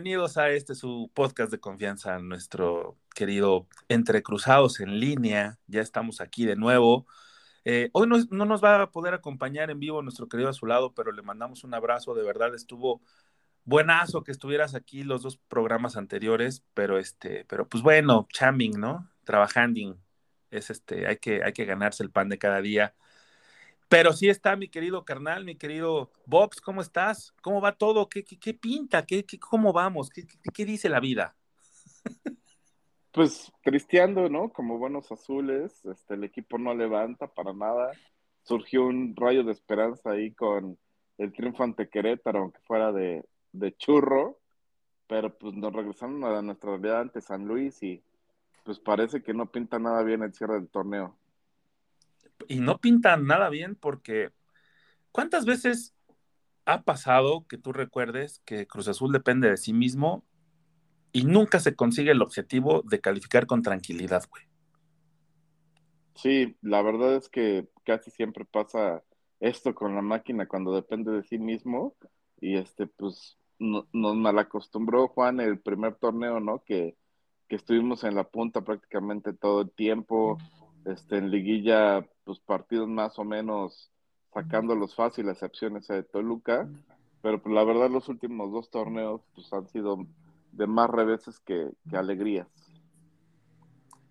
bienvenidos 0.00 0.38
a 0.38 0.48
este 0.48 0.74
su 0.74 1.10
podcast 1.12 1.52
de 1.52 1.60
confianza, 1.60 2.18
nuestro 2.20 2.96
querido 3.14 3.68
Entre 3.86 4.22
Cruzados 4.22 4.80
en 4.80 4.98
línea. 4.98 5.58
Ya 5.66 5.82
estamos 5.82 6.22
aquí 6.22 6.46
de 6.46 6.56
nuevo. 6.56 7.06
Eh, 7.66 7.90
hoy 7.92 8.08
no, 8.08 8.16
no, 8.30 8.46
nos 8.46 8.64
va 8.64 8.80
a 8.80 8.90
poder 8.90 9.12
acompañar 9.12 9.70
en 9.70 9.78
vivo 9.78 10.00
nuestro 10.00 10.26
querido 10.26 10.48
Azulado, 10.48 10.94
pero 10.94 11.12
le 11.12 11.20
mandamos 11.20 11.64
un 11.64 11.74
abrazo. 11.74 12.14
De 12.14 12.22
verdad 12.22 12.54
estuvo 12.54 13.02
buenazo 13.64 14.24
que 14.24 14.32
estuvieras 14.32 14.74
aquí 14.74 15.02
los 15.02 15.20
dos 15.20 15.36
programas 15.36 15.98
anteriores, 15.98 16.64
pero 16.72 16.96
este, 16.96 17.44
pero 17.44 17.68
pues 17.68 17.82
bueno, 17.82 18.26
chaming, 18.32 18.80
¿no? 18.80 19.06
Trabajando. 19.24 19.98
Es 20.50 20.70
este, 20.70 21.08
hay 21.08 21.18
que, 21.18 21.44
hay 21.44 21.52
que 21.52 21.66
ganarse 21.66 22.02
el 22.02 22.10
pan 22.10 22.30
de 22.30 22.38
cada 22.38 22.62
día. 22.62 22.94
Pero 23.90 24.12
sí 24.12 24.28
está 24.28 24.54
mi 24.54 24.68
querido 24.68 25.04
carnal, 25.04 25.44
mi 25.44 25.56
querido 25.56 26.12
Bobs, 26.24 26.60
¿cómo 26.60 26.80
estás? 26.80 27.34
¿Cómo 27.42 27.60
va 27.60 27.72
todo? 27.72 28.08
¿Qué, 28.08 28.22
qué, 28.22 28.38
qué 28.38 28.54
pinta? 28.54 29.04
¿Qué, 29.04 29.24
qué, 29.24 29.36
¿Cómo 29.40 29.72
vamos? 29.72 30.10
¿Qué, 30.10 30.22
¿Qué, 30.54 30.64
dice 30.64 30.88
la 30.88 31.00
vida? 31.00 31.36
Pues 33.12 33.50
tristeando, 33.64 34.28
¿no? 34.28 34.52
Como 34.52 34.78
buenos 34.78 35.10
azules, 35.10 35.84
este, 35.84 36.14
el 36.14 36.22
equipo 36.22 36.56
no 36.58 36.72
levanta 36.72 37.26
para 37.26 37.52
nada. 37.52 37.90
Surgió 38.44 38.86
un 38.86 39.16
rayo 39.16 39.42
de 39.42 39.50
esperanza 39.50 40.10
ahí 40.10 40.30
con 40.32 40.78
el 41.18 41.32
triunfo 41.32 41.64
ante 41.64 41.88
Querétaro, 41.88 42.38
aunque 42.38 42.60
fuera 42.60 42.92
de, 42.92 43.24
de 43.50 43.76
churro, 43.76 44.38
pero 45.08 45.36
pues 45.36 45.54
nos 45.54 45.72
regresaron 45.72 46.22
a 46.22 46.40
nuestra 46.40 46.70
realidad 46.70 47.00
ante 47.00 47.20
San 47.20 47.48
Luis 47.48 47.82
y 47.82 48.00
pues 48.62 48.78
parece 48.78 49.24
que 49.24 49.34
no 49.34 49.50
pinta 49.50 49.80
nada 49.80 50.04
bien 50.04 50.22
el 50.22 50.32
cierre 50.32 50.54
del 50.54 50.68
torneo 50.68 51.18
y 52.48 52.60
no 52.60 52.78
pinta 52.78 53.16
nada 53.16 53.48
bien 53.48 53.74
porque 53.74 54.30
¿cuántas 55.12 55.44
veces 55.44 55.94
ha 56.64 56.82
pasado 56.82 57.46
que 57.48 57.58
tú 57.58 57.72
recuerdes 57.72 58.40
que 58.44 58.66
Cruz 58.66 58.88
Azul 58.88 59.12
depende 59.12 59.50
de 59.50 59.56
sí 59.56 59.72
mismo 59.72 60.24
y 61.12 61.24
nunca 61.24 61.58
se 61.58 61.74
consigue 61.74 62.12
el 62.12 62.22
objetivo 62.22 62.82
de 62.84 63.00
calificar 63.00 63.46
con 63.46 63.62
tranquilidad, 63.62 64.24
güey? 64.30 64.44
Sí, 66.14 66.56
la 66.62 66.82
verdad 66.82 67.16
es 67.16 67.28
que 67.28 67.68
casi 67.84 68.10
siempre 68.10 68.44
pasa 68.44 69.02
esto 69.40 69.74
con 69.74 69.94
la 69.94 70.02
máquina 70.02 70.46
cuando 70.46 70.74
depende 70.74 71.12
de 71.12 71.22
sí 71.24 71.38
mismo 71.38 71.96
y 72.40 72.56
este 72.56 72.86
pues 72.86 73.38
no, 73.58 73.86
nos 73.92 74.16
malacostumbró 74.16 75.08
Juan 75.08 75.40
el 75.40 75.58
primer 75.60 75.94
torneo, 75.94 76.40
¿no? 76.40 76.62
Que, 76.64 76.96
que 77.48 77.56
estuvimos 77.56 78.04
en 78.04 78.14
la 78.14 78.24
punta 78.24 78.62
prácticamente 78.62 79.32
todo 79.32 79.62
el 79.62 79.70
tiempo 79.70 80.38
este, 80.84 81.18
en 81.18 81.30
liguilla, 81.30 82.06
pues 82.30 82.38
partidos 82.46 82.88
más 82.88 83.18
o 83.18 83.24
menos 83.24 83.90
sacándolos 84.32 84.94
fácil, 84.94 85.28
a 85.28 85.32
excepciones 85.32 85.88
de 85.88 86.04
Toluca, 86.04 86.68
pero 87.22 87.42
pues, 87.42 87.52
la 87.52 87.64
verdad 87.64 87.90
los 87.90 88.08
últimos 88.08 88.52
dos 88.52 88.70
torneos 88.70 89.20
pues 89.34 89.52
han 89.52 89.66
sido 89.66 90.06
de 90.52 90.68
más 90.68 90.88
reveses 90.88 91.40
que, 91.40 91.70
que 91.90 91.96
alegrías. 91.96 92.46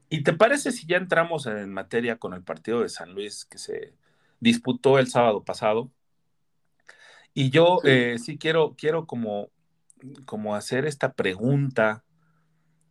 ¿Y 0.09 0.23
te 0.23 0.33
parece 0.33 0.73
si 0.73 0.85
ya 0.85 0.97
entramos 0.97 1.45
en 1.45 1.71
materia 1.71 2.17
con 2.17 2.33
el 2.33 2.43
partido 2.43 2.81
de 2.81 2.89
San 2.89 3.13
Luis 3.13 3.45
que 3.45 3.57
se 3.57 3.93
disputó 4.41 4.99
el 4.99 5.07
sábado 5.07 5.41
pasado? 5.45 5.89
Y 7.33 7.51
yo 7.51 7.77
sí, 7.81 7.89
eh, 7.89 8.17
sí 8.19 8.37
quiero, 8.37 8.75
quiero 8.77 9.05
como, 9.05 9.49
como 10.25 10.55
hacer 10.55 10.85
esta 10.85 11.13
pregunta 11.13 12.03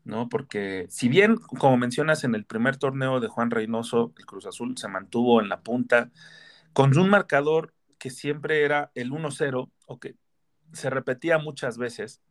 ¿no? 0.08 0.28
Porque 0.30 0.86
si 0.88 1.08
bien, 1.08 1.36
como 1.36 1.76
mencionas, 1.76 2.24
en 2.24 2.34
el 2.34 2.46
primer 2.46 2.78
torneo 2.78 3.20
de 3.20 3.28
Juan 3.28 3.50
Reynoso, 3.50 4.14
el 4.16 4.24
Cruz 4.24 4.46
Azul 4.46 4.76
se 4.78 4.88
mantuvo 4.88 5.40
en 5.40 5.50
la 5.50 5.60
punta 5.60 6.10
con 6.72 6.96
un 6.98 7.10
marcador 7.10 7.74
que 7.98 8.08
siempre 8.08 8.64
era 8.64 8.90
el 8.94 9.10
1-0, 9.12 9.70
o 9.86 10.00
que 10.00 10.16
se 10.72 10.88
repetía 10.88 11.38
muchas 11.38 11.76
veces, 11.76 12.22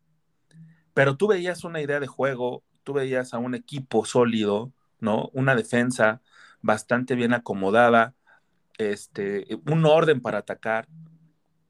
pero 0.96 1.18
tú 1.18 1.28
veías 1.28 1.64
una 1.64 1.80
idea 1.80 2.00
de 2.00 2.08
juego, 2.08 2.64
tú 2.84 2.94
veías 2.94 3.36
a 3.36 3.38
un 3.38 3.54
equipo 3.54 4.06
sólido, 4.06 4.74
¿no? 5.00 5.30
Una 5.34 5.56
defensa 5.56 6.22
bastante 6.62 7.14
bien 7.14 7.34
acomodada, 7.34 8.16
este, 8.80 9.46
un 9.68 9.86
orden 9.86 10.22
para 10.22 10.40
atacar, 10.40 10.88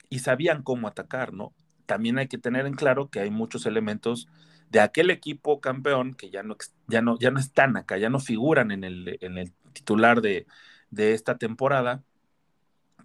y 0.10 0.20
sabían 0.20 0.64
cómo 0.64 0.88
atacar, 0.88 1.34
¿no? 1.34 1.54
También 1.86 2.18
hay 2.18 2.30
que 2.30 2.38
tener 2.38 2.66
en 2.66 2.76
claro 2.76 3.10
que 3.10 3.20
hay 3.20 3.30
muchos 3.30 3.66
elementos 3.66 4.30
de 4.70 4.80
aquel 4.80 5.10
equipo 5.10 5.62
campeón 5.62 6.14
que 6.14 6.30
ya 6.30 6.44
no, 6.44 6.58
ya 6.88 7.02
no, 7.02 7.18
ya 7.20 7.32
no 7.32 7.40
están 7.40 7.78
acá, 7.78 7.98
ya 7.98 8.10
no 8.10 8.20
figuran 8.20 8.72
en 8.72 8.84
el, 8.84 9.18
en 9.22 9.38
el 9.38 9.54
titular 9.74 10.22
de, 10.22 10.46
de, 10.92 11.14
esta 11.14 11.38
temporada, 11.38 12.04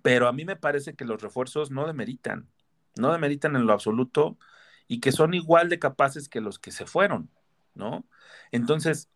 pero 0.03 0.28
a 0.28 0.33
mí 0.33 0.45
me 0.45 0.56
parece 0.56 0.95
que 0.95 1.05
los 1.05 1.22
refuerzos 1.22 1.71
no 1.71 1.87
demeritan, 1.87 2.49
no 2.97 3.12
demeritan 3.12 3.56
en 3.56 3.67
lo 3.67 3.72
absoluto 3.72 4.39
y 4.89 5.01
que 5.01 5.12
son 5.12 5.34
igual 5.34 5.69
de 5.69 5.78
capaces 5.78 6.28
que 6.28 6.41
los 6.41 6.59
que 6.59 6.72
se 6.72 6.87
fueron, 6.87 7.31
¿no? 7.75 8.05
Entonces, 8.51 9.09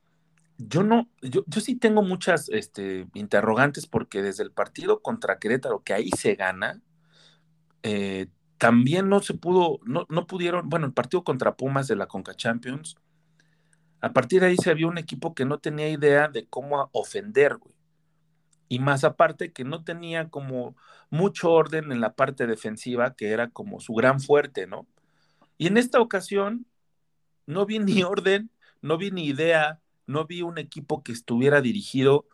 yo 0.59 0.83
no, 0.83 1.11
yo, 1.21 1.45
yo 1.47 1.61
sí 1.61 1.77
tengo 1.77 2.03
muchas 2.03 2.49
este, 2.49 3.09
interrogantes 3.15 3.87
porque 3.87 4.23
desde 4.23 4.43
el 4.43 4.53
partido 4.53 5.03
contra 5.03 5.39
Querétaro, 5.39 5.83
que 5.83 5.93
ahí 5.93 6.11
se 6.11 6.35
gana, 6.35 6.81
eh, 7.83 8.29
también 8.59 9.09
no 9.09 9.21
se 9.21 9.35
pudo, 9.35 9.81
no, 9.85 10.07
no 10.09 10.27
pudieron, 10.27 10.69
bueno, 10.69 10.87
el 10.87 10.93
partido 10.93 11.25
contra 11.25 11.57
Pumas 11.57 11.89
de 11.89 11.97
la 11.97 12.07
Conca 12.07 12.35
Champions, 12.35 12.97
a 14.01 14.13
partir 14.13 14.41
de 14.41 14.49
ahí 14.49 14.57
se 14.57 14.75
vio 14.75 14.89
un 14.89 14.99
equipo 14.99 15.35
que 15.35 15.45
no 15.45 15.59
tenía 15.59 15.89
idea 15.89 16.29
de 16.29 16.47
cómo 16.47 16.89
ofender, 16.93 17.57
güey. 17.57 17.75
Y 18.69 18.79
más 18.81 19.05
aparte 19.05 19.53
que 19.53 19.65
no 19.65 19.85
tenía 19.85 20.29
como 20.29 20.77
mucho 21.09 21.53
orden 21.53 21.93
en 21.93 22.01
la 22.01 22.15
parte 22.15 22.47
defensiva, 22.47 23.15
que 23.15 23.29
era 23.31 23.51
como 23.51 23.81
su 23.81 23.95
gran 23.95 24.21
fuerte, 24.21 24.67
¿no? 24.67 24.87
Y 25.57 25.69
en 25.69 25.77
esta 25.77 26.01
ocasión 26.01 26.67
no 27.47 27.65
vi 27.65 27.79
ni 27.79 28.03
orden, 28.03 28.51
no 28.83 28.99
vi 28.99 29.11
ni 29.11 29.27
idea, 29.27 29.81
no 30.07 30.27
vi 30.27 30.43
un 30.43 30.59
equipo 30.59 31.03
que 31.03 31.13
estuviera 31.13 31.61
dirigido. 31.61 32.27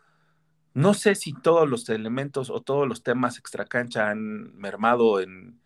No 0.73 0.93
sé 0.95 1.15
si 1.15 1.33
todos 1.33 1.69
los 1.69 1.87
elementos 1.89 2.49
o 2.49 2.61
todos 2.61 2.87
los 2.87 3.03
temas 3.03 3.37
extracancha 3.37 4.09
han 4.09 4.55
mermado 4.57 5.19
en, 5.21 5.62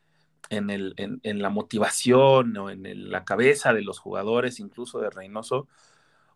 en, 0.50 0.70
el, 0.70 0.94
en, 0.98 1.42
la 1.42 1.50
motivación 1.50 2.56
o 2.58 2.70
en 2.70 3.12
la 3.12 3.26
cabeza 3.26 3.74
de 3.74 3.82
los 3.82 4.00
jugadores, 4.00 4.60
incluso 4.60 5.00
de 5.00 5.10
Reynoso, 5.10 5.68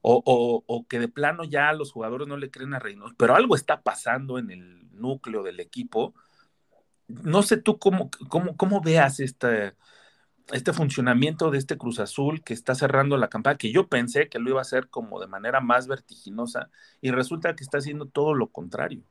o, 0.01 0.63
o, 0.65 0.88
que 0.88 1.00
de 1.00 1.07
plano 1.07 1.44
ya 1.44 1.74
los 1.74 1.92
jugadores 1.92 2.27
no 2.27 2.38
le 2.38 2.51
creen 2.51 2.74
a 2.74 2.80
Reynoso, 2.80 3.13
pero 3.18 3.36
algo 3.36 3.56
está 3.56 3.81
pasando 3.81 4.39
en 4.39 4.51
el 4.51 4.89
núcleo 5.00 5.44
del 5.44 5.59
equipo. 5.59 6.13
No 7.07 7.44
sé 7.44 7.57
tú 7.57 7.77
cómo, 7.77 8.09
cómo, 8.30 8.57
cómo 8.57 8.81
veas 8.81 9.19
este, 9.19 9.75
este 10.51 10.74
funcionamiento 10.74 11.51
de 11.51 11.57
este 11.59 11.77
Cruz 11.77 12.00
Azul 12.00 12.44
que 12.44 12.54
está 12.54 12.75
cerrando 12.75 13.18
la 13.18 13.30
campaña, 13.30 13.57
que 13.57 13.71
yo 13.71 13.88
pensé 13.88 14.30
que 14.30 14.39
lo 14.39 14.50
iba 14.50 14.59
a 14.59 14.63
hacer 14.63 14.89
como 14.89 15.19
de 15.19 15.27
manera 15.27 15.62
más 15.62 15.88
vertiginosa 15.88 16.69
y 17.01 17.12
resulta 17.12 17.56
que 17.56 17.63
está 17.63 17.77
haciendo 17.77 18.07
todo 18.07 18.33
lo 18.33 18.47
contrario. 18.47 19.04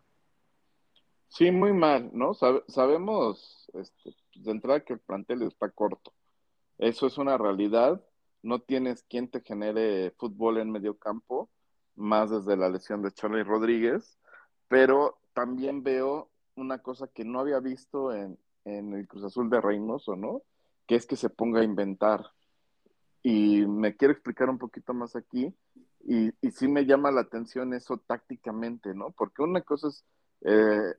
Sí, 1.29 1.53
muy 1.53 1.73
mal, 1.73 2.11
¿no? 2.13 2.35
Sab 2.35 2.65
sabemos 2.67 3.71
este, 3.75 4.17
de 4.35 4.50
entrada 4.50 4.81
que 4.81 4.94
el 4.94 5.00
plantel 5.00 5.43
está 5.43 5.71
corto. 5.71 6.12
Eso 6.79 7.06
es 7.06 7.19
una 7.19 7.37
realidad. 7.37 8.03
No 8.43 8.61
tienes 8.61 9.03
quien 9.03 9.29
te 9.29 9.43
genere 9.43 10.12
fútbol 10.19 10.59
en 10.59 10.71
medio 10.71 10.99
campo, 10.99 11.50
más 11.94 12.31
desde 12.31 12.56
la 12.56 12.69
lesión 12.69 13.03
de 13.03 13.12
Charlie 13.12 13.44
Rodríguez, 13.44 14.19
pero 14.69 15.19
también 15.35 15.82
veo 15.82 16.31
una 16.56 16.79
cosa 16.79 17.06
que 17.09 17.25
no 17.25 17.41
había 17.41 17.61
visto 17.61 18.12
en, 18.15 18.38
en 18.65 18.94
el 18.94 19.06
Cruz 19.06 19.25
Azul 19.25 19.50
de 19.50 19.61
Reynoso, 19.61 20.17
¿no? 20.17 20.43
Que 20.87 20.97
es 20.97 21.06
que 21.06 21.17
se 21.17 21.31
ponga 21.31 21.61
a 21.61 21.65
inventar. 21.65 22.33
Y 23.23 23.67
me 23.67 23.97
quiero 23.97 24.12
explicar 24.12 24.49
un 24.49 24.59
poquito 24.59 24.94
más 24.94 25.17
aquí. 25.17 25.55
Y, 26.03 26.31
y 26.41 26.50
sí 26.53 26.67
me 26.69 26.87
llama 26.87 27.11
la 27.11 27.21
atención 27.21 27.75
eso 27.75 27.99
tácticamente, 27.99 28.94
¿no? 28.94 29.11
Porque 29.11 29.43
una 29.43 29.61
cosa 29.61 29.88
es 29.88 30.05
eh, 30.43 30.94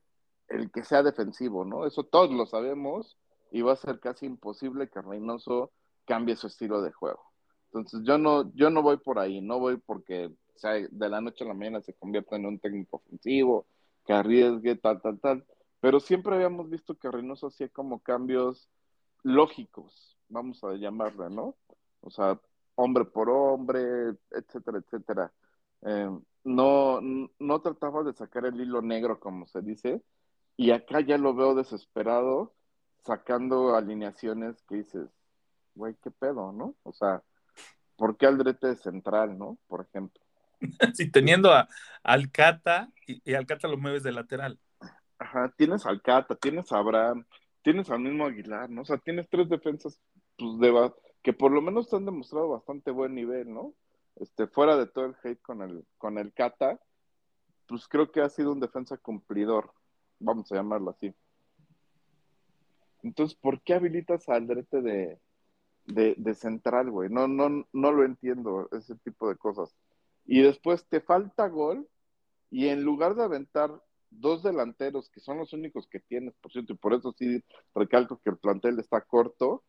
el 0.51 0.71
que 0.71 0.83
sea 0.83 1.03
defensivo, 1.03 1.65
¿no? 1.65 1.85
Eso 1.85 2.03
todos 2.03 2.31
lo 2.31 2.45
sabemos 2.45 3.17
y 3.51 3.61
va 3.61 3.73
a 3.73 3.77
ser 3.77 3.99
casi 3.99 4.25
imposible 4.25 4.89
que 4.89 5.01
Reynoso 5.01 5.71
cambie 6.05 6.35
su 6.35 6.47
estilo 6.47 6.81
de 6.81 6.91
juego. 6.91 7.23
Entonces 7.67 8.01
yo 8.03 8.17
no, 8.17 8.53
yo 8.53 8.69
no 8.69 8.81
voy 8.81 8.97
por 8.97 9.19
ahí, 9.19 9.41
no 9.41 9.59
voy 9.59 9.77
porque 9.77 10.31
de 10.63 11.09
la 11.09 11.21
noche 11.21 11.43
a 11.43 11.47
la 11.47 11.53
mañana 11.53 11.81
se 11.81 11.93
convierta 11.93 12.35
en 12.35 12.45
un 12.45 12.59
técnico 12.59 12.97
ofensivo, 12.97 13.65
que 14.05 14.13
arriesgue, 14.13 14.75
tal, 14.75 15.01
tal, 15.01 15.19
tal. 15.19 15.45
Pero 15.79 15.99
siempre 15.99 16.35
habíamos 16.35 16.69
visto 16.69 16.95
que 16.95 17.09
Reynoso 17.09 17.47
hacía 17.47 17.69
como 17.69 17.99
cambios 17.99 18.69
lógicos, 19.23 20.17
vamos 20.29 20.63
a 20.63 20.73
llamarle, 20.75 21.29
¿no? 21.29 21.55
O 22.01 22.09
sea, 22.11 22.39
hombre 22.75 23.05
por 23.05 23.29
hombre, 23.29 24.15
etcétera, 24.31 24.79
etcétera. 24.79 25.33
Eh, 25.83 26.09
no, 26.43 26.99
no 27.01 27.61
trataba 27.61 28.03
de 28.03 28.13
sacar 28.13 28.45
el 28.45 28.59
hilo 28.59 28.81
negro, 28.81 29.19
como 29.19 29.47
se 29.47 29.61
dice, 29.61 30.01
y 30.61 30.69
acá 30.69 31.01
ya 31.01 31.17
lo 31.17 31.33
veo 31.33 31.55
desesperado, 31.55 32.53
sacando 33.03 33.75
alineaciones 33.75 34.61
que 34.69 34.75
dices, 34.75 35.09
güey, 35.73 35.95
qué 36.03 36.11
pedo, 36.11 36.51
¿no? 36.51 36.75
O 36.83 36.93
sea, 36.93 37.23
¿por 37.95 38.15
qué 38.15 38.27
Aldrete 38.27 38.67
de 38.67 38.75
central, 38.75 39.39
no? 39.39 39.57
Por 39.67 39.87
ejemplo. 39.89 40.21
Sí, 40.93 41.09
teniendo 41.09 41.51
a 41.51 41.67
Alcata 42.03 42.91
y, 43.07 43.27
y 43.27 43.33
Alcata 43.33 43.67
lo 43.67 43.79
mueves 43.79 44.03
de 44.03 44.11
lateral. 44.11 44.59
Ajá, 45.17 45.51
tienes 45.57 45.83
a 45.87 45.89
Alcata, 45.89 46.35
tienes 46.35 46.71
a 46.71 46.77
Abraham, 46.77 47.25
tienes 47.63 47.89
al 47.89 48.01
mismo 48.01 48.27
Aguilar, 48.27 48.69
¿no? 48.69 48.83
O 48.83 48.85
sea, 48.85 48.99
tienes 48.99 49.27
tres 49.29 49.49
defensas 49.49 49.99
pues, 50.37 50.59
de, 50.59 50.93
que 51.23 51.33
por 51.33 51.51
lo 51.51 51.63
menos 51.63 51.89
te 51.89 51.95
han 51.95 52.05
demostrado 52.05 52.49
bastante 52.49 52.91
buen 52.91 53.15
nivel, 53.15 53.51
¿no? 53.51 53.73
Este, 54.17 54.45
fuera 54.45 54.77
de 54.77 54.85
todo 54.85 55.05
el 55.05 55.15
hate 55.23 55.41
con 55.41 55.63
el, 55.63 55.87
con 55.97 56.19
el 56.19 56.31
Cata, 56.33 56.79
pues 57.65 57.87
creo 57.87 58.11
que 58.11 58.21
ha 58.21 58.29
sido 58.29 58.51
un 58.51 58.59
defensa 58.59 58.97
cumplidor, 58.97 59.73
vamos 60.21 60.51
a 60.51 60.55
llamarlo 60.55 60.91
así. 60.91 61.13
Entonces, 63.03 63.37
¿por 63.37 63.61
qué 63.61 63.73
habilitas 63.73 64.29
a 64.29 64.35
Aldrete 64.35 64.81
de, 64.81 65.19
de, 65.85 66.15
de 66.17 66.35
central, 66.35 66.91
güey? 66.91 67.09
No, 67.09 67.27
no, 67.27 67.67
no 67.73 67.91
lo 67.91 68.05
entiendo, 68.05 68.69
ese 68.71 68.95
tipo 68.95 69.27
de 69.27 69.35
cosas. 69.35 69.75
Y 70.25 70.41
después 70.41 70.85
te 70.87 71.01
falta 71.01 71.47
gol, 71.47 71.87
y 72.49 72.67
en 72.67 72.83
lugar 72.83 73.15
de 73.15 73.23
aventar 73.23 73.81
dos 74.09 74.43
delanteros, 74.43 75.09
que 75.09 75.21
son 75.21 75.37
los 75.37 75.53
únicos 75.53 75.87
que 75.87 75.99
tienes, 75.99 76.33
por 76.35 76.51
cierto, 76.51 76.73
y 76.73 76.77
por 76.77 76.93
eso 76.93 77.13
sí 77.17 77.43
recalco 77.73 78.19
que 78.19 78.29
el 78.29 78.37
plantel 78.37 78.77
está 78.79 79.01
corto, 79.01 79.63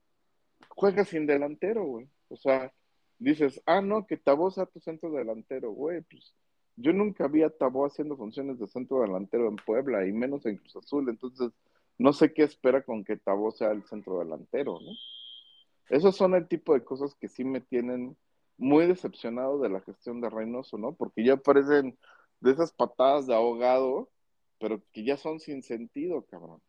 juega 0.68 1.04
sin 1.04 1.26
delantero, 1.26 1.84
güey. 1.84 2.08
O 2.28 2.36
sea, 2.36 2.72
dices, 3.18 3.62
ah, 3.66 3.80
no, 3.80 4.06
que 4.06 4.16
Tabó 4.16 4.50
sea 4.50 4.66
tu 4.66 4.80
centro 4.80 5.10
delantero, 5.12 5.70
güey, 5.70 6.02
pues 6.02 6.34
yo 6.76 6.92
nunca 6.92 7.28
vi 7.28 7.42
a 7.42 7.50
Tabó 7.50 7.86
haciendo 7.86 8.16
funciones 8.16 8.58
de 8.58 8.66
centro 8.66 9.00
delantero 9.00 9.48
en 9.48 9.56
Puebla 9.56 10.06
y 10.06 10.12
menos 10.12 10.46
en 10.46 10.56
Cruz 10.56 10.76
Azul, 10.76 11.08
entonces 11.08 11.50
no 11.98 12.12
sé 12.12 12.32
qué 12.32 12.42
espera 12.42 12.82
con 12.82 13.04
que 13.04 13.16
Tabó 13.16 13.52
sea 13.52 13.70
el 13.72 13.84
centro 13.84 14.18
delantero, 14.18 14.78
¿no? 14.80 14.92
Esos 15.88 16.16
son 16.16 16.34
el 16.34 16.48
tipo 16.48 16.74
de 16.74 16.84
cosas 16.84 17.14
que 17.14 17.28
sí 17.28 17.44
me 17.44 17.60
tienen 17.60 18.16
muy 18.56 18.86
decepcionado 18.86 19.58
de 19.58 19.68
la 19.68 19.80
gestión 19.80 20.20
de 20.20 20.30
Reynoso, 20.30 20.78
¿no? 20.78 20.94
Porque 20.94 21.24
ya 21.24 21.36
parecen 21.36 21.98
de 22.40 22.52
esas 22.52 22.72
patadas 22.72 23.26
de 23.26 23.34
ahogado, 23.34 24.10
pero 24.58 24.82
que 24.92 25.04
ya 25.04 25.16
son 25.16 25.40
sin 25.40 25.62
sentido, 25.62 26.24
cabrón, 26.26 26.60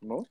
¿no? 0.00 0.26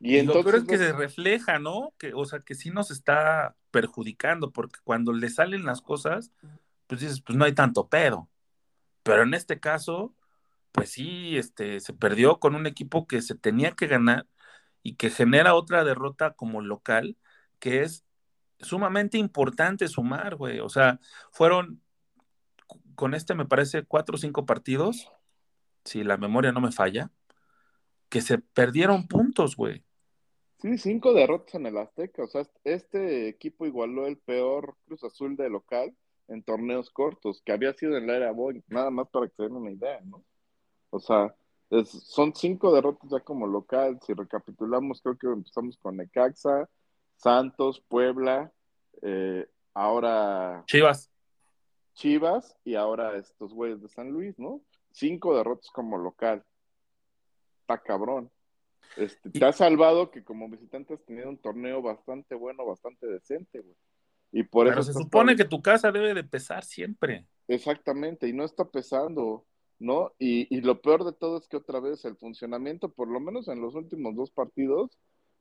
Y, 0.00 0.14
y 0.14 0.18
entonces, 0.18 0.44
lo 0.44 0.50
peor 0.50 0.62
es 0.62 0.68
que 0.68 0.78
se 0.78 0.92
refleja, 0.92 1.58
¿no? 1.58 1.92
Que, 1.98 2.12
o 2.14 2.24
sea, 2.24 2.40
que 2.40 2.54
sí 2.54 2.70
nos 2.70 2.90
está 2.90 3.56
perjudicando, 3.70 4.50
porque 4.50 4.80
cuando 4.84 5.12
le 5.12 5.28
salen 5.28 5.64
las 5.64 5.82
cosas, 5.82 6.32
pues 6.88 7.02
dices, 7.02 7.20
pues 7.22 7.38
no 7.38 7.44
hay 7.44 7.54
tanto 7.54 7.88
pedo. 7.88 8.28
Pero 9.04 9.22
en 9.22 9.34
este 9.34 9.60
caso, 9.60 10.14
pues 10.72 10.90
sí, 10.90 11.36
este, 11.38 11.80
se 11.80 11.92
perdió 11.94 12.40
con 12.40 12.56
un 12.56 12.66
equipo 12.66 13.06
que 13.06 13.22
se 13.22 13.36
tenía 13.36 13.72
que 13.72 13.86
ganar 13.86 14.26
y 14.82 14.96
que 14.96 15.10
genera 15.10 15.54
otra 15.54 15.84
derrota 15.84 16.34
como 16.34 16.62
local, 16.62 17.16
que 17.60 17.82
es 17.82 18.04
sumamente 18.60 19.18
importante 19.18 19.86
sumar, 19.88 20.36
güey. 20.36 20.60
O 20.60 20.68
sea, 20.68 20.98
fueron 21.30 21.82
con 22.94 23.14
este, 23.14 23.34
me 23.34 23.46
parece, 23.46 23.84
cuatro 23.84 24.16
o 24.16 24.18
cinco 24.18 24.46
partidos, 24.46 25.10
si 25.84 26.02
la 26.04 26.16
memoria 26.16 26.52
no 26.52 26.60
me 26.60 26.72
falla, 26.72 27.12
que 28.08 28.22
se 28.22 28.38
perdieron 28.38 29.06
puntos, 29.06 29.56
güey. 29.56 29.84
Sí, 30.60 30.76
cinco 30.78 31.14
derrotas 31.14 31.54
en 31.54 31.66
el 31.66 31.78
Azteca. 31.78 32.24
O 32.24 32.26
sea, 32.26 32.42
este 32.64 33.28
equipo 33.28 33.66
igualó 33.66 34.06
el 34.06 34.18
peor 34.18 34.76
Cruz 34.86 35.04
Azul 35.04 35.36
de 35.36 35.48
local 35.48 35.94
en 36.28 36.42
torneos 36.42 36.90
cortos, 36.90 37.42
que 37.44 37.52
había 37.52 37.72
sido 37.72 37.96
en 37.96 38.06
la 38.06 38.16
era 38.16 38.32
Boy, 38.32 38.62
nada 38.68 38.90
más 38.90 39.08
para 39.08 39.26
que 39.26 39.34
se 39.34 39.42
den 39.44 39.56
una 39.56 39.72
idea, 39.72 40.00
¿no? 40.04 40.24
O 40.90 41.00
sea, 41.00 41.34
es, 41.70 41.88
son 41.90 42.34
cinco 42.34 42.72
derrotas 42.72 43.10
ya 43.10 43.20
como 43.20 43.46
local. 43.46 43.98
Si 44.06 44.14
recapitulamos, 44.14 45.02
creo 45.02 45.18
que 45.18 45.26
empezamos 45.26 45.76
con 45.78 45.96
Necaxa, 45.96 46.68
Santos, 47.16 47.82
Puebla, 47.88 48.52
eh, 49.02 49.46
ahora 49.74 50.64
Chivas. 50.66 51.10
Chivas 51.94 52.56
y 52.64 52.74
ahora 52.74 53.16
estos 53.16 53.52
güeyes 53.52 53.82
de 53.82 53.88
San 53.88 54.10
Luis, 54.10 54.38
¿no? 54.38 54.60
Cinco 54.92 55.36
derrotas 55.36 55.70
como 55.70 55.98
local. 55.98 56.44
Está 57.60 57.78
cabrón. 57.78 58.30
Este, 58.96 59.30
te 59.30 59.44
ha 59.44 59.52
salvado 59.52 60.10
que 60.10 60.24
como 60.24 60.48
visitante 60.48 60.94
has 60.94 61.04
tenido 61.04 61.28
un 61.28 61.38
torneo 61.38 61.82
bastante 61.82 62.34
bueno, 62.34 62.64
bastante 62.64 63.06
decente, 63.06 63.60
güey. 63.60 63.76
Y 64.30 64.42
por 64.42 64.66
Pero 64.66 64.80
eso 64.80 64.92
se 64.92 64.98
supone 64.98 65.36
que 65.36 65.44
tu 65.44 65.62
casa 65.62 65.90
debe 65.90 66.14
de 66.14 66.24
pesar 66.24 66.64
siempre. 66.64 67.26
Exactamente, 67.46 68.28
y 68.28 68.32
no 68.32 68.44
está 68.44 68.64
pesando, 68.66 69.46
¿no? 69.78 70.12
Y, 70.18 70.54
y, 70.54 70.60
lo 70.60 70.82
peor 70.82 71.04
de 71.04 71.12
todo 71.12 71.38
es 71.38 71.48
que 71.48 71.56
otra 71.56 71.80
vez 71.80 72.04
el 72.04 72.16
funcionamiento, 72.16 72.90
por 72.90 73.08
lo 73.08 73.20
menos 73.20 73.48
en 73.48 73.60
los 73.60 73.74
últimos 73.74 74.14
dos 74.14 74.30
partidos, 74.30 74.98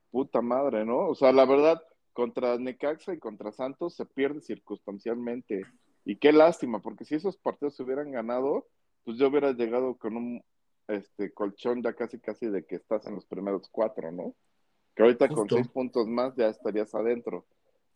puta 0.10 0.42
madre, 0.42 0.86
¿no? 0.86 1.08
O 1.08 1.16
sea, 1.16 1.34
la 1.34 1.46
verdad, 1.46 1.82
contra 2.14 2.58
Necaxa 2.58 3.14
y 3.14 3.20
contra 3.20 3.52
Santos 3.52 3.96
se 3.96 4.06
pierde 4.06 4.42
circunstancialmente. 4.42 5.66
Y 6.06 6.16
qué 6.16 6.32
lástima, 6.32 6.82
porque 6.82 7.06
si 7.06 7.16
esos 7.16 7.38
partidos 7.38 7.76
se 7.76 7.84
hubieran 7.84 8.12
ganado, 8.12 8.68
pues 9.04 9.18
yo 9.18 9.28
hubiera 9.28 9.52
llegado 9.52 9.96
con 9.98 10.16
un 10.16 10.44
este 10.88 11.34
colchón 11.34 11.84
ya 11.84 11.94
casi 11.94 12.20
casi 12.20 12.48
de 12.48 12.66
que 12.66 12.76
estás 12.76 13.06
en 13.08 13.16
los 13.16 13.26
primeros 13.26 13.68
cuatro, 13.70 14.12
¿no? 14.12 14.36
Que 14.96 15.04
ahorita 15.04 15.28
Justo. 15.28 15.42
con 15.42 15.50
seis 15.50 15.68
puntos 15.68 16.08
más 16.08 16.34
ya 16.36 16.48
estarías 16.48 16.96
adentro. 16.96 17.46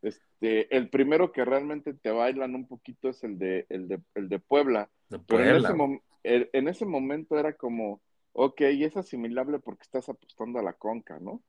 Este, 0.01 0.75
el 0.75 0.89
primero 0.89 1.31
que 1.31 1.46
realmente 1.46 1.93
te 1.93 2.12
bailan 2.12 2.55
un 2.55 2.67
poquito 2.67 3.10
es 3.10 3.24
el 3.24 3.38
de, 3.38 3.65
el 3.70 3.88
de, 3.88 4.01
el 4.15 4.29
de 4.29 4.39
Puebla. 4.39 4.89
De 5.10 5.20
Pero 5.20 5.43
en 5.43 5.55
ese, 5.58 6.01
el, 6.24 6.50
en 6.53 6.67
ese 6.67 6.86
momento 6.86 7.38
era 7.38 7.53
como, 7.53 8.01
ok, 8.34 8.62
es 8.62 8.98
asimilable 8.98 9.60
porque 9.60 9.84
estás 9.84 10.10
apostando 10.10 10.60
a 10.60 10.63
la 10.63 10.74
conca, 10.74 11.20
¿no? 11.20 11.41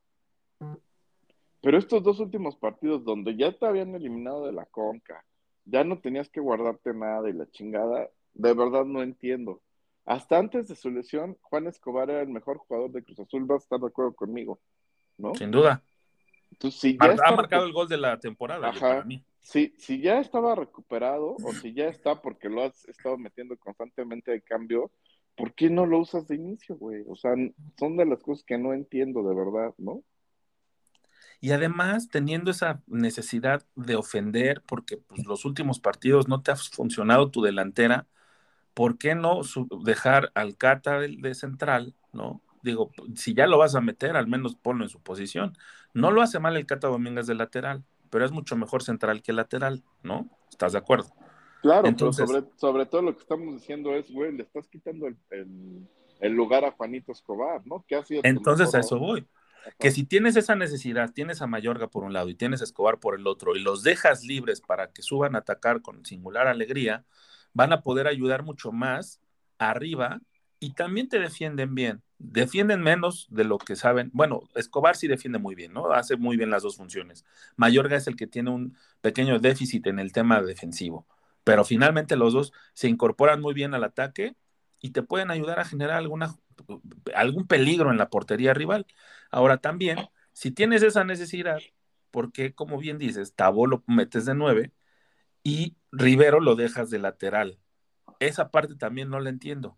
Pero 1.61 1.79
estos 1.79 2.03
dos 2.03 2.21
últimos 2.21 2.57
partidos 2.57 3.05
donde 3.05 3.37
ya 3.37 3.53
te 3.53 3.67
habían 3.67 3.95
eliminado 3.95 4.47
de 4.47 4.53
la 4.53 4.67
conca, 4.67 5.25
ya 5.65 5.85
no 5.85 6.01
tenías 6.01 6.29
que 6.29 6.41
guardarte 6.41 6.93
nada 6.93 7.29
y 7.29 7.33
la 7.33 7.49
chingada, 7.51 8.11
de 8.35 8.55
verdad 8.55 8.85
no 8.85 9.03
entiendo. 9.03 9.63
Hasta 10.05 10.39
antes 10.39 10.67
de 10.69 10.75
su 10.75 10.91
lesión, 10.91 11.39
Juan 11.43 11.69
Escobar 11.69 12.11
era 12.11 12.23
el 12.23 12.29
mejor 12.29 12.59
jugador 12.59 12.91
de 12.91 13.05
Cruz 13.05 13.21
Azul, 13.21 13.45
vas 13.45 13.63
a 13.63 13.65
estar 13.65 13.81
de 13.81 13.87
acuerdo 13.87 14.13
conmigo, 14.15 14.61
¿no? 15.17 15.35
Sin 15.35 15.53
duda. 15.53 15.83
Entonces, 16.53 16.81
si 16.81 16.99
ya 16.99 17.09
ha, 17.09 17.13
está 17.15 17.29
ha 17.29 17.37
marcado 17.37 17.65
el 17.65 17.73
gol 17.73 17.89
de 17.89 17.97
la 17.97 18.19
temporada 18.19 18.69
Ajá. 18.69 18.81
para 18.81 19.05
mí. 19.05 19.25
Si, 19.41 19.75
si 19.79 20.01
ya 20.01 20.21
estaba 20.21 20.55
recuperado 20.55 21.37
o 21.43 21.53
si 21.53 21.73
ya 21.73 21.89
está 21.89 22.21
porque 22.23 22.49
lo 22.49 22.63
has 22.63 22.85
estado 22.85 23.19
metiendo 23.19 23.57
constantemente 23.57 24.31
de 24.31 24.43
cambio, 24.43 24.93
¿por 25.35 25.55
qué 25.55 25.69
no 25.69 25.87
lo 25.87 25.99
usas 25.99 26.29
de 26.29 26.37
inicio, 26.37 26.77
güey? 26.77 27.03
O 27.09 27.17
sea, 27.17 27.33
son 27.79 27.97
de 27.97 28.07
las 28.07 28.23
cosas 28.23 28.45
que 28.45 28.59
no 28.59 28.73
entiendo 28.73 29.23
de 29.23 29.35
verdad, 29.35 29.75
¿no? 29.79 30.03
Y 31.41 31.51
además, 31.51 32.09
teniendo 32.09 32.53
esa 32.53 32.83
necesidad 32.87 33.67
de 33.75 33.97
ofender, 33.97 34.63
porque 34.65 34.99
pues, 34.99 35.27
los 35.27 35.45
últimos 35.45 35.81
partidos 35.81 36.29
no 36.29 36.41
te 36.43 36.53
ha 36.53 36.57
funcionado 36.57 37.31
tu 37.33 37.43
delantera, 37.43 38.07
¿por 38.75 38.97
qué 38.97 39.17
no 39.17 39.41
dejar 39.85 40.31
al 40.35 40.57
Cata 40.57 41.01
de, 41.01 41.17
de, 41.19 41.35
central, 41.35 41.97
no? 42.13 42.41
Digo, 42.63 42.91
si 43.17 43.35
ya 43.35 43.47
lo 43.47 43.59
vas 43.59 43.75
a 43.75 43.81
meter, 43.81 44.17
al 44.17 44.29
menos 44.29 44.55
ponlo 44.55 44.85
en 44.85 44.89
su 44.89 45.01
posición. 45.01 45.57
No 45.95 46.11
lo 46.11 46.23
hace 46.23 46.39
mal 46.39 46.57
el 46.57 46.67
Cata 46.67 46.89
Domínguez 46.89 47.27
de 47.27 47.35
lateral, 47.35 47.85
pero 48.11 48.25
es 48.25 48.31
mucho 48.31 48.57
mejor 48.57 48.83
central 48.83 49.23
que 49.23 49.33
lateral, 49.33 49.83
¿no? 50.03 50.29
¿Estás 50.51 50.73
de 50.73 50.79
acuerdo? 50.79 51.13
Claro, 51.63 51.87
Entonces, 51.89 52.25
pero 52.27 52.41
sobre, 52.41 52.59
sobre 52.59 52.87
todo 52.87 53.03
lo 53.03 53.15
que 53.15 53.23
estamos 53.23 53.55
diciendo 53.55 53.95
es, 53.95 54.11
güey, 54.11 54.33
le 54.33 54.43
estás 54.43 54.69
quitando 54.69 55.07
el, 55.07 55.17
el, 55.31 55.89
el 56.21 56.33
lugar 56.33 56.65
a 56.65 56.73
Juanito 56.73 57.13
Escobar, 57.13 57.63
¿no? 57.67 57.85
¿Qué 57.87 57.97
ha 57.97 58.05
sido 58.05 58.21
Entonces 58.25 58.75
a 58.75 58.81
eso 58.81 58.99
voy. 58.99 59.27
Que 59.79 59.91
si 59.93 60.05
tienes 60.05 60.35
esa 60.37 60.57
necesidad, 60.57 61.13
tienes 61.13 61.41
a 61.41 61.47
Mayorga 61.47 61.89
por 61.89 62.03
un 62.03 62.13
lado 62.13 62.29
y 62.29 62.35
tienes 62.35 62.61
a 62.61 62.65
Escobar 62.65 62.99
por 62.99 63.15
el 63.15 63.27
otro, 63.27 63.55
y 63.55 63.61
los 63.61 63.83
dejas 63.83 64.25
libres 64.25 64.61
para 64.61 64.93
que 64.93 65.03
suban 65.03 65.37
a 65.37 65.39
atacar 65.39 65.83
con 65.83 66.05
singular 66.05 66.49
alegría, 66.49 67.05
van 67.53 67.73
a 67.73 67.83
poder 67.83 68.09
ayudar 68.09 68.43
mucho 68.43 68.73
más 68.73 69.21
arriba 69.59 70.21
y 70.63 70.75
también 70.75 71.09
te 71.09 71.19
defienden 71.19 71.75
bien. 71.75 72.05
Defienden 72.19 72.83
menos 72.83 73.27
de 73.31 73.43
lo 73.43 73.59
que 73.59 73.75
saben. 73.75 74.11
Bueno, 74.15 74.43
Escobar 74.55 74.95
sí 74.95 75.09
defiende 75.09 75.41
muy 75.41 75.57
bien, 75.57 75.73
¿no? 75.73 75.91
Hace 75.91 76.17
muy 76.17 76.37
bien 76.37 76.51
las 76.51 76.63
dos 76.63 76.77
funciones. 76.77 77.25
Mayorga 77.57 77.97
es 77.97 78.07
el 78.07 78.15
que 78.15 78.29
tiene 78.29 78.51
un 78.51 78.77
pequeño 79.01 79.41
déficit 79.41 79.89
en 79.89 79.99
el 79.99 80.13
tema 80.13 80.41
defensivo, 80.41 81.05
pero 81.43 81.65
finalmente 81.65 82.15
los 82.15 82.33
dos 82.33 82.53
se 82.75 82.87
incorporan 82.87 83.41
muy 83.41 83.55
bien 83.55 83.75
al 83.75 83.83
ataque 83.83 84.37
y 84.79 84.91
te 84.91 85.03
pueden 85.03 85.33
ayudar 85.33 85.59
a 85.59 85.65
generar 85.65 85.97
alguna, 85.97 86.33
algún 87.13 87.49
peligro 87.49 87.91
en 87.91 87.99
la 87.99 88.09
portería 88.09 88.55
rival. 88.55 88.87
Ahora 89.33 89.57
también, 89.57 89.99
si 90.33 90.53
tienes 90.53 90.85
esa 90.85 91.03
necesidad, 91.03 91.59
porque 92.13 92.55
como 92.55 92.79
bien 92.79 92.99
dices, 92.99 93.35
Tabo 93.35 93.67
lo 93.67 93.83
metes 93.89 94.27
de 94.27 94.37
nueve 94.37 94.73
y 95.43 95.77
Rivero 95.91 96.39
lo 96.39 96.55
dejas 96.55 96.89
de 96.89 97.01
lateral. 97.01 97.59
Esa 98.21 98.53
parte 98.53 98.77
también 98.77 99.11
no 99.11 99.19
la 99.19 99.31
entiendo. 99.31 99.77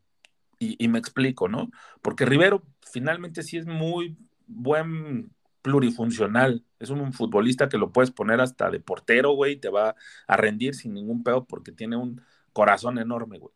Y, 0.58 0.88
me 0.88 0.98
explico, 0.98 1.48
¿no? 1.48 1.70
Porque 2.02 2.24
Rivero 2.24 2.62
finalmente 2.90 3.42
sí 3.42 3.56
es 3.56 3.66
muy 3.66 4.16
buen 4.46 5.30
plurifuncional. 5.62 6.64
Es 6.78 6.90
un 6.90 7.12
futbolista 7.12 7.68
que 7.68 7.78
lo 7.78 7.92
puedes 7.92 8.10
poner 8.10 8.40
hasta 8.40 8.70
de 8.70 8.80
portero, 8.80 9.32
güey, 9.32 9.52
y 9.52 9.56
te 9.56 9.68
va 9.68 9.94
a 10.26 10.36
rendir 10.36 10.74
sin 10.74 10.94
ningún 10.94 11.22
pedo 11.22 11.44
porque 11.44 11.72
tiene 11.72 11.96
un 11.96 12.20
corazón 12.52 12.98
enorme, 12.98 13.38
güey. 13.38 13.54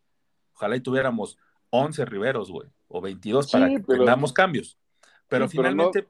Ojalá 0.54 0.76
y 0.76 0.80
tuviéramos 0.80 1.38
11 1.70 2.04
Riveros, 2.04 2.50
güey, 2.50 2.68
o 2.88 3.00
22 3.00 3.50
para 3.50 3.68
que 3.68 3.80
tengamos 3.80 4.32
cambios. 4.32 4.78
Pero 5.28 5.48
finalmente, 5.48 6.08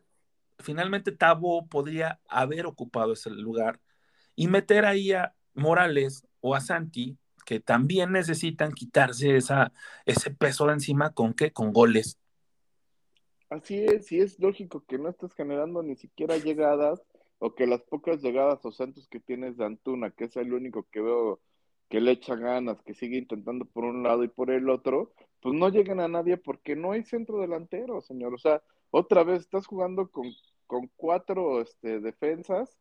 finalmente 0.59 1.13
Tabo 1.13 1.67
podría 1.67 2.21
haber 2.29 2.67
ocupado 2.67 3.13
ese 3.13 3.31
lugar 3.31 3.81
y 4.37 4.47
meter 4.47 4.85
ahí 4.85 5.13
a 5.13 5.35
Morales 5.55 6.27
o 6.41 6.55
a 6.55 6.61
Santi, 6.61 7.19
que 7.49 7.61
también 7.61 8.13
necesitan 8.13 8.73
quitarse 8.73 9.35
esa, 9.35 9.73
ese 10.05 10.31
peso 10.31 10.67
de 10.67 10.75
encima 10.75 11.15
con 11.15 11.33
qué? 11.33 11.51
Con 11.51 11.73
goles. 11.73 12.19
Así 13.49 13.87
es, 13.87 14.13
y 14.13 14.21
es 14.21 14.39
lógico 14.39 14.85
que 14.87 14.99
no 14.99 15.09
estés 15.09 15.33
generando 15.33 15.83
ni 15.83 15.97
siquiera 15.97 16.37
llegadas 16.37 17.03
o 17.39 17.55
que 17.55 17.67
las 17.67 17.81
pocas 17.81 18.21
llegadas 18.21 18.63
o 18.67 18.71
centros 18.71 19.09
que 19.09 19.19
tienes 19.19 19.57
de 19.57 19.65
Antuna, 19.65 20.11
que 20.11 20.25
es 20.25 20.37
el 20.37 20.53
único 20.53 20.87
que 20.93 21.01
veo 21.01 21.41
que 21.89 22.03
le 22.03 22.11
echa 22.11 22.37
ganas, 22.37 22.83
que 22.83 22.93
sigue 22.93 23.17
intentando 23.17 23.65
por 23.65 23.85
un 23.85 24.03
lado 24.03 24.25
y 24.25 24.29
por 24.29 24.51
el 24.51 24.69
otro, 24.69 25.15
pues 25.41 25.55
no 25.55 25.71
llegan 25.71 26.01
a 26.01 26.09
nadie 26.09 26.37
porque 26.37 26.77
no 26.77 26.93
hay 26.93 27.03
centro 27.03 27.41
delantero, 27.41 28.03
señor. 28.03 28.35
O 28.35 28.39
sea, 28.39 28.63
otra 28.91 29.25
vez 29.25 29.41
estás 29.41 29.67
jugando 29.67 30.11
con, 30.11 30.27
con 30.67 30.91
cuatro 30.97 31.63
este, 31.63 32.01
defensas, 32.01 32.77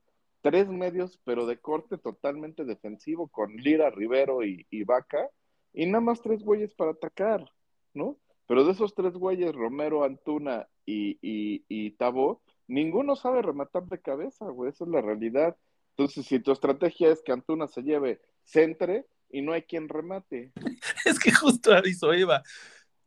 tres 0.48 0.70
medios, 0.70 1.20
pero 1.26 1.46
de 1.46 1.60
corte 1.60 1.98
totalmente 1.98 2.64
defensivo, 2.64 3.28
con 3.28 3.54
Lira, 3.58 3.90
Rivero 3.90 4.46
y, 4.46 4.84
Vaca, 4.86 5.30
y 5.74 5.86
nada 5.88 6.00
más 6.00 6.22
tres 6.22 6.42
güeyes 6.42 6.74
para 6.74 6.92
atacar, 6.92 7.52
¿no? 7.94 8.18
Pero 8.48 8.64
de 8.64 8.72
esos 8.72 8.96
tres 8.96 9.12
güeyes, 9.16 9.54
Romero, 9.54 10.06
Antuna 10.06 10.70
y, 10.86 11.20
y, 11.22 11.66
y 11.68 11.92
Tabo, 11.92 12.42
ninguno 12.66 13.18
sabe 13.18 13.42
rematar 13.42 13.88
de 13.88 14.00
cabeza, 14.00 14.46
güey, 14.46 14.70
esa 14.70 14.86
es 14.86 14.90
la 14.90 15.02
realidad. 15.02 15.58
Entonces, 15.98 16.26
si 16.26 16.40
tu 16.40 16.54
estrategia 16.54 17.12
es 17.12 17.22
que 17.22 17.34
Antuna 17.34 17.68
se 17.68 17.84
lleve 17.84 18.22
centre 18.46 19.06
y 19.30 19.42
no 19.42 19.52
hay 19.52 19.64
quien 19.64 19.90
remate. 19.90 20.54
Es 21.06 21.20
que 21.20 21.34
justo 21.34 21.74
aviso, 21.74 22.14
Eva, 22.14 22.42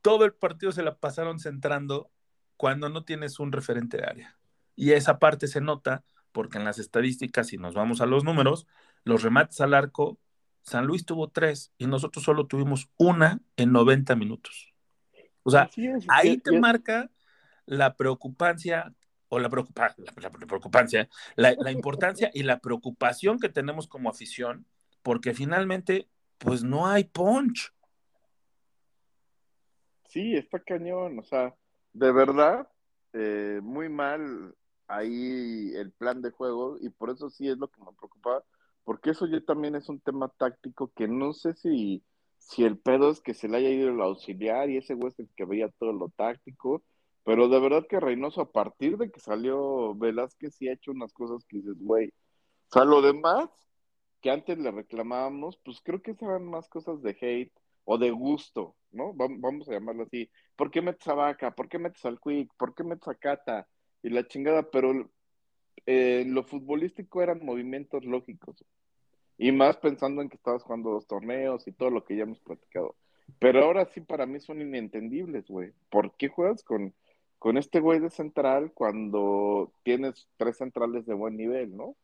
todo 0.03 0.27
el 0.27 0.35
partido 0.35 0.73
se 0.73 0.83
la 0.83 0.95
pasaron 0.95 1.39
centrando 1.39 2.11
cuando 2.59 2.91
no 2.91 3.07
tienes 3.07 3.41
un 3.41 3.51
referente 3.51 3.97
de 3.97 4.05
área. 4.05 4.39
Y 4.77 4.93
esa 4.93 5.19
parte 5.19 5.47
se 5.47 5.63
nota 5.63 6.05
porque 6.33 6.59
en 6.59 6.65
las 6.65 6.79
estadísticas, 6.79 7.49
si 7.49 7.57
nos 7.57 7.75
vamos 7.75 8.01
a 8.01 8.07
los 8.07 8.25
números, 8.25 8.67
los 9.05 9.23
remates 9.23 9.61
al 9.61 9.75
arco, 9.75 10.19
San 10.63 10.87
Luis 10.87 11.05
tuvo 11.05 11.29
tres 11.29 11.73
y 11.79 11.87
nosotros 11.87 12.25
solo 12.25 12.47
tuvimos 12.47 12.89
una 12.97 13.41
en 13.57 13.73
90 13.73 14.15
minutos. 14.17 14.75
O 15.43 15.51
sea, 15.51 15.71
ahí 16.09 16.39
te 16.39 16.59
marca 16.59 17.11
la 17.67 17.97
preocupancia 17.97 18.95
o 19.29 19.39
la, 19.39 19.49
preocupa, 19.49 19.95
la, 19.97 20.31
preocupancia, 20.31 21.09
la, 21.37 21.55
la 21.59 21.71
importancia 21.71 22.31
y 22.35 22.43
la 22.43 22.59
preocupación 22.59 23.39
que 23.39 23.49
tenemos 23.49 23.87
como 23.87 24.11
afición 24.11 24.67
porque 25.03 25.35
finalmente, 25.35 26.09
pues 26.39 26.63
no 26.63 26.87
hay 26.87 27.05
punch. 27.05 27.73
Sí, 30.09 30.35
está 30.35 30.59
cañón, 30.61 31.19
o 31.19 31.23
sea, 31.23 31.55
de 31.93 32.13
verdad, 32.13 32.69
eh, 33.13 33.61
muy 33.63 33.89
mal 33.89 34.55
ahí 34.91 35.73
el 35.75 35.93
plan 35.93 36.23
de 36.23 36.31
juego 36.31 36.77
y 36.81 36.91
por 36.91 37.11
eso 37.11 37.31
sí 37.31 37.49
es 37.49 37.59
lo 37.59 37.69
que 37.69 37.81
me 37.81 37.93
preocupa, 37.93 38.45
porque 38.85 39.11
eso 39.11 39.27
ya 39.27 39.41
también 39.41 39.75
es 39.77 39.89
un 39.89 40.01
tema 40.01 40.29
táctico 40.29 40.93
que 40.95 41.09
no 41.09 41.33
sé 41.33 41.55
si, 41.55 42.03
si 42.39 42.65
el 42.65 42.79
pedo 42.79 43.11
es 43.11 43.21
que 43.21 43.35
se 43.35 43.49
le 43.49 43.59
haya 43.59 43.71
ido 43.71 43.91
el 43.91 44.01
auxiliar 44.01 44.71
y 44.71 44.79
ese 44.79 44.95
güey 44.95 45.09
es 45.09 45.19
el 45.19 45.29
que 45.37 45.45
veía 45.45 45.69
todo 45.79 45.93
lo 45.93 46.09
táctico, 46.11 46.83
pero 47.25 47.49
de 47.49 47.61
verdad 47.61 47.87
que 47.89 48.01
Reynoso 48.01 48.41
a 48.41 48.53
partir 48.53 48.97
de 48.97 49.11
que 49.11 49.21
salió 49.21 49.95
Velázquez 49.95 50.55
sí 50.55 50.69
ha 50.69 50.73
hecho 50.73 50.91
unas 50.93 51.13
cosas 51.13 51.45
que 51.45 51.59
dices, 51.59 51.77
güey, 51.79 52.09
o 52.09 52.73
sea, 52.73 52.85
lo 52.85 53.03
demás 53.03 53.51
que 54.21 54.31
antes 54.31 54.59
le 54.59 54.71
reclamábamos, 54.71 55.59
pues 55.65 55.81
creo 55.83 56.03
que 56.03 56.17
eran 56.21 56.45
más 56.45 56.69
cosas 56.69 57.03
de 57.03 57.17
hate 57.21 57.53
o 57.85 57.99
de 57.99 58.11
gusto, 58.11 58.77
¿no? 58.93 59.13
Vamos 59.15 59.69
a 59.69 59.73
llamarlo 59.73 60.05
así. 60.05 60.31
¿Por 60.57 60.71
qué 60.71 60.83
metes 60.83 61.09
a 61.09 61.15
Vaca? 61.15 61.55
¿Por 61.55 61.69
qué 61.69 61.79
metes 61.79 62.05
al 62.05 62.21
Quick? 62.21 62.53
¿Por 62.57 62.75
qué 62.75 62.85
metes 62.85 63.09
a 63.09 63.15
Cata? 63.15 63.67
Y 64.03 64.11
la 64.11 64.27
chingada, 64.27 64.71
pero 64.71 65.11
eh, 65.87 66.25
lo 66.27 66.45
futbolístico 66.45 67.23
eran 67.23 67.45
movimientos 67.45 68.05
lógicos. 68.05 68.65
Y 69.39 69.53
más 69.53 69.77
pensando 69.79 70.23
en 70.23 70.29
que 70.29 70.37
estabas 70.37 70.63
jugando 70.63 70.91
dos 70.91 71.07
torneos 71.07 71.67
y 71.67 71.73
todo 71.73 71.91
lo 71.91 72.05
que 72.05 72.17
ya 72.17 72.25
hemos 72.25 72.41
platicado. 72.41 72.97
Pero 73.39 73.65
ahora 73.65 73.87
sí 73.87 74.01
para 74.01 74.27
mí 74.27 74.41
son 74.41 74.61
inentendibles, 74.61 75.47
güey. 75.49 75.73
¿Por 75.89 76.15
qué 76.17 76.29
juegas 76.29 76.63
con, 76.63 76.95
con 77.39 77.57
este 77.57 77.81
güey 77.81 78.01
de 78.01 78.11
central 78.11 78.73
cuando 78.73 79.73
tienes 79.83 80.29
tres 80.37 80.59
centrales 80.59 81.07
de 81.07 81.15
buen 81.15 81.37
nivel, 81.37 81.77
no? 81.77 81.97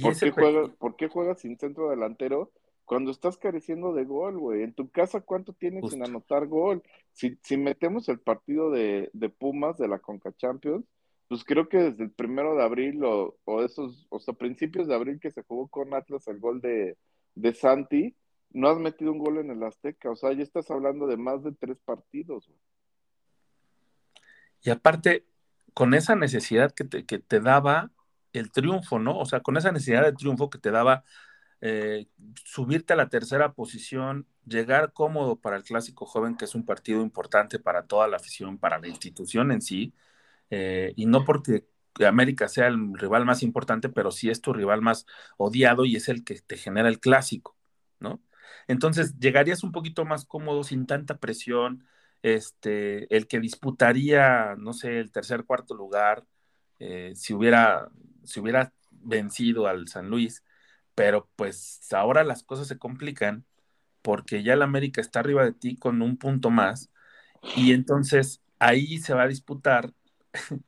¿Por, 0.00 0.18
qué 0.18 0.30
juegas, 0.30 0.70
¿Por 0.78 0.96
qué 0.96 1.08
juegas 1.08 1.40
sin 1.40 1.58
centro 1.58 1.90
delantero 1.90 2.50
cuando 2.84 3.10
estás 3.10 3.36
careciendo 3.36 3.92
de 3.92 4.04
gol, 4.04 4.38
güey? 4.38 4.62
En 4.62 4.74
tu 4.74 4.90
casa, 4.90 5.20
¿cuánto 5.20 5.52
tienes 5.52 5.90
sin 5.90 6.04
anotar 6.04 6.46
gol? 6.46 6.82
Si, 7.12 7.38
si 7.42 7.56
metemos 7.56 8.08
el 8.08 8.20
partido 8.20 8.70
de, 8.70 9.10
Pumas 9.38 9.78
de 9.78 9.88
la 9.88 9.98
Conca 9.98 10.32
Champions, 10.36 10.84
pues 11.28 11.44
creo 11.44 11.68
que 11.68 11.78
desde 11.78 12.04
el 12.04 12.10
primero 12.10 12.54
de 12.54 12.62
abril 12.62 13.02
o, 13.04 13.36
o 13.44 13.62
esos, 13.62 14.06
o 14.10 14.18
sea, 14.18 14.34
principios 14.34 14.86
de 14.86 14.94
abril 14.94 15.18
que 15.20 15.30
se 15.30 15.42
jugó 15.42 15.68
con 15.68 15.94
Atlas 15.94 16.28
el 16.28 16.38
gol 16.38 16.60
de, 16.60 16.98
de 17.34 17.54
Santi, 17.54 18.14
no 18.50 18.68
has 18.68 18.78
metido 18.78 19.12
un 19.12 19.18
gol 19.18 19.38
en 19.38 19.50
el 19.50 19.62
Azteca. 19.62 20.10
O 20.10 20.16
sea, 20.16 20.32
ya 20.32 20.42
estás 20.42 20.70
hablando 20.70 21.06
de 21.06 21.16
más 21.16 21.42
de 21.42 21.52
tres 21.52 21.78
partidos. 21.80 22.46
Güey. 22.46 22.58
Y 24.62 24.70
aparte, 24.70 25.26
con 25.74 25.94
esa 25.94 26.14
necesidad 26.14 26.72
que 26.72 26.84
te, 26.84 27.04
que 27.06 27.18
te 27.18 27.40
daba 27.40 27.90
el 28.32 28.50
triunfo, 28.50 28.98
¿no? 28.98 29.18
O 29.18 29.24
sea, 29.24 29.40
con 29.40 29.56
esa 29.56 29.72
necesidad 29.72 30.04
de 30.04 30.12
triunfo 30.12 30.50
que 30.50 30.58
te 30.58 30.70
daba 30.70 31.04
eh, 31.62 32.08
subirte 32.44 32.92
a 32.92 32.96
la 32.96 33.08
tercera 33.08 33.52
posición, 33.54 34.26
llegar 34.46 34.92
cómodo 34.92 35.36
para 35.40 35.56
el 35.56 35.62
clásico 35.64 36.06
joven, 36.06 36.36
que 36.36 36.44
es 36.46 36.56
un 36.56 36.64
partido 36.66 37.02
importante 37.02 37.60
para 37.60 37.86
toda 37.86 38.08
la 38.08 38.16
afición, 38.16 38.58
para 38.58 38.80
la 38.80 38.88
institución 38.88 39.52
en 39.52 39.62
sí, 39.62 39.94
eh, 40.50 40.92
y 40.96 41.06
no 41.06 41.24
porque 41.24 41.66
América 42.06 42.48
sea 42.48 42.66
el 42.68 42.94
rival 42.98 43.24
más 43.26 43.42
importante, 43.44 43.88
pero 43.88 44.10
sí 44.10 44.30
es 44.30 44.40
tu 44.40 44.52
rival 44.52 44.82
más 44.82 45.06
odiado 45.38 45.84
y 45.84 45.96
es 45.96 46.08
el 46.08 46.24
que 46.24 46.40
te 46.40 46.56
genera 46.56 46.88
el 46.88 47.00
clásico, 47.00 47.56
¿no? 48.00 48.20
Entonces 48.68 49.18
llegarías 49.18 49.62
un 49.64 49.72
poquito 49.72 50.04
más 50.04 50.24
cómodo, 50.24 50.64
sin 50.64 50.86
tanta 50.86 51.18
presión, 51.18 51.86
este, 52.22 53.14
el 53.14 53.26
que 53.28 53.40
disputaría, 53.40 54.56
no 54.58 54.72
sé, 54.72 54.98
el 55.00 55.12
tercer, 55.12 55.44
cuarto 55.44 55.74
lugar, 55.74 56.26
eh, 56.80 57.12
si 57.14 57.34
hubiera 57.34 57.88
si 58.24 58.40
hubiera 58.40 58.72
vencido 58.90 59.66
al 59.66 59.88
San 59.88 60.08
Luis, 60.08 60.42
pero 61.02 61.28
pues 61.34 61.92
ahora 61.92 62.22
las 62.22 62.44
cosas 62.44 62.68
se 62.68 62.78
complican 62.78 63.44
porque 64.02 64.44
ya 64.44 64.52
el 64.52 64.62
América 64.62 65.00
está 65.00 65.18
arriba 65.18 65.44
de 65.44 65.52
ti 65.52 65.76
con 65.76 66.00
un 66.00 66.16
punto 66.16 66.48
más 66.48 66.92
y 67.56 67.72
entonces 67.72 68.40
ahí 68.60 68.98
se 68.98 69.12
va 69.12 69.24
a 69.24 69.28
disputar 69.28 69.92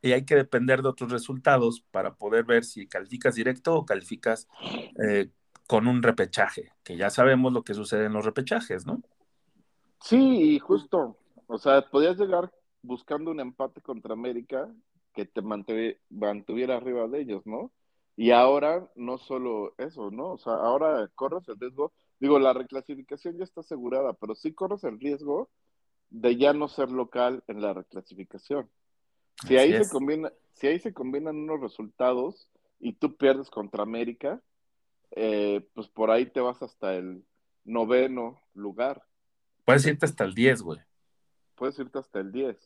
y 0.00 0.12
hay 0.12 0.24
que 0.24 0.36
depender 0.36 0.80
de 0.80 0.90
otros 0.90 1.10
resultados 1.10 1.80
para 1.90 2.14
poder 2.14 2.44
ver 2.44 2.64
si 2.64 2.86
calificas 2.86 3.34
directo 3.34 3.74
o 3.74 3.84
calificas 3.84 4.46
eh, 5.04 5.30
con 5.66 5.88
un 5.88 6.04
repechaje, 6.04 6.70
que 6.84 6.96
ya 6.96 7.10
sabemos 7.10 7.52
lo 7.52 7.64
que 7.64 7.74
sucede 7.74 8.04
en 8.04 8.12
los 8.12 8.24
repechajes, 8.24 8.86
¿no? 8.86 9.02
Sí, 10.00 10.60
justo. 10.60 11.18
O 11.48 11.58
sea, 11.58 11.90
podías 11.90 12.16
llegar 12.16 12.52
buscando 12.80 13.32
un 13.32 13.40
empate 13.40 13.80
contra 13.80 14.12
América 14.12 14.72
que 15.14 15.24
te 15.24 15.42
mantuviera 15.42 16.76
arriba 16.76 17.08
de 17.08 17.22
ellos, 17.22 17.44
¿no? 17.44 17.72
Y 18.16 18.30
ahora 18.30 18.88
no 18.94 19.18
solo 19.18 19.74
eso, 19.78 20.10
¿no? 20.10 20.32
O 20.32 20.38
sea, 20.38 20.54
ahora 20.54 21.10
corres 21.14 21.48
el 21.48 21.58
riesgo, 21.58 21.92
digo, 22.20 22.38
la 22.38 22.52
reclasificación 22.52 23.36
ya 23.38 23.44
está 23.44 23.60
asegurada, 23.60 24.12
pero 24.12 24.34
sí 24.34 24.52
corres 24.52 24.84
el 24.84 25.00
riesgo 25.00 25.50
de 26.10 26.36
ya 26.36 26.52
no 26.52 26.68
ser 26.68 26.90
local 26.90 27.42
en 27.48 27.60
la 27.60 27.74
reclasificación. 27.74 28.70
Si 29.46 29.56
ahí, 29.56 29.72
se 29.72 29.90
combina, 29.90 30.32
si 30.52 30.68
ahí 30.68 30.78
se 30.78 30.94
combinan 30.94 31.36
unos 31.36 31.60
resultados 31.60 32.48
y 32.78 32.92
tú 32.92 33.16
pierdes 33.16 33.50
contra 33.50 33.82
América, 33.82 34.40
eh, 35.10 35.68
pues 35.74 35.88
por 35.88 36.10
ahí 36.10 36.26
te 36.26 36.40
vas 36.40 36.62
hasta 36.62 36.94
el 36.94 37.24
noveno 37.64 38.40
lugar. 38.54 39.02
Puedes 39.64 39.86
irte 39.86 40.06
hasta 40.06 40.24
el 40.24 40.34
10, 40.34 40.62
güey. 40.62 40.80
Puedes 41.56 41.78
irte 41.78 41.98
hasta 41.98 42.20
el 42.20 42.30
10. 42.32 42.56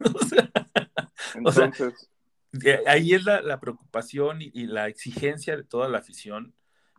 O 0.14 0.18
sea, 0.18 0.50
o 1.44 1.52
sea, 1.52 1.64
Entonces, 1.64 2.10
ahí 2.86 3.14
es 3.14 3.24
la, 3.24 3.40
la 3.42 3.60
preocupación 3.60 4.42
y, 4.42 4.50
y 4.54 4.66
la 4.66 4.88
exigencia 4.88 5.56
de 5.56 5.64
toda 5.64 5.88
la 5.88 5.98
afición, 5.98 6.54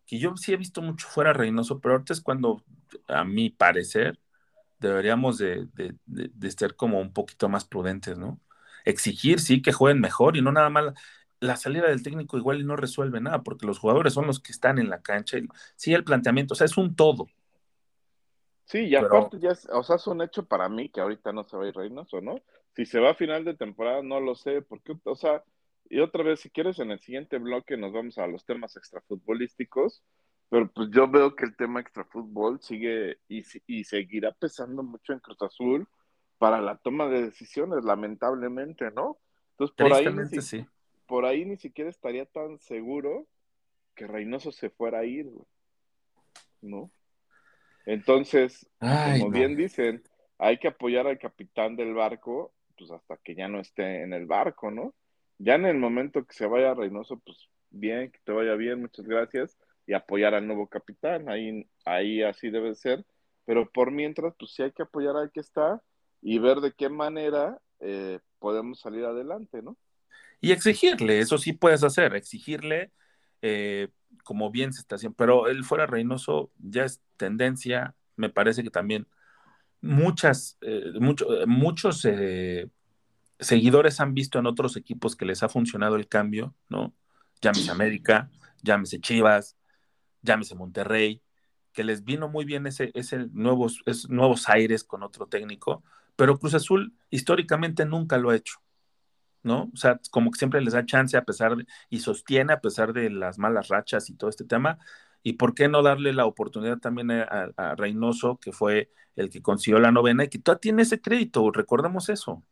que 0.05 0.19
yo 0.19 0.35
sí 0.37 0.53
he 0.53 0.57
visto 0.57 0.81
mucho 0.81 1.07
fuera 1.07 1.33
Reynoso, 1.33 1.79
pero 1.79 1.95
ahorita 1.95 2.13
es 2.13 2.21
cuando, 2.21 2.63
a 3.07 3.23
mi 3.23 3.49
parecer, 3.49 4.19
deberíamos 4.79 5.37
de, 5.37 5.67
de- 5.73 5.95
de- 6.05 6.31
de 6.33 6.51
ser 6.51 6.75
como 6.75 6.99
un 6.99 7.13
poquito 7.13 7.49
más 7.49 7.65
prudentes, 7.65 8.17
¿no? 8.17 8.39
Exigir, 8.85 9.39
sí, 9.39 9.61
que 9.61 9.73
jueguen 9.73 10.01
mejor 10.01 10.37
y 10.37 10.41
no 10.41 10.51
nada 10.51 10.69
más. 10.69 10.93
La 11.41 11.57
salida 11.57 11.87
del 11.89 12.01
técnico 12.03 12.37
igual 12.37 12.61
y 12.61 12.63
no 12.65 12.75
resuelve 12.77 13.19
nada, 13.21 13.43
porque 13.43 13.65
los 13.67 13.79
jugadores 13.79 14.13
son 14.13 14.27
los 14.27 14.39
que 14.39 14.51
están 14.51 14.79
en 14.79 14.89
la 14.89 15.01
cancha. 15.01 15.37
Y, 15.37 15.47
sí, 15.75 15.93
el 15.93 16.03
planteamiento, 16.03 16.53
o 16.53 16.57
sea, 16.57 16.65
es 16.65 16.77
un 16.77 16.95
todo. 16.95 17.27
sí, 18.65 18.79
y 18.79 18.95
Pero- 18.95 19.07
aparte 19.07 19.39
ya, 19.39 19.51
es- 19.51 19.67
o 19.71 19.83
sea, 19.83 19.97
es 19.97 20.07
un 20.07 20.21
hecho 20.21 20.45
para 20.45 20.69
mí 20.69 20.89
que 20.89 21.01
ahorita 21.01 21.31
no 21.33 21.43
se 21.43 21.57
va 21.57 21.63
a 21.65 21.67
ir 21.67 21.75
Reynoso, 21.75 22.21
¿no? 22.21 22.35
Si 22.75 22.85
se 22.85 22.99
va 22.99 23.11
a 23.11 23.15
final 23.15 23.45
de 23.45 23.55
temporada, 23.55 24.01
no 24.03 24.19
lo 24.19 24.35
sé, 24.35 24.61
porque, 24.61 24.97
o 25.03 25.15
sea, 25.15 25.43
y 25.89 25.99
otra 25.99 26.23
vez, 26.23 26.39
si 26.39 26.49
quieres, 26.49 26.79
en 26.79 26.91
el 26.91 26.99
siguiente 26.99 27.37
bloque 27.37 27.77
nos 27.77 27.93
vamos 27.93 28.17
a 28.17 28.27
los 28.27 28.45
temas 28.45 28.75
extrafutbolísticos, 28.75 30.03
pero 30.49 30.71
pues 30.71 30.89
yo 30.91 31.07
veo 31.09 31.35
que 31.35 31.45
el 31.45 31.55
tema 31.55 31.79
extrafútbol 31.79 32.61
sigue 32.61 33.17
y, 33.27 33.43
y 33.67 33.83
seguirá 33.83 34.31
pesando 34.31 34.83
mucho 34.83 35.13
en 35.13 35.19
Cruz 35.19 35.41
Azul 35.41 35.87
para 36.37 36.61
la 36.61 36.77
toma 36.77 37.07
de 37.07 37.23
decisiones, 37.23 37.83
lamentablemente, 37.83 38.91
¿no? 38.91 39.17
Entonces, 39.51 39.75
por 39.77 39.93
ahí, 39.93 40.05
ni 40.05 40.41
sí. 40.41 40.65
por 41.07 41.25
ahí 41.25 41.45
ni 41.45 41.57
siquiera 41.57 41.89
estaría 41.89 42.25
tan 42.25 42.59
seguro 42.59 43.25
que 43.95 44.05
Reynoso 44.05 44.51
se 44.51 44.69
fuera 44.69 44.99
a 44.99 45.05
ir, 45.05 45.27
güey, 45.29 45.45
¿no? 46.61 46.91
Entonces, 47.85 48.69
Ay, 48.79 49.19
como 49.19 49.31
no. 49.31 49.37
bien 49.37 49.55
dicen, 49.55 50.03
hay 50.37 50.57
que 50.57 50.67
apoyar 50.67 51.07
al 51.07 51.19
capitán 51.19 51.75
del 51.75 51.93
barco, 51.93 52.53
pues 52.77 52.91
hasta 52.91 53.17
que 53.17 53.35
ya 53.35 53.47
no 53.47 53.59
esté 53.59 54.03
en 54.03 54.13
el 54.13 54.25
barco, 54.25 54.71
¿no? 54.71 54.93
Ya 55.37 55.55
en 55.55 55.65
el 55.65 55.77
momento 55.77 56.25
que 56.25 56.33
se 56.33 56.47
vaya 56.47 56.73
Reynoso, 56.73 57.19
pues 57.19 57.37
bien, 57.69 58.11
que 58.11 58.19
te 58.23 58.31
vaya 58.31 58.55
bien, 58.55 58.81
muchas 58.81 59.05
gracias, 59.05 59.57
y 59.85 59.93
apoyar 59.93 60.33
al 60.33 60.47
nuevo 60.47 60.67
capitán, 60.67 61.29
ahí, 61.29 61.67
ahí 61.85 62.23
así 62.23 62.49
debe 62.49 62.75
ser, 62.75 63.05
pero 63.45 63.69
por 63.69 63.91
mientras, 63.91 64.33
pues 64.37 64.53
sí 64.53 64.63
hay 64.63 64.71
que 64.71 64.83
apoyar 64.83 65.15
al 65.17 65.31
que 65.31 65.41
está 65.41 65.81
y 66.21 66.39
ver 66.39 66.57
de 66.57 66.71
qué 66.71 66.89
manera 66.89 67.59
eh, 67.79 68.19
podemos 68.39 68.79
salir 68.79 69.05
adelante, 69.05 69.61
¿no? 69.61 69.77
Y 70.41 70.51
exigirle, 70.51 71.19
eso 71.19 71.37
sí 71.37 71.53
puedes 71.53 71.83
hacer, 71.83 72.15
exigirle 72.15 72.91
eh, 73.41 73.89
como 74.23 74.49
bien 74.51 74.73
se 74.73 74.81
está 74.81 74.95
haciendo. 74.95 75.15
Pero 75.15 75.47
el 75.47 75.63
fuera 75.63 75.85
Reynoso 75.85 76.51
ya 76.57 76.83
es 76.83 77.01
tendencia, 77.17 77.95
me 78.15 78.29
parece 78.29 78.63
que 78.63 78.69
también 78.69 79.07
muchas, 79.85 80.57
eh, 80.61 80.91
mucho- 80.99 81.41
eh, 81.41 81.45
muchos 81.45 82.03
eh, 82.05 82.69
seguidores 83.39 83.99
han 83.99 84.13
visto 84.13 84.39
en 84.39 84.45
otros 84.47 84.77
equipos 84.77 85.15
que 85.15 85.25
les 85.25 85.43
ha 85.43 85.49
funcionado 85.49 85.95
el 85.95 86.07
cambio, 86.07 86.55
¿no? 86.69 86.93
Llámese 87.41 87.71
América, 87.71 88.29
llámese 88.63 88.99
Chivas, 88.99 89.57
llámese 90.21 90.55
Monterrey, 90.55 91.21
que 91.73 91.83
les 91.83 92.03
vino 92.03 92.27
muy 92.29 92.45
bien 92.45 92.67
ese, 92.67 92.91
ese 92.93 93.27
nuevos, 93.33 93.81
nuevos 94.09 94.49
aires 94.49 94.83
con 94.83 95.03
otro 95.03 95.27
técnico, 95.27 95.83
pero 96.15 96.39
Cruz 96.39 96.53
Azul 96.53 96.93
históricamente 97.09 97.85
nunca 97.85 98.17
lo 98.17 98.29
ha 98.29 98.35
hecho. 98.35 98.59
¿no? 99.43 99.69
O 99.73 99.77
sea, 99.77 99.99
como 100.09 100.31
que 100.31 100.39
siempre 100.39 100.59
les 100.59 100.73
da 100.73 100.85
chance 100.87 101.15
a 101.15 101.23
pesar 101.23 101.55
de, 101.55 101.67
y 101.89 101.99
sostiene 101.99 102.51
a 102.53 102.61
pesar 102.61 102.93
de 102.93 103.11
las 103.11 103.37
malas 103.37 103.67
rachas 103.67 104.09
y 104.09 104.15
todo 104.15 104.29
este 104.29 104.43
tema. 104.43 104.79
¿Y 105.25 105.35
por 105.35 105.55
qué 105.55 105.69
no 105.69 105.83
darle 105.83 106.13
la 106.13 106.27
oportunidad 106.27 106.79
también 106.79 107.11
a, 107.11 107.51
a- 107.57 107.75
Reynoso, 107.77 108.39
que 108.39 108.53
fue 108.53 108.91
el 109.17 109.31
que 109.31 109.43
consiguió 109.43 109.79
la 109.81 109.91
novena 109.91 110.25
y 110.25 110.29
que 110.29 110.39
todavía 110.39 110.61
tiene 110.61 110.83
ese 110.83 111.01
crédito? 111.01 111.51
Recordemos 111.51 112.09
eso. 112.09 112.45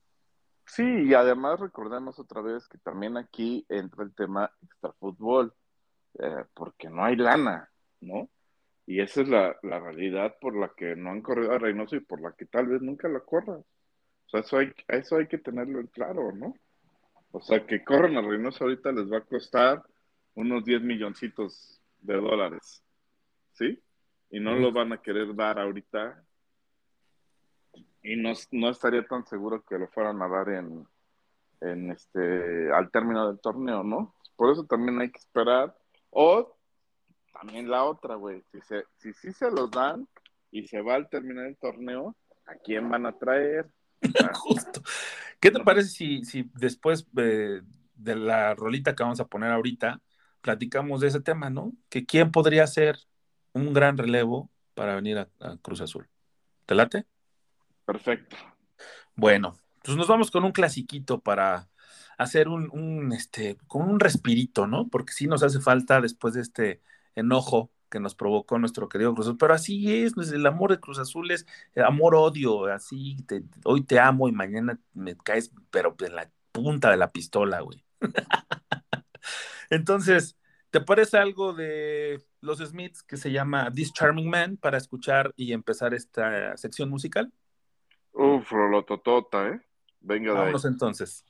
Sí, 0.66 0.84
y 0.84 1.14
además 1.14 1.60
recordemos 1.60 2.20
otra 2.20 2.42
vez 2.42 2.68
que 2.68 2.78
también 2.80 3.18
aquí 3.18 3.66
entra 3.70 4.04
el 4.04 4.16
tema 4.16 4.52
extrafútbol, 4.64 5.54
eh, 6.20 6.46
porque 6.56 6.90
no 6.90 7.06
hay 7.06 7.18
lana, 7.18 7.72
¿no? 8.02 8.30
Y 8.88 9.02
esa 9.02 9.22
es 9.24 9.30
la, 9.30 9.58
la 9.64 9.80
realidad 9.80 10.36
por 10.42 10.56
la 10.58 10.72
que 10.76 10.96
no 10.96 11.12
han 11.12 11.24
corrido 11.24 11.54
a 11.54 11.60
Reynoso 11.60 11.98
y 11.98 12.02
por 12.02 12.22
la 12.22 12.34
que 12.34 12.48
tal 12.48 12.68
vez 12.68 12.82
nunca 12.82 13.10
la 13.10 13.22
corran. 13.22 13.60
O 13.60 14.30
sea, 14.30 14.42
eso 14.42 14.58
hay, 14.60 14.74
eso 14.90 15.18
hay 15.18 15.28
que 15.28 15.40
tenerlo 15.40 15.80
en 15.82 15.88
claro, 15.90 16.34
¿no? 16.34 16.56
O 17.32 17.42
sea, 17.42 17.68
que 17.68 17.84
corran 17.86 18.18
a 18.18 18.24
Reynoso 18.24 18.66
ahorita 18.66 18.92
les 18.94 19.12
va 19.12 19.20
a 19.20 19.26
costar 19.26 19.84
unos 20.36 20.66
10 20.66 20.82
milloncitos 20.84 21.83
de 22.04 22.16
dólares, 22.16 22.84
¿sí? 23.54 23.82
Y 24.30 24.40
no 24.40 24.56
lo 24.56 24.72
van 24.72 24.94
a 24.94 25.02
querer 25.02 25.36
dar 25.36 25.60
ahorita. 25.60 26.24
Y 28.04 28.16
no, 28.18 28.34
no 28.52 28.70
estaría 28.70 29.06
tan 29.06 29.26
seguro 29.26 29.64
que 29.64 29.78
lo 29.78 29.88
fueran 29.88 30.22
a 30.22 30.28
dar 30.28 30.50
en, 30.50 30.86
en 31.62 31.92
este, 31.92 32.72
al 32.74 32.92
término 32.92 33.28
del 33.28 33.40
torneo, 33.40 33.84
¿no? 33.84 34.16
Por 34.36 34.52
eso 34.52 34.66
también 34.66 35.00
hay 35.00 35.12
que 35.12 35.20
esperar. 35.20 35.76
O 36.10 36.58
también 37.32 37.70
la 37.70 37.86
otra, 37.86 38.16
güey. 38.16 38.44
Si, 38.52 38.62
se, 38.62 38.86
si 38.98 39.14
sí 39.14 39.32
se 39.32 39.50
los 39.50 39.72
dan 39.72 40.08
y 40.52 40.68
se 40.68 40.82
va 40.82 40.96
al 40.96 41.10
terminar 41.10 41.46
el 41.46 41.58
torneo, 41.58 42.16
¿a 42.46 42.56
quién 42.56 42.90
van 42.90 43.06
a 43.06 43.18
traer? 43.18 43.72
Justo. 44.34 44.82
¿Qué 45.40 45.52
te 45.52 45.64
parece 45.64 45.90
si, 45.90 46.26
si 46.26 46.50
después 46.56 47.08
eh, 47.18 47.62
de 47.96 48.16
la 48.16 48.54
rolita 48.56 48.96
que 48.96 49.04
vamos 49.04 49.20
a 49.20 49.28
poner 49.28 49.52
ahorita, 49.52 50.02
platicamos 50.44 51.02
de 51.02 51.08
ese 51.08 51.22
tema, 51.22 51.50
¿no? 51.50 51.74
Que 51.90 52.06
quién 52.06 52.32
podría 52.32 52.68
ser 52.68 53.00
un 53.54 53.74
gran 53.74 53.98
relevo 53.98 54.52
para 54.76 54.94
venir 54.94 55.18
a, 55.18 55.30
a 55.40 55.58
Cruz 55.58 55.82
Azul. 55.82 56.08
¿Te 56.68 56.76
late? 56.76 57.06
Perfecto. 57.86 58.36
Bueno, 59.16 59.58
pues 59.84 59.98
nos 59.98 60.08
vamos 60.08 60.30
con 60.30 60.44
un 60.44 60.52
clasiquito 60.52 61.20
para 61.20 61.70
hacer 62.18 62.48
un, 62.48 62.70
un, 62.72 63.14
este, 63.14 63.58
con 63.68 63.90
un 63.90 64.00
respirito, 64.00 64.68
¿no? 64.68 64.88
Porque 64.90 65.14
sí 65.14 65.28
nos 65.28 65.44
hace 65.44 65.60
falta 65.60 66.02
después 66.02 66.34
de 66.34 66.42
este 66.42 66.82
enojo 67.16 67.72
que 67.90 68.00
nos 68.00 68.16
provocó 68.16 68.58
nuestro 68.58 68.90
querido 68.90 69.14
Cruz 69.14 69.28
Azul, 69.28 69.38
pero 69.38 69.54
así 69.54 70.04
es, 70.04 70.14
pues, 70.16 70.32
el 70.32 70.46
amor 70.48 70.72
de 70.72 70.80
Cruz 70.80 70.98
Azul 70.98 71.30
es 71.30 71.46
amor-odio, 71.76 72.66
así, 72.66 73.18
te, 73.28 73.44
hoy 73.66 73.84
te 73.84 74.00
amo 74.00 74.28
y 74.28 74.32
mañana 74.32 74.80
me 74.94 75.16
caes, 75.16 75.52
pero 75.70 75.96
en 76.00 76.16
la 76.16 76.30
punta 76.52 76.90
de 76.90 76.98
la 76.98 77.12
pistola, 77.12 77.62
güey. 77.62 77.84
Entonces, 79.74 80.38
¿te 80.70 80.82
parece 80.82 81.18
algo 81.18 81.54
de 81.54 82.24
los 82.42 82.60
Smiths 82.60 83.02
que 83.02 83.18
se 83.18 83.32
llama 83.32 83.72
This 83.72 83.92
Charming 83.94 84.30
Man 84.30 84.58
para 84.58 84.78
escuchar 84.78 85.34
y 85.36 85.54
empezar 85.54 85.94
esta 85.94 86.56
sección 86.58 86.90
musical? 86.90 87.32
Uf, 88.14 88.52
rolototota, 88.52 89.50
¿eh? 89.50 89.62
Venga 90.00 90.32
de 90.32 90.38
ahí. 90.38 90.44
Vámonos 90.46 90.66
entonces. 90.66 91.26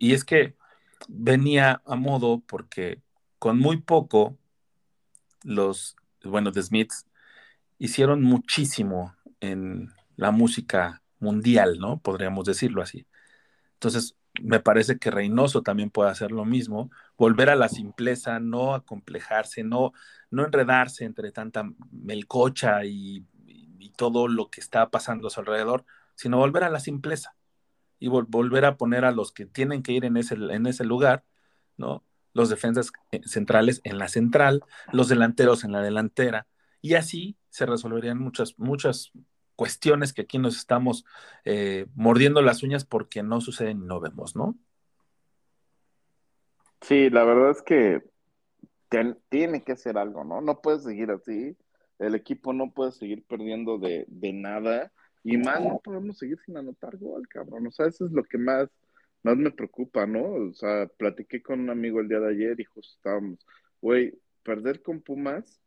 Y 0.00 0.12
es 0.12 0.24
que 0.24 0.56
venía 1.08 1.82
a 1.84 1.96
modo 1.96 2.40
porque 2.46 3.02
con 3.38 3.58
muy 3.58 3.78
poco 3.78 4.36
los, 5.44 5.96
bueno, 6.24 6.52
The 6.52 6.62
Smiths 6.62 7.06
hicieron 7.78 8.22
muchísimo 8.22 9.14
en 9.40 9.92
la 10.16 10.30
música 10.30 11.02
mundial, 11.20 11.78
¿no? 11.78 12.00
Podríamos 12.00 12.46
decirlo 12.46 12.82
así. 12.82 13.06
Entonces, 13.74 14.16
me 14.42 14.60
parece 14.60 14.98
que 14.98 15.10
Reynoso 15.10 15.62
también 15.62 15.90
puede 15.90 16.10
hacer 16.10 16.32
lo 16.32 16.44
mismo, 16.44 16.90
volver 17.16 17.50
a 17.50 17.56
la 17.56 17.68
simpleza, 17.68 18.40
no 18.40 18.74
acomplejarse, 18.74 19.64
no, 19.64 19.92
no 20.30 20.44
enredarse 20.44 21.04
entre 21.04 21.32
tanta 21.32 21.64
melcocha 21.90 22.84
y, 22.84 23.24
y 23.46 23.90
todo 23.90 24.28
lo 24.28 24.50
que 24.50 24.60
está 24.60 24.90
pasando 24.90 25.28
a 25.28 25.30
su 25.30 25.40
alrededor, 25.40 25.84
sino 26.14 26.38
volver 26.38 26.64
a 26.64 26.70
la 26.70 26.80
simpleza 26.80 27.35
y 27.98 28.08
volver 28.08 28.64
a 28.64 28.76
poner 28.76 29.04
a 29.04 29.12
los 29.12 29.32
que 29.32 29.46
tienen 29.46 29.82
que 29.82 29.92
ir 29.92 30.04
en 30.04 30.16
ese, 30.16 30.34
en 30.34 30.66
ese 30.66 30.84
lugar, 30.84 31.24
¿no? 31.76 32.04
Los 32.32 32.50
defensas 32.50 32.92
eh, 33.12 33.20
centrales 33.24 33.80
en 33.84 33.98
la 33.98 34.08
central, 34.08 34.62
los 34.92 35.08
delanteros 35.08 35.64
en 35.64 35.72
la 35.72 35.82
delantera, 35.82 36.46
y 36.82 36.94
así 36.94 37.36
se 37.48 37.66
resolverían 37.66 38.18
muchas, 38.18 38.58
muchas 38.58 39.12
cuestiones 39.56 40.12
que 40.12 40.22
aquí 40.22 40.38
nos 40.38 40.56
estamos 40.56 41.04
eh, 41.44 41.86
mordiendo 41.94 42.42
las 42.42 42.62
uñas 42.62 42.84
porque 42.84 43.22
no 43.22 43.40
suceden 43.40 43.82
y 43.82 43.86
no 43.86 44.00
vemos, 44.00 44.36
¿no? 44.36 44.56
Sí, 46.82 47.10
la 47.10 47.24
verdad 47.24 47.50
es 47.50 47.62
que 47.62 48.02
tiene 49.28 49.62
que 49.62 49.72
hacer 49.72 49.98
algo, 49.98 50.24
¿no? 50.24 50.40
No 50.40 50.60
puede 50.60 50.80
seguir 50.80 51.10
así. 51.10 51.56
El 51.98 52.14
equipo 52.14 52.52
no 52.52 52.70
puede 52.72 52.92
seguir 52.92 53.24
perdiendo 53.26 53.78
de, 53.78 54.04
de 54.08 54.32
nada. 54.32 54.92
Y 55.28 55.36
más 55.38 55.60
no 55.60 55.80
podemos 55.82 56.18
seguir 56.18 56.38
sin 56.46 56.56
anotar 56.56 56.96
gol, 56.96 57.26
cabrón. 57.26 57.66
O 57.66 57.70
sea, 57.72 57.86
eso 57.86 58.06
es 58.06 58.12
lo 58.12 58.22
que 58.22 58.38
más, 58.38 58.68
más 59.24 59.36
me 59.36 59.50
preocupa, 59.50 60.06
¿no? 60.06 60.22
O 60.22 60.54
sea, 60.54 60.86
platiqué 60.86 61.42
con 61.42 61.58
un 61.58 61.70
amigo 61.70 62.00
el 62.00 62.06
día 62.08 62.20
de 62.20 62.30
ayer 62.30 62.60
y 62.60 62.64
justo 62.64 62.94
estábamos, 62.94 63.44
güey, 63.80 64.16
perder 64.44 64.82
con 64.82 65.00
Pumas, 65.00 65.60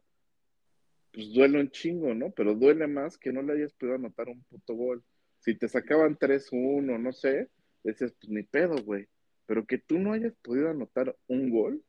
pues 1.11 1.33
duele 1.33 1.59
un 1.59 1.69
chingo, 1.71 2.15
¿no? 2.15 2.31
Pero 2.31 2.55
duele 2.55 2.87
más 2.87 3.17
que 3.17 3.33
no 3.33 3.41
le 3.41 3.51
hayas 3.51 3.73
podido 3.73 3.95
anotar 3.95 4.29
un 4.29 4.41
puto 4.43 4.75
gol. 4.75 5.03
Si 5.39 5.55
te 5.55 5.67
sacaban 5.67 6.17
3-1, 6.17 6.97
no 6.97 7.11
sé, 7.11 7.49
decías, 7.83 8.13
pues 8.13 8.31
ni 8.31 8.43
pedo, 8.43 8.81
güey. 8.81 9.09
Pero 9.45 9.65
que 9.65 9.77
tú 9.77 9.99
no 9.99 10.13
hayas 10.13 10.35
podido 10.41 10.69
anotar 10.69 11.17
un 11.27 11.49
gol, 11.49 11.83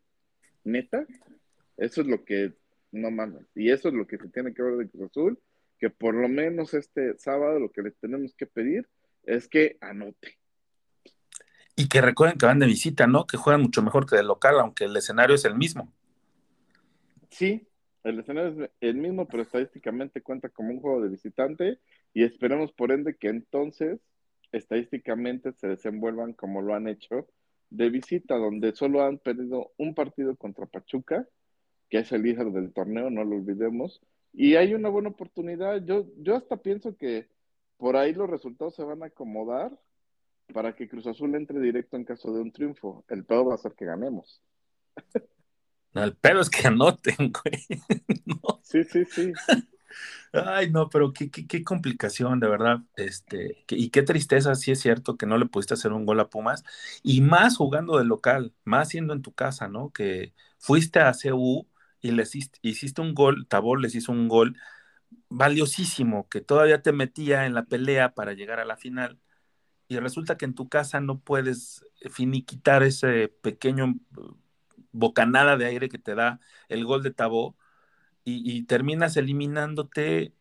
neta, 0.64 1.06
eso 1.76 2.00
es 2.00 2.08
lo 2.08 2.24
que 2.24 2.52
no 2.90 3.12
mames. 3.12 3.46
Y 3.54 3.70
eso 3.70 3.90
es 3.90 3.94
lo 3.94 4.08
que 4.08 4.18
se 4.18 4.28
tiene 4.28 4.52
que 4.52 4.62
ver 4.62 4.74
de 4.74 4.88
Cruz 4.88 5.08
Azul 5.08 5.38
que 5.80 5.90
por 5.90 6.14
lo 6.14 6.28
menos 6.28 6.74
este 6.74 7.16
sábado 7.18 7.58
lo 7.58 7.72
que 7.72 7.82
le 7.82 7.90
tenemos 7.90 8.34
que 8.34 8.46
pedir 8.46 8.86
es 9.24 9.48
que 9.48 9.78
anote. 9.80 10.38
Y 11.74 11.88
que 11.88 12.02
recuerden 12.02 12.36
que 12.36 12.46
van 12.46 12.58
de 12.58 12.66
visita, 12.66 13.06
¿no? 13.06 13.26
Que 13.26 13.38
juegan 13.38 13.62
mucho 13.62 13.82
mejor 13.82 14.04
que 14.06 14.16
de 14.16 14.22
local, 14.22 14.60
aunque 14.60 14.84
el 14.84 14.96
escenario 14.96 15.34
es 15.34 15.44
el 15.46 15.56
mismo. 15.56 15.90
Sí, 17.30 17.66
el 18.04 18.18
escenario 18.18 18.64
es 18.64 18.70
el 18.82 18.96
mismo, 18.96 19.26
pero 19.26 19.42
estadísticamente 19.42 20.20
cuenta 20.20 20.50
como 20.50 20.70
un 20.70 20.80
juego 20.80 21.00
de 21.00 21.08
visitante 21.08 21.78
y 22.12 22.24
esperemos 22.24 22.72
por 22.72 22.92
ende 22.92 23.16
que 23.16 23.28
entonces 23.28 24.00
estadísticamente 24.52 25.52
se 25.52 25.68
desenvuelvan 25.68 26.34
como 26.34 26.60
lo 26.60 26.74
han 26.74 26.88
hecho 26.88 27.26
de 27.70 27.88
visita, 27.88 28.36
donde 28.36 28.74
solo 28.74 29.02
han 29.02 29.18
perdido 29.18 29.72
un 29.78 29.94
partido 29.94 30.36
contra 30.36 30.66
Pachuca, 30.66 31.26
que 31.88 31.98
es 31.98 32.12
el 32.12 32.22
líder 32.22 32.50
del 32.50 32.72
torneo, 32.72 33.08
no 33.10 33.24
lo 33.24 33.36
olvidemos, 33.36 34.02
y 34.32 34.56
hay 34.56 34.74
una 34.74 34.88
buena 34.88 35.10
oportunidad. 35.10 35.84
Yo, 35.84 36.06
yo 36.18 36.36
hasta 36.36 36.56
pienso 36.56 36.96
que 36.96 37.28
por 37.76 37.96
ahí 37.96 38.12
los 38.12 38.28
resultados 38.28 38.74
se 38.74 38.84
van 38.84 39.02
a 39.02 39.06
acomodar 39.06 39.78
para 40.52 40.74
que 40.74 40.88
Cruz 40.88 41.06
Azul 41.06 41.34
entre 41.34 41.60
directo 41.60 41.96
en 41.96 42.04
caso 42.04 42.32
de 42.32 42.40
un 42.40 42.52
triunfo. 42.52 43.04
El 43.08 43.24
pedo 43.24 43.46
va 43.46 43.54
a 43.54 43.58
ser 43.58 43.74
que 43.74 43.84
ganemos. 43.84 44.42
No, 45.92 46.04
el 46.04 46.14
pedo 46.14 46.40
es 46.40 46.48
que 46.48 46.68
anoten, 46.68 47.32
güey. 47.32 47.66
Sí, 48.62 48.84
sí, 48.84 49.04
sí. 49.06 49.32
Ay, 50.32 50.70
no, 50.70 50.88
pero 50.88 51.12
qué, 51.12 51.28
qué, 51.32 51.48
qué, 51.48 51.64
complicación, 51.64 52.38
de 52.38 52.48
verdad. 52.48 52.78
Este, 52.94 53.64
y 53.68 53.90
qué 53.90 54.02
tristeza, 54.02 54.54
sí 54.54 54.70
es 54.70 54.78
cierto 54.78 55.16
que 55.16 55.26
no 55.26 55.36
le 55.36 55.46
pudiste 55.46 55.74
hacer 55.74 55.92
un 55.92 56.06
gol 56.06 56.20
a 56.20 56.28
Pumas. 56.28 56.62
Y 57.02 57.22
más 57.22 57.56
jugando 57.56 57.98
de 57.98 58.04
local, 58.04 58.54
más 58.62 58.90
siendo 58.90 59.12
en 59.12 59.22
tu 59.22 59.32
casa, 59.32 59.66
¿no? 59.66 59.90
Que 59.90 60.32
fuiste 60.58 61.00
a 61.00 61.12
CU 61.12 61.66
y 62.00 62.12
le 62.12 62.24
hiciste, 62.62 63.00
un 63.00 63.14
gol, 63.14 63.46
Tabor 63.48 63.80
les 63.80 63.94
hizo 63.94 64.12
un 64.12 64.28
gol 64.28 64.56
valiosísimo 65.28 66.28
que 66.28 66.40
todavía 66.40 66.82
te 66.82 66.92
metía 66.92 67.46
en 67.46 67.54
la 67.54 67.64
pelea 67.64 68.14
para 68.14 68.32
llegar 68.32 68.60
a 68.60 68.64
la 68.64 68.76
final 68.76 69.18
y 69.88 69.98
resulta 69.98 70.36
que 70.36 70.44
en 70.44 70.54
tu 70.54 70.68
casa 70.68 71.00
no 71.00 71.20
puedes 71.20 71.84
finiquitar 72.10 72.82
ese 72.82 73.28
pequeño 73.28 73.96
bocanada 74.92 75.56
de 75.56 75.66
aire 75.66 75.88
que 75.88 75.98
te 75.98 76.14
da 76.14 76.40
el 76.68 76.84
gol 76.84 77.02
de 77.02 77.10
Tabó 77.10 77.56
y, 78.24 78.58
y 78.58 78.62
terminas 78.64 79.16
eliminándote 79.16 80.34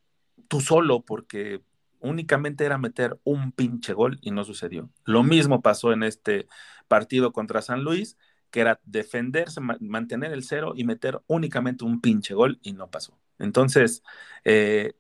tú 0.48 0.62
solo 0.62 1.04
porque 1.04 1.64
únicamente 2.00 2.66
era 2.66 2.78
meter 2.78 3.20
un 3.24 3.52
pinche 3.52 3.94
gol 3.94 4.20
y 4.22 4.32
no 4.32 4.44
sucedió. 4.44 4.90
Lo 5.06 5.24
mismo 5.24 5.62
pasó 5.62 5.92
en 5.94 6.04
este 6.04 6.48
partido 6.88 7.34
contra 7.34 7.62
San 7.62 7.84
Luis 7.84 8.18
que 8.52 8.62
era 8.62 8.80
defenderse, 8.84 9.62
mantener 9.62 10.34
el 10.34 10.44
cero 10.44 10.74
y 10.76 10.84
meter 10.84 11.22
únicamente 11.28 11.86
un 11.86 12.02
pinche 12.02 12.34
gol 12.34 12.60
y 12.62 12.74
no 12.74 12.90
pasó. 12.90 13.20
Entonces, 13.38 14.04
eh, 14.44 14.94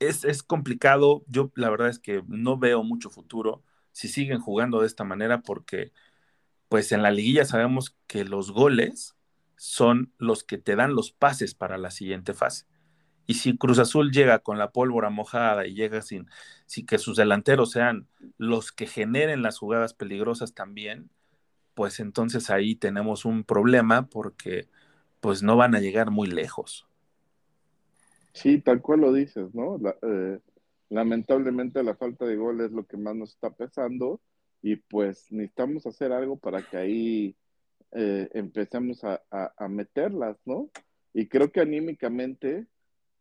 es, 0.00 0.42
complicado. 0.42 1.24
Yo 1.28 1.52
la 1.54 1.70
verdad 1.70 1.88
es 1.88 1.98
que 1.98 2.22
no 2.26 2.58
veo 2.58 2.82
mucho 2.82 3.10
futuro 3.10 3.62
si 3.92 4.08
siguen 4.08 4.40
jugando 4.40 4.80
de 4.80 4.86
esta 4.86 5.04
manera 5.04 5.42
porque 5.42 5.92
pues 6.68 6.92
en 6.92 7.02
la 7.02 7.10
liguilla 7.10 7.44
sabemos 7.44 7.96
que 8.06 8.24
los 8.24 8.52
goles 8.52 9.16
son 9.56 10.12
los 10.18 10.44
que 10.44 10.58
te 10.58 10.76
dan 10.76 10.94
los 10.94 11.12
pases 11.12 11.54
para 11.54 11.78
la 11.78 11.90
siguiente 11.90 12.34
fase. 12.34 12.66
Y 13.26 13.34
si 13.34 13.56
Cruz 13.56 13.78
Azul 13.78 14.10
llega 14.10 14.40
con 14.40 14.58
la 14.58 14.72
pólvora 14.72 15.10
mojada 15.10 15.66
y 15.66 15.74
llega 15.74 16.02
sin, 16.02 16.28
sin 16.66 16.86
que 16.86 16.98
sus 16.98 17.16
delanteros 17.16 17.70
sean 17.70 18.08
los 18.38 18.72
que 18.72 18.86
generen 18.86 19.42
las 19.42 19.58
jugadas 19.58 19.94
peligrosas 19.94 20.54
también, 20.54 21.10
pues 21.74 22.00
entonces 22.00 22.50
ahí 22.50 22.74
tenemos 22.74 23.24
un 23.24 23.44
problema 23.44 24.06
porque 24.06 24.68
pues 25.20 25.42
no 25.42 25.56
van 25.56 25.74
a 25.74 25.80
llegar 25.80 26.10
muy 26.10 26.28
lejos. 26.28 26.86
Sí, 28.32 28.60
tal 28.60 28.80
cual 28.80 29.00
lo 29.00 29.12
dices, 29.12 29.54
¿no? 29.54 29.78
Eh, 30.02 30.38
lamentablemente 30.88 31.82
la 31.82 31.96
falta 31.96 32.24
de 32.24 32.36
gol 32.36 32.60
es 32.60 32.70
lo 32.72 32.84
que 32.84 32.96
más 32.96 33.14
nos 33.16 33.30
está 33.30 33.50
pesando 33.50 34.20
y 34.62 34.76
pues 34.76 35.30
necesitamos 35.30 35.86
hacer 35.86 36.12
algo 36.12 36.36
para 36.36 36.62
que 36.62 36.76
ahí 36.76 37.36
eh, 37.92 38.28
empecemos 38.34 39.02
a, 39.04 39.20
a, 39.30 39.68
meterlas, 39.68 40.36
¿no? 40.44 40.70
Y 41.12 41.26
creo 41.28 41.50
que 41.50 41.60
anímicamente 41.60 42.66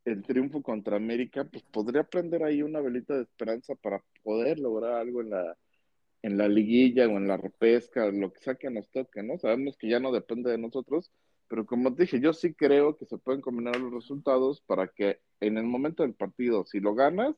el 0.06 0.24
triunfo 0.24 0.62
contra 0.62 0.98
América 0.98 1.44
pues 1.46 1.64
podría 1.64 2.04
prender 2.04 2.44
ahí 2.44 2.62
una 2.62 2.80
velita 2.80 3.16
de 3.16 3.24
esperanza 3.24 3.76
para 3.76 4.04
poder 4.24 4.60
lograr 4.60 4.94
algo 4.94 5.22
en 5.22 5.32
la, 5.32 5.58
en 6.22 6.38
la 6.38 6.48
liguilla 6.48 7.08
o 7.08 7.12
en 7.12 7.28
la 7.28 7.38
repesca, 7.38 8.08
lo 8.08 8.34
que 8.34 8.42
sea 8.42 8.56
que 8.56 8.70
nos 8.70 8.90
toque, 8.92 9.24
¿no? 9.24 9.38
Sabemos 9.38 9.78
que 9.78 9.90
ya 9.90 10.00
no 10.00 10.12
depende 10.12 10.52
de 10.52 10.58
nosotros, 10.58 11.12
pero 11.48 11.66
como 11.66 11.92
dije, 11.92 12.20
yo 12.20 12.34
sí 12.34 12.54
creo 12.54 12.98
que 12.98 13.06
se 13.06 13.18
pueden 13.18 13.42
combinar 13.42 13.78
los 13.78 13.94
resultados 13.94 14.62
para 14.62 14.88
que 14.88 15.20
en 15.40 15.58
el 15.58 15.64
momento 15.64 16.04
del 16.04 16.14
partido, 16.14 16.66
si 16.66 16.80
lo 16.80 16.94
ganas, 16.94 17.36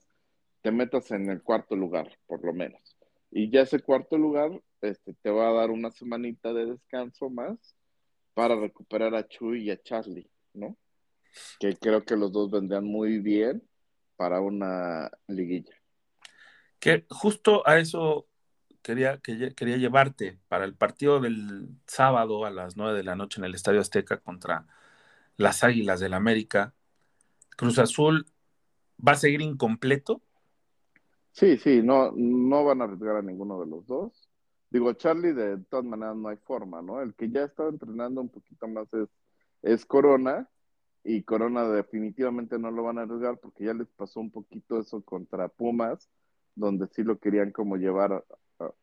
te 0.61 0.71
metas 0.71 1.11
en 1.11 1.29
el 1.29 1.41
cuarto 1.41 1.75
lugar, 1.75 2.17
por 2.27 2.43
lo 2.43 2.53
menos. 2.53 2.97
Y 3.31 3.49
ya 3.49 3.61
ese 3.61 3.79
cuarto 3.79 4.17
lugar 4.17 4.51
este, 4.81 5.13
te 5.21 5.29
va 5.29 5.49
a 5.49 5.53
dar 5.53 5.71
una 5.71 5.91
semanita 5.91 6.53
de 6.53 6.65
descanso 6.65 7.29
más 7.29 7.75
para 8.33 8.55
recuperar 8.55 9.15
a 9.15 9.27
Chuy 9.27 9.63
y 9.63 9.71
a 9.71 9.81
Charlie, 9.81 10.29
¿no? 10.53 10.77
Que 11.59 11.75
creo 11.77 12.03
que 12.03 12.17
los 12.17 12.31
dos 12.31 12.51
vendrían 12.51 12.85
muy 12.85 13.19
bien 13.19 13.63
para 14.17 14.41
una 14.41 15.09
liguilla. 15.27 15.73
Que 16.79 17.05
justo 17.09 17.65
a 17.65 17.79
eso 17.79 18.27
quería, 18.81 19.19
quería 19.19 19.77
llevarte 19.77 20.39
para 20.47 20.65
el 20.65 20.75
partido 20.75 21.19
del 21.19 21.69
sábado 21.85 22.45
a 22.45 22.51
las 22.51 22.77
9 22.77 22.97
de 22.97 23.03
la 23.03 23.15
noche 23.15 23.39
en 23.39 23.45
el 23.45 23.55
Estadio 23.55 23.81
Azteca 23.81 24.17
contra 24.17 24.67
las 25.37 25.63
Águilas 25.63 25.99
del 25.99 26.13
América. 26.13 26.73
Cruz 27.57 27.79
Azul 27.79 28.25
va 29.05 29.13
a 29.13 29.15
seguir 29.15 29.41
incompleto. 29.41 30.21
Sí, 31.31 31.57
sí, 31.57 31.81
no, 31.81 32.11
no 32.15 32.65
van 32.65 32.81
a 32.81 32.85
arriesgar 32.85 33.17
a 33.17 33.21
ninguno 33.21 33.59
de 33.59 33.67
los 33.67 33.85
dos. 33.87 34.29
Digo, 34.69 34.93
Charlie, 34.93 35.33
de 35.33 35.57
todas 35.69 35.85
maneras 35.85 36.15
no 36.15 36.29
hay 36.29 36.37
forma, 36.37 36.81
¿no? 36.81 37.01
El 37.01 37.13
que 37.13 37.29
ya 37.29 37.43
estaba 37.43 37.69
entrenando 37.69 38.21
un 38.21 38.29
poquito 38.29 38.67
más 38.67 38.93
es, 38.93 39.09
es 39.61 39.85
Corona, 39.85 40.49
y 41.03 41.23
Corona 41.23 41.67
definitivamente 41.67 42.59
no 42.59 42.71
lo 42.71 42.83
van 42.83 42.99
a 42.99 43.03
arriesgar 43.03 43.39
porque 43.39 43.65
ya 43.65 43.73
les 43.73 43.87
pasó 43.89 44.19
un 44.19 44.31
poquito 44.31 44.79
eso 44.79 45.01
contra 45.03 45.47
Pumas, 45.47 46.09
donde 46.55 46.87
sí 46.87 47.03
lo 47.03 47.19
querían 47.19 47.51
como 47.51 47.77
llevar 47.77 48.23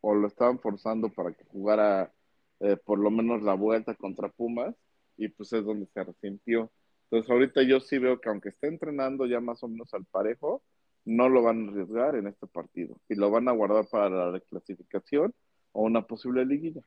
o 0.01 0.13
lo 0.13 0.27
estaban 0.27 0.59
forzando 0.59 1.09
para 1.09 1.33
que 1.33 1.43
jugara 1.45 2.13
eh, 2.59 2.77
por 2.77 2.99
lo 2.99 3.09
menos 3.09 3.41
la 3.41 3.53
vuelta 3.53 3.95
contra 3.95 4.29
Pumas 4.29 4.75
y 5.17 5.29
pues 5.29 5.53
es 5.53 5.63
donde 5.63 5.87
se 5.87 6.03
resintió. 6.03 6.71
Entonces 7.03 7.29
ahorita 7.29 7.63
yo 7.63 7.79
sí 7.79 7.97
veo 7.97 8.19
que 8.19 8.29
aunque 8.29 8.49
esté 8.49 8.67
entrenando 8.67 9.25
ya 9.25 9.39
más 9.39 9.63
o 9.63 9.67
menos 9.67 9.93
al 9.93 10.05
parejo, 10.05 10.61
no 11.05 11.29
lo 11.29 11.41
van 11.41 11.67
a 11.67 11.71
arriesgar 11.71 12.15
en 12.15 12.27
este 12.27 12.47
partido 12.47 12.99
y 13.07 13.15
lo 13.15 13.31
van 13.31 13.47
a 13.47 13.53
guardar 13.53 13.87
para 13.87 14.09
la 14.09 14.31
reclasificación 14.31 15.33
o 15.71 15.83
una 15.83 16.05
posible 16.05 16.45
liguilla. 16.45 16.81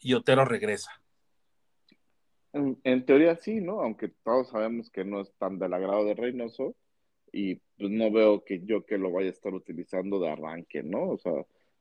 Y 0.00 0.14
Otero 0.14 0.44
regresa. 0.44 0.90
En, 2.52 2.78
en, 2.84 3.06
teoría 3.06 3.36
sí, 3.36 3.60
¿no? 3.60 3.80
Aunque 3.80 4.08
todos 4.08 4.50
sabemos 4.50 4.90
que 4.90 5.04
no 5.04 5.22
es 5.22 5.32
tan 5.38 5.58
del 5.58 5.72
agrado 5.72 6.04
de 6.04 6.14
Reynoso 6.14 6.76
y 7.32 7.56
pues 7.78 7.90
no 7.90 8.12
veo 8.12 8.44
que 8.44 8.60
yo 8.64 8.84
que 8.84 8.98
lo 8.98 9.10
vaya 9.10 9.28
a 9.28 9.32
estar 9.32 9.54
utilizando 9.54 10.20
de 10.20 10.30
arranque, 10.30 10.82
¿no? 10.82 11.08
O 11.08 11.18
sea, 11.18 11.32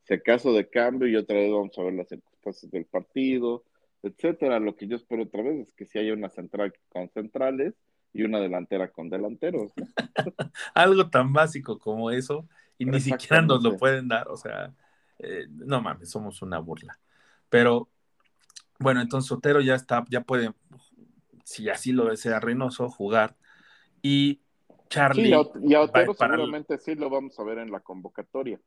si 0.04 0.14
acaso 0.14 0.54
de 0.54 0.70
cambio 0.70 1.08
y 1.08 1.16
otra 1.16 1.36
vez 1.36 1.52
vamos 1.52 1.78
a 1.78 1.84
ver 1.84 1.94
las 1.94 2.10
circunstancias 2.10 2.72
del 2.72 2.86
partido, 2.86 3.64
etcétera. 4.04 4.60
Lo 4.60 4.76
que 4.76 4.88
yo 4.88 4.96
espero 4.96 5.24
otra 5.24 5.44
vez 5.44 5.68
es 5.68 5.74
que 5.74 5.86
si 5.86 6.00
haya 6.00 6.14
una 6.14 6.30
central 6.30 6.74
con 6.90 7.10
centrales 7.10 7.76
y 8.14 8.24
una 8.24 8.40
delantera 8.40 8.92
con 8.92 9.10
delanteros. 9.10 9.72
¿no? 9.76 9.88
Algo 10.74 11.10
tan 11.10 11.34
básico 11.34 11.80
como 11.80 12.12
eso 12.12 12.48
y 12.78 12.86
ni 12.86 13.00
siquiera 13.00 13.42
nos 13.42 13.64
lo 13.64 13.78
pueden 13.78 14.08
dar, 14.08 14.28
o 14.28 14.38
sea, 14.38 14.74
eh, 15.20 15.46
no 15.50 15.82
mames, 15.82 16.10
somos 16.10 16.42
una 16.42 16.60
burla. 16.60 17.00
Pero 17.48 17.90
bueno, 18.80 19.02
entonces 19.02 19.32
Otero 19.32 19.62
ya 19.62 19.76
está, 19.76 20.04
ya 20.10 20.22
puede, 20.22 20.52
si 21.44 21.70
así 21.70 21.92
lo 21.92 22.06
desea 22.06 22.40
Reynoso, 22.40 22.90
jugar. 22.90 23.36
Y 24.02 24.42
Charlie. 24.90 25.26
Sí, 25.26 25.60
y 25.64 25.74
a 25.76 25.82
Otero 25.82 26.14
seguramente 26.16 26.80
sí 26.80 26.96
lo 26.96 27.10
vamos 27.10 27.40
a 27.40 27.44
ver 27.44 27.60
en 27.60 27.72
la 27.72 27.82
convocatoria. 27.82 28.60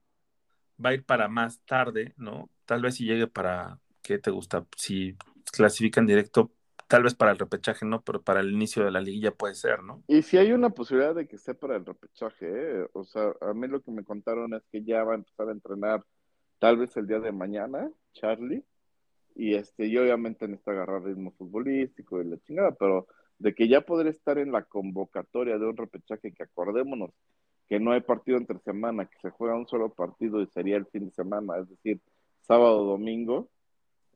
Va 0.83 0.91
a 0.91 0.95
ir 0.95 1.05
para 1.05 1.29
más 1.29 1.61
tarde, 1.61 2.15
¿no? 2.17 2.51
Tal 2.65 2.83
vez 2.83 2.97
si 2.97 3.05
llegue 3.05 3.27
para, 3.27 3.79
¿qué 4.03 4.19
te 4.19 4.31
gusta? 4.31 4.67
Si 4.77 5.17
clasifican 5.53 6.07
directo, 6.07 6.53
tal 6.89 7.03
vez 7.03 7.15
para 7.15 7.33
el 7.33 7.39
repechaje, 7.39 7.85
¿no? 7.87 8.03
Pero 8.03 8.23
para 8.23 8.41
el 8.41 8.53
inicio 8.53 8.85
de 8.85 8.91
la 8.91 9.01
liguilla 9.01 9.31
puede 9.33 9.55
ser, 9.55 9.83
¿no? 9.83 10.03
Y 10.09 10.23
si 10.23 10.39
hay 10.39 10.53
una 10.53 10.71
posibilidad 10.71 11.15
de 11.15 11.27
que 11.27 11.37
esté 11.37 11.55
para 11.55 11.77
el 11.77 11.85
repechaje, 11.85 12.47
¿eh? 12.47 12.89
O 12.93 13.05
sea, 13.05 13.33
a 13.41 13.55
mí 13.55 13.69
lo 13.69 13.81
que 13.83 13.91
me 13.91 14.05
contaron 14.05 14.55
es 14.55 14.63
que 14.71 14.83
ya 14.85 15.05
va 15.05 15.13
a 15.13 15.17
empezar 15.17 15.49
a 15.49 15.53
entrenar 15.53 16.05
tal 16.59 16.79
vez 16.79 16.97
el 16.97 17.07
día 17.07 17.21
de 17.21 17.33
mañana, 17.33 17.91
Charlie 18.13 18.65
y 19.35 19.55
este, 19.55 19.87
y 19.87 19.97
obviamente 19.99 20.47
necesita 20.47 20.73
agarrar 20.73 21.03
ritmo 21.03 21.33
futbolístico 21.33 22.23
y 22.23 22.27
la 22.27 22.39
chingada, 22.39 22.73
pero 22.73 23.07
de 23.39 23.55
que 23.55 23.69
ya 23.69 23.81
podría 23.81 24.11
estar 24.11 24.39
en 24.39 24.53
la 24.53 24.63
convocatoria 24.63 25.59
de 25.59 25.67
un 25.67 25.77
repechaje 25.77 26.33
que 26.33 26.45
acordémonos 26.45 27.11
que 27.69 27.81
no 27.81 27.93
hay 27.93 28.01
partido 28.01 28.37
entre 28.37 28.59
semana, 28.61 29.07
que 29.07 29.19
se 29.21 29.31
juega 29.31 29.57
un 29.57 29.67
solo 29.67 29.93
partido 29.93 30.41
y 30.41 30.47
sería 30.49 30.77
el 30.77 30.87
fin 30.87 31.07
de 31.07 31.13
semana, 31.13 31.59
es 31.59 31.69
decir, 31.69 32.01
sábado 32.43 32.85
domingo 32.85 33.49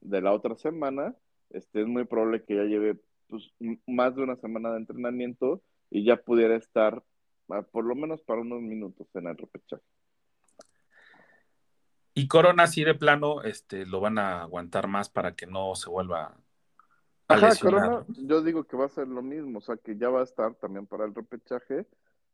de 0.01 0.21
la 0.21 0.33
otra 0.33 0.57
semana, 0.57 1.15
este, 1.51 1.81
es 1.81 1.87
muy 1.87 2.05
probable 2.05 2.45
que 2.45 2.57
ya 2.57 2.65
lleve 2.65 2.99
pues, 3.29 3.53
más 3.87 4.15
de 4.15 4.23
una 4.23 4.37
semana 4.37 4.71
de 4.73 4.79
entrenamiento 4.79 5.63
y 5.91 6.05
ya 6.05 6.17
pudiera 6.17 6.57
estar 6.57 7.03
por 7.73 7.85
lo 7.85 7.95
menos 7.95 8.23
para 8.23 8.43
unos 8.43 8.61
minutos 8.61 9.07
en 9.15 9.27
el 9.27 9.37
repechaje. 9.37 9.83
Y 12.13 12.29
Corona 12.29 12.67
sí 12.67 12.85
de 12.85 12.95
plano 12.95 13.43
este, 13.43 13.87
lo 13.87 14.01
van 14.01 14.19
a 14.19 14.43
aguantar 14.43 14.89
más 14.89 15.09
para 15.09 15.35
que 15.35 15.47
no 15.47 15.75
se 15.75 15.89
vuelva 15.89 16.25
a 16.25 16.37
Ajá, 17.29 17.55
Corona, 17.61 18.05
yo 18.09 18.43
digo 18.43 18.65
que 18.65 18.77
va 18.77 18.87
a 18.87 18.89
ser 18.89 19.07
lo 19.07 19.23
mismo, 19.23 19.59
o 19.59 19.61
sea 19.61 19.77
que 19.77 19.97
ya 19.97 20.09
va 20.09 20.21
a 20.21 20.25
estar 20.25 20.55
también 20.55 20.87
para 20.87 21.05
el 21.05 21.15
repechaje. 21.15 21.87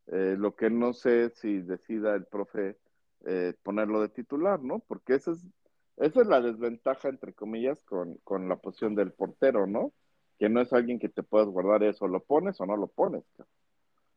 Eh, 0.08 0.36
lo 0.38 0.54
que 0.54 0.70
no 0.70 0.92
sé 0.92 1.30
si 1.30 1.60
decida 1.60 2.14
el 2.14 2.26
profe 2.26 2.78
eh, 3.26 3.54
ponerlo 3.62 4.00
de 4.02 4.10
titular, 4.10 4.62
¿no? 4.62 4.80
Porque 4.80 5.14
esa 5.14 5.32
es, 5.32 5.46
esa 5.96 6.20
es 6.20 6.26
la 6.26 6.40
desventaja, 6.40 7.08
entre 7.08 7.32
comillas, 7.32 7.82
con, 7.84 8.16
con 8.24 8.48
la 8.48 8.56
posición 8.56 8.94
del 8.94 9.12
portero, 9.12 9.66
¿no? 9.66 9.92
Que 10.38 10.48
no 10.48 10.60
es 10.60 10.72
alguien 10.72 10.98
que 10.98 11.08
te 11.08 11.22
puedas 11.22 11.48
guardar 11.48 11.82
eso, 11.84 12.06
lo 12.08 12.22
pones 12.22 12.60
o 12.60 12.66
no 12.66 12.76
lo 12.76 12.88
pones. 12.88 13.24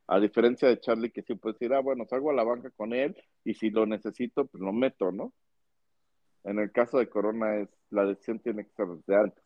A 0.07 0.19
diferencia 0.19 0.67
de 0.69 0.79
Charlie, 0.79 1.11
que 1.11 1.21
sí 1.21 1.35
puedes 1.35 1.59
decir, 1.59 1.73
ah, 1.73 1.81
bueno, 1.81 2.05
salgo 2.05 2.31
a 2.31 2.33
la 2.33 2.43
banca 2.43 2.69
con 2.71 2.93
él 2.93 3.15
y 3.43 3.53
si 3.53 3.69
lo 3.69 3.85
necesito, 3.85 4.45
pues 4.47 4.61
lo 4.61 4.71
meto, 4.73 5.11
¿no? 5.11 5.33
En 6.43 6.59
el 6.59 6.71
caso 6.71 6.97
de 6.97 7.09
Corona, 7.09 7.57
es 7.57 7.69
la 7.89 8.05
decisión 8.05 8.39
tiene 8.39 8.65
que 8.65 8.71
ser 8.71 8.87
desde 8.87 9.15
antes. 9.15 9.43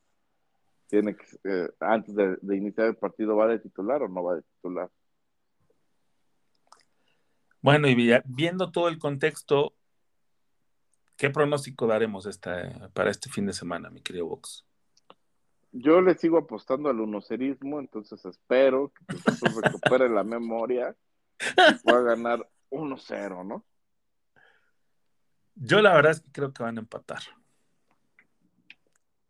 Tiene 0.88 1.15
que, 1.15 1.25
eh, 1.45 1.69
antes 1.80 2.15
de, 2.15 2.38
iniciar 2.56 2.88
el 2.88 2.95
partido, 2.95 3.36
¿va 3.36 3.47
de 3.47 3.60
titular 3.60 4.04
o 4.04 4.08
no 4.08 4.23
va 4.23 4.36
de 4.36 4.43
titular? 4.43 4.89
Bueno, 7.62 7.88
y 7.88 7.95
viendo 8.26 8.71
todo 8.71 8.88
el 8.88 8.97
contexto, 8.97 9.76
¿qué 11.15 11.30
pronóstico 11.30 11.86
daremos 11.86 12.26
esta, 12.26 12.89
para 12.93 13.12
este 13.12 13.30
fin 13.30 13.45
de 13.45 13.54
semana, 13.54 13.91
mi 13.91 14.02
querido 14.02 14.26
Vox? 14.26 14.65
Yo 15.71 16.02
le 16.02 16.15
sigo 16.15 16.38
apostando 16.38 16.89
al 16.89 17.00
unocerismo, 17.00 17.80
entonces 17.80 18.26
espero 18.26 18.91
que 19.08 19.17
Jesús 19.17 19.56
recupere 19.63 20.10
la 20.10 20.24
memoria 20.24 20.95
y 21.39 21.74
pueda 21.84 22.02
ganar 22.02 22.50
1-0, 22.71 23.45
¿no? 23.45 23.63
Yo 25.56 25.82
la 25.82 25.93
verdad 25.93 26.13
es 26.13 26.21
que 26.21 26.32
creo 26.32 26.52
que 26.52 26.63
van 26.63 26.78
a 26.78 26.82
empatar. 26.82 27.21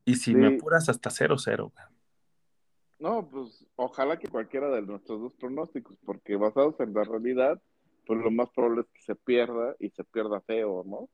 Y 0.06 0.15
si 0.15 0.34
me 0.34 0.56
apuras 0.56 0.88
hasta 0.88 1.10
0-0. 1.10 1.72
No, 3.00 3.28
pues 3.30 3.65
ojalá 3.76 4.17
que 4.17 4.30
cualquiera 4.30 4.70
de 4.70 4.82
nuestros 4.84 5.20
dos 5.20 5.36
pronósticos, 5.36 5.98
porque 6.06 6.38
basados 6.38 6.80
en 6.80 6.94
la 6.94 7.04
realidad, 7.04 7.62
pues 8.12 8.26
lo 8.26 8.30
más 8.30 8.50
probable 8.50 8.82
es 8.82 8.88
que 8.89 9.02
se 9.04 9.15
pierda 9.15 9.74
y 9.80 9.89
se 9.91 10.04
pierda 10.04 10.41
feo, 10.41 10.84
¿no? 10.86 11.08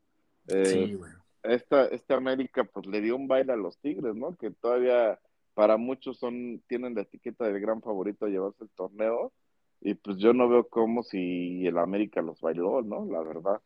Eh, 0.47 0.65
sí, 0.65 0.93
güey. 0.95 1.11
Esta, 1.43 1.85
esta 1.85 2.15
América 2.15 2.63
pues 2.63 2.87
le 2.87 3.01
dio 3.01 3.15
un 3.15 3.27
baile 3.27 3.53
a 3.53 3.55
los 3.55 3.77
Tigres, 3.77 4.15
¿no? 4.15 4.35
Que 4.35 4.49
todavía 4.49 5.19
para 5.53 5.77
muchos 5.77 6.17
son 6.17 6.63
tienen 6.65 6.95
la 6.95 7.01
etiqueta 7.01 7.45
del 7.45 7.59
gran 7.59 7.83
favorito 7.83 8.25
a 8.25 8.29
llevarse 8.29 8.63
el 8.63 8.71
torneo 8.71 9.31
y 9.79 9.93
pues 9.93 10.17
yo 10.17 10.33
no 10.33 10.49
veo 10.49 10.67
cómo 10.69 11.03
si 11.03 11.67
el 11.67 11.77
América 11.77 12.23
los 12.23 12.41
bailó, 12.41 12.81
¿no? 12.81 13.05
La 13.05 13.21
verdad 13.21 13.61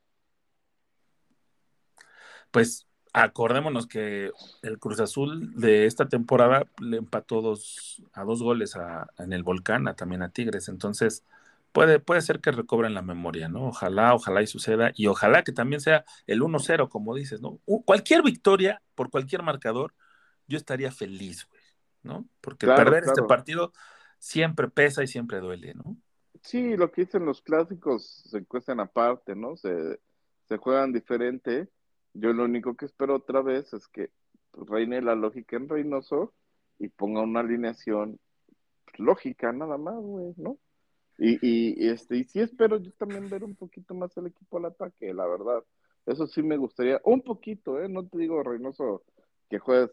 pues 2.52 2.86
acordémonos 3.14 3.88
que 3.88 4.32
el 4.62 4.78
Cruz 4.78 5.00
Azul 5.00 5.54
de 5.56 5.86
esta 5.86 6.10
temporada 6.10 6.66
le 6.82 6.98
empató 6.98 7.42
dos, 7.42 8.04
a 8.12 8.26
dos 8.26 8.44
goles 8.44 8.78
en 9.20 9.32
el 9.32 9.44
Volcán, 9.44 9.88
a, 9.88 9.94
también 9.96 10.22
a 10.22 10.32
Tigres. 10.32 10.68
Entonces, 10.68 11.24
puede, 11.72 12.00
puede 12.00 12.22
ser 12.22 12.40
que 12.40 12.52
recobren 12.52 12.94
la 12.94 13.02
memoria, 13.02 13.50
¿no? 13.50 13.68
Ojalá, 13.68 14.14
ojalá 14.14 14.42
y 14.42 14.48
suceda. 14.48 14.92
Y 14.96 15.08
ojalá 15.08 15.44
que 15.44 15.52
también 15.52 15.82
sea 15.82 16.06
el 16.28 16.42
1-0, 16.42 16.90
como 16.90 17.16
dices, 17.16 17.42
¿no? 17.42 17.60
cualquier 17.86 18.24
victoria 18.24 18.82
por 18.96 19.10
cualquier 19.10 19.44
marcador, 19.44 19.94
yo 20.48 20.58
estaría 20.58 20.92
feliz, 20.92 21.48
güey, 21.50 21.64
¿no? 22.04 22.28
Porque 22.42 22.68
perder 22.68 23.04
este 23.06 23.24
partido 23.24 23.72
siempre 24.20 24.70
pesa 24.70 25.04
y 25.04 25.08
siempre 25.08 25.40
duele, 25.40 25.74
¿no? 25.74 25.98
Sí, 26.42 26.76
lo 26.76 26.92
que 26.92 27.02
dicen 27.02 27.26
los 27.26 27.42
clásicos 27.42 28.24
se 28.30 28.44
cuestan 28.46 28.80
aparte, 28.80 29.36
¿no? 29.36 29.56
Se, 29.56 30.00
se 30.48 30.58
juegan 30.58 30.92
diferente 30.92 31.70
yo 32.14 32.34
lo 32.34 32.44
único 32.44 32.76
que 32.76 32.86
espero 32.86 33.16
otra 33.16 33.42
vez 33.42 33.74
es 33.74 33.88
que 33.88 34.12
reine 34.54 35.02
la 35.02 35.16
lógica 35.16 35.56
en 35.56 35.70
Reynoso 35.70 36.34
y 36.78 36.90
ponga 36.90 37.22
una 37.22 37.40
alineación 37.40 38.20
lógica 38.98 39.52
nada 39.54 39.78
más, 39.78 39.96
güey, 39.96 40.34
¿no? 40.38 40.58
Y, 41.18 41.38
y, 41.42 41.90
este, 41.90 42.18
y 42.18 42.24
sí 42.24 42.40
espero 42.40 42.78
yo 42.78 42.92
también 42.94 43.30
ver 43.30 43.44
un 43.44 43.56
poquito 43.56 43.94
más 43.94 44.16
el 44.18 44.28
equipo 44.28 44.58
al 44.58 44.66
ataque, 44.66 45.14
la 45.14 45.28
verdad. 45.28 45.64
Eso 46.06 46.26
sí 46.26 46.42
me 46.42 46.58
gustaría, 46.58 47.00
un 47.04 47.22
poquito, 47.22 47.80
¿eh? 47.80 47.88
No 47.88 48.08
te 48.08 48.18
digo, 48.18 48.42
Reynoso, 48.42 49.04
que 49.50 49.60
juegues 49.60 49.92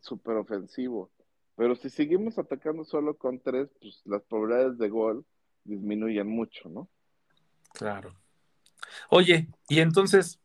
súper 0.00 0.36
ofensivo, 0.36 1.10
pero 1.56 1.74
si 1.74 1.90
seguimos 1.90 2.38
atacando 2.38 2.84
solo 2.84 3.16
con 3.16 3.40
tres, 3.40 3.68
pues 3.80 4.02
las 4.04 4.22
probabilidades 4.22 4.78
de 4.78 4.88
gol 4.88 5.24
disminuyen 5.64 6.28
mucho, 6.28 6.68
¿no? 6.68 6.88
Claro. 7.72 8.14
Oye, 9.10 9.48
y 9.68 9.80
entonces, 9.80 10.38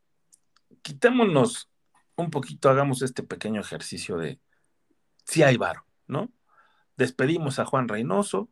quitémonos 0.81 1.69
un 2.15 2.31
poquito, 2.31 2.69
hagamos 2.69 3.01
este 3.01 3.23
pequeño 3.23 3.61
ejercicio 3.61 4.17
de 4.17 4.39
si 5.25 5.43
hay 5.43 5.57
varo, 5.57 5.85
¿no? 6.07 6.31
Despedimos 6.97 7.59
a 7.59 7.65
Juan 7.65 7.87
Reynoso 7.87 8.49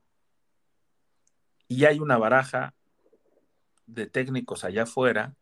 y 1.70 1.86
hay 1.86 2.00
una 2.00 2.18
baraja 2.18 2.74
de 3.86 4.08
técnicos 4.08 4.66
allá 4.66 4.84
afuera, 4.84 5.36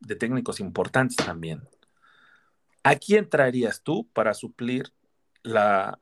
de 0.00 0.16
técnicos 0.16 0.60
importantes 0.60 1.16
también. 1.16 1.68
¿A 2.84 2.94
quién 2.96 3.28
traerías 3.28 3.82
tú 3.82 4.08
para 4.12 4.32
suplir 4.32 4.92
la 5.42 5.98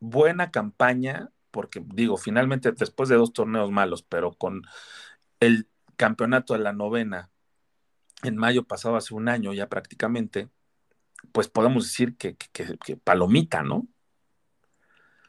buena 0.00 0.50
campaña? 0.50 1.30
Porque 1.50 1.84
digo, 1.84 2.16
finalmente 2.16 2.72
después 2.72 3.08
de 3.10 3.16
dos 3.16 3.32
torneos 3.32 3.70
malos, 3.70 4.02
pero 4.02 4.32
con 4.32 4.62
el 5.38 5.68
campeonato 5.96 6.54
de 6.54 6.60
la 6.60 6.72
novena 6.72 7.30
en 8.22 8.36
mayo 8.36 8.64
pasado, 8.64 8.96
hace 8.96 9.14
un 9.14 9.28
año 9.28 9.52
ya 9.52 9.68
prácticamente, 9.68 10.48
pues 11.32 11.48
podemos 11.48 11.84
decir 11.84 12.16
que, 12.16 12.36
palomita, 13.04 13.62
¿no? 13.62 13.86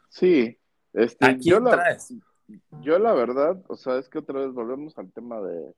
Sí. 0.09 0.59
Este, 0.93 1.25
¿A 1.25 1.37
quién 1.37 1.55
yo 1.55 1.63
traes? 1.63 2.11
La, 2.11 2.32
yo 2.81 2.99
la 2.99 3.13
verdad, 3.13 3.63
o 3.67 3.75
sea, 3.75 3.97
es 3.97 4.09
que 4.09 4.19
otra 4.19 4.39
vez 4.41 4.53
volvemos 4.53 4.97
al 4.97 5.11
tema 5.11 5.41
de, 5.41 5.73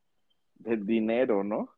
del 0.56 0.86
dinero, 0.86 1.44
¿no? 1.44 1.70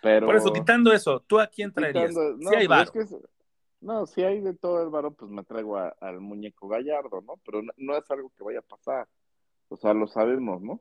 Pero... 0.00 0.26
Por 0.26 0.36
eso, 0.36 0.52
quitando 0.52 0.92
eso, 0.92 1.20
¿tú 1.20 1.38
a 1.38 1.46
quién 1.46 1.72
traerías? 1.72 2.12
no, 2.14 2.50
si 2.50 2.54
hay 2.54 2.66
pues 2.66 3.14
no, 3.80 4.06
si 4.06 4.22
hay 4.22 4.40
de 4.40 4.54
todo 4.54 4.82
el 4.82 4.90
varo, 4.90 5.10
pues 5.12 5.30
me 5.30 5.42
traigo 5.42 5.76
al 5.76 6.20
muñeco 6.20 6.68
Gallardo, 6.68 7.20
¿no? 7.20 7.34
Pero 7.44 7.62
no 7.76 7.96
es 7.96 8.08
algo 8.10 8.30
que 8.36 8.44
vaya 8.44 8.60
a 8.60 8.62
pasar. 8.62 9.08
O 9.68 9.76
sea, 9.76 9.92
lo 9.92 10.06
sabemos, 10.06 10.62
¿no? 10.62 10.80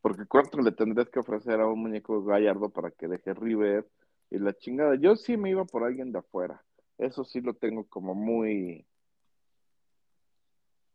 Porque 0.00 0.26
¿cuánto 0.26 0.60
le 0.60 0.72
tendrías 0.72 1.08
que 1.08 1.20
ofrecer 1.20 1.60
a 1.60 1.66
un 1.66 1.80
muñeco 1.80 2.24
gallardo 2.24 2.70
para 2.70 2.90
que 2.90 3.06
deje 3.06 3.34
River 3.34 3.86
y 4.30 4.38
la 4.38 4.52
chingada. 4.52 4.96
Yo 4.96 5.16
sí 5.16 5.36
me 5.36 5.50
iba 5.50 5.64
por 5.64 5.84
alguien 5.84 6.12
de 6.12 6.18
afuera. 6.18 6.62
Eso 6.98 7.24
sí 7.24 7.40
lo 7.40 7.54
tengo 7.54 7.86
como 7.88 8.14
muy, 8.14 8.86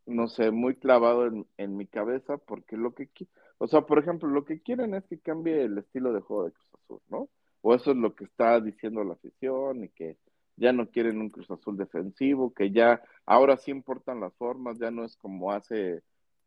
no 0.09 0.27
sé, 0.27 0.51
muy 0.51 0.75
clavado 0.75 1.27
en, 1.27 1.47
en 1.57 1.77
mi 1.77 1.87
cabeza, 1.87 2.37
porque 2.37 2.77
lo 2.77 2.93
que, 2.93 3.09
o 3.57 3.67
sea, 3.67 3.81
por 3.81 3.99
ejemplo, 3.99 4.29
lo 4.29 4.45
que 4.45 4.61
quieren 4.61 4.93
es 4.95 5.05
que 5.05 5.19
cambie 5.19 5.63
el 5.63 5.77
estilo 5.77 6.13
de 6.13 6.21
juego 6.21 6.45
de 6.45 6.51
Cruz 6.53 6.69
Azul, 6.83 7.01
¿no? 7.09 7.29
O 7.61 7.75
eso 7.75 7.91
es 7.91 7.97
lo 7.97 8.15
que 8.15 8.25
está 8.25 8.59
diciendo 8.61 9.03
la 9.03 9.13
afición 9.13 9.83
y 9.83 9.89
que 9.89 10.17
ya 10.55 10.73
no 10.73 10.89
quieren 10.89 11.19
un 11.21 11.29
Cruz 11.29 11.49
Azul 11.51 11.77
defensivo, 11.77 12.53
que 12.53 12.71
ya 12.71 13.01
ahora 13.25 13.57
sí 13.57 13.71
importan 13.71 14.19
las 14.21 14.33
formas, 14.35 14.77
ya 14.79 14.91
no 14.91 15.05
es 15.05 15.15
como 15.17 15.51
hace 15.51 16.03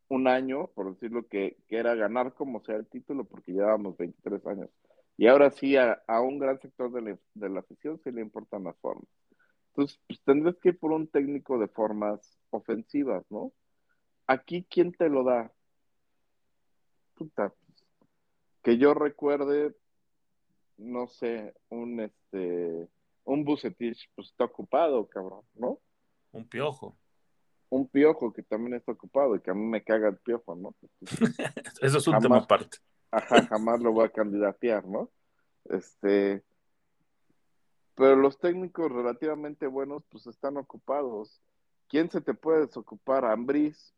un 0.09 0.29
año, 0.29 0.69
por 0.75 0.93
decirlo, 0.93 1.27
que, 1.29 1.57
que 1.69 1.77
era 1.79 1.95
ganar 1.95 2.35
como 2.35 2.63
sea 2.65 2.77
el 2.77 2.87
título, 2.87 3.25
porque 3.25 3.53
llevábamos 3.53 3.97
23 3.97 4.47
años. 4.47 4.71
Y 5.17 5.27
ahora 5.27 5.51
sí, 5.51 5.77
a, 5.77 6.03
a 6.07 6.21
un 6.21 6.39
gran 6.39 6.61
sector 6.61 6.93
de 6.93 7.03
la, 7.03 7.19
de 7.35 7.49
la 7.49 7.61
afición 7.61 8.01
sí 8.05 8.11
le 8.13 8.21
importan 8.23 8.65
las 8.65 8.77
formas. 8.79 9.09
Entonces, 9.73 9.99
pues 10.07 10.21
tendrás 10.23 10.57
que 10.59 10.71
ir 10.71 10.79
por 10.79 10.93
un 10.93 11.09
técnico 11.09 11.59
de 11.59 11.67
formas 11.67 12.39
ofensivas, 12.51 13.25
¿no? 13.31 13.53
Aquí, 14.27 14.67
¿quién 14.69 14.93
te 14.93 15.09
lo 15.09 15.25
da? 15.25 15.51
Puta, 17.15 17.49
pues, 17.49 17.85
que 18.63 18.77
yo 18.77 18.93
recuerde, 18.93 19.75
no 20.77 21.07
sé, 21.07 21.55
un 21.71 22.01
este, 22.01 22.89
un 23.25 23.45
Bucetich, 23.45 24.11
pues 24.15 24.29
está 24.29 24.45
ocupado, 24.45 25.09
cabrón, 25.09 25.43
¿no? 25.55 25.81
Un 26.33 26.47
piojo. 26.47 26.95
Un 27.71 27.89
piojo 27.89 28.31
que 28.31 28.43
también 28.43 28.75
está 28.75 28.93
ocupado 28.93 29.37
y 29.37 29.41
que 29.41 29.51
a 29.51 29.55
mí 29.55 29.65
me 29.65 29.83
caga 29.83 30.09
el 30.09 30.19
piojo, 30.19 30.55
¿no? 30.55 30.75
Eso 31.81 31.99
es 31.99 32.07
un 32.07 32.13
Jamás. 32.13 32.23
tema 32.23 32.37
aparte. 32.39 32.77
Ajá, 33.11 33.47
jamás 33.47 33.81
lo 33.81 33.93
voy 33.93 34.05
a 34.05 34.11
candidatear, 34.11 34.87
¿no? 34.87 35.11
Este, 35.65 36.43
pero 37.95 38.17
los 38.17 38.39
técnicos 38.39 38.91
relativamente 38.91 39.67
buenos, 39.67 40.05
pues 40.11 40.27
están 40.27 40.57
ocupados. 40.57 41.41
¿Quién 41.89 42.11
se 42.11 42.21
te 42.21 42.35
puede 42.35 42.67
desocupar? 42.67 43.25
Ambriz, 43.25 43.95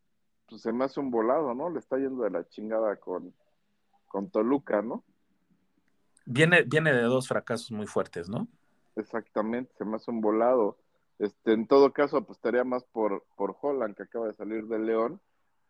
pues 0.49 0.63
se 0.63 0.73
me 0.73 0.85
hace 0.85 1.01
un 1.01 1.11
volado, 1.11 1.55
¿no? 1.55 1.71
Le 1.71 1.79
está 1.79 1.97
yendo 1.97 2.25
de 2.25 2.31
la 2.31 2.49
chingada 2.49 2.97
con, 2.97 3.33
con 4.07 4.31
Toluca, 4.31 4.83
¿no? 4.83 5.05
Viene, 6.27 6.63
viene 6.63 6.93
de 6.93 7.03
dos 7.03 7.29
fracasos 7.29 7.71
muy 7.71 7.87
fuertes, 7.87 8.29
¿no? 8.29 8.49
Exactamente, 8.97 9.73
se 9.77 9.85
me 9.85 9.97
hace 9.97 10.11
un 10.11 10.21
volado. 10.21 10.79
Este, 11.19 11.53
en 11.53 11.67
todo 11.67 11.93
caso, 11.93 12.17
apostaría 12.17 12.65
más 12.65 12.85
por, 12.85 13.25
por 13.37 13.57
Holland, 13.61 13.95
que 13.95 14.05
acaba 14.05 14.27
de 14.27 14.35
salir 14.35 14.67
de 14.67 14.79
León, 14.79 15.21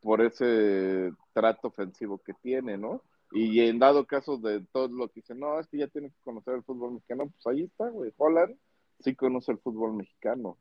por 0.01 0.21
ese 0.21 1.13
trato 1.33 1.69
ofensivo 1.69 2.19
que 2.19 2.35
tiene, 2.35 2.79
¿no? 2.79 3.03
Y 3.37 3.61
en 3.63 3.81
dado 3.81 4.07
caso 4.07 4.39
de 4.39 4.61
todo 4.73 4.87
lo 4.87 5.09
que 5.09 5.21
dice, 5.21 5.35
no, 5.35 5.59
es 5.59 5.67
que 5.67 5.79
ya 5.79 5.89
tiene 5.89 6.09
que 6.09 6.23
conocer 6.23 6.55
el 6.55 6.63
fútbol 6.63 6.93
mexicano, 6.93 7.29
pues 7.31 7.47
ahí 7.49 7.65
está, 7.65 7.89
güey. 7.89 8.13
Holland 8.17 8.57
sí 9.01 9.17
conoce 9.17 9.51
el 9.51 9.59
fútbol 9.59 9.93
mexicano. 9.95 10.57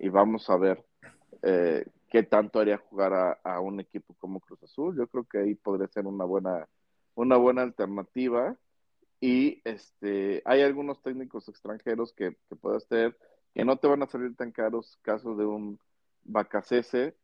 Y 0.00 0.08
vamos 0.08 0.50
a 0.50 0.56
ver 0.56 0.84
eh, 1.42 1.86
qué 2.10 2.24
tanto 2.24 2.58
haría 2.58 2.78
jugar 2.78 3.38
a, 3.44 3.60
un 3.60 3.78
equipo 3.78 4.14
como 4.18 4.40
Cruz 4.40 4.64
Azul. 4.64 4.96
Yo 4.96 5.06
creo 5.06 5.24
que 5.24 5.38
ahí 5.38 5.54
podría 5.54 5.86
ser 5.86 6.06
una 6.06 6.24
buena, 6.24 6.68
una 7.14 7.36
buena 7.36 7.62
alternativa. 7.62 8.56
Y 9.20 9.62
este, 9.64 10.42
hay 10.44 10.62
algunos 10.62 11.00
técnicos 11.02 11.48
extranjeros 11.48 12.12
que, 12.12 12.36
que 12.48 12.56
puedes 12.56 12.88
tener 12.88 13.16
que 13.54 13.64
no 13.64 13.76
te 13.76 13.86
van 13.86 14.02
a 14.02 14.08
salir 14.08 14.34
tan 14.34 14.50
caros, 14.50 14.98
caso 15.02 15.36
de 15.36 15.46
un 15.46 15.78
Bacacese 16.24 17.14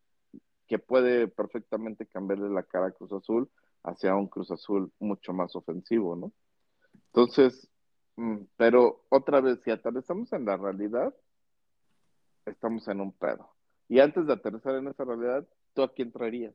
que 0.67 0.79
puede 0.79 1.27
perfectamente 1.27 2.05
cambiarle 2.05 2.49
la 2.49 2.63
cara 2.63 2.87
a 2.87 2.91
Cruz 2.91 3.11
Azul 3.11 3.51
hacia 3.83 4.15
un 4.15 4.27
Cruz 4.27 4.49
Azul 4.51 4.91
mucho 4.99 5.33
más 5.33 5.55
ofensivo, 5.55 6.15
¿no? 6.15 6.31
Entonces, 7.07 7.69
pero 8.57 9.05
otra 9.09 9.41
vez, 9.41 9.59
si 9.63 9.71
aterrizamos 9.71 10.31
en 10.33 10.45
la 10.45 10.57
realidad, 10.57 11.13
estamos 12.45 12.87
en 12.87 13.01
un 13.01 13.11
pedo. 13.11 13.49
Y 13.89 13.99
antes 13.99 14.25
de 14.25 14.33
aterrizar 14.33 14.75
en 14.75 14.87
esa 14.87 15.03
realidad, 15.03 15.45
¿tú 15.73 15.83
a 15.83 15.93
quién 15.93 16.11
traerías? 16.11 16.53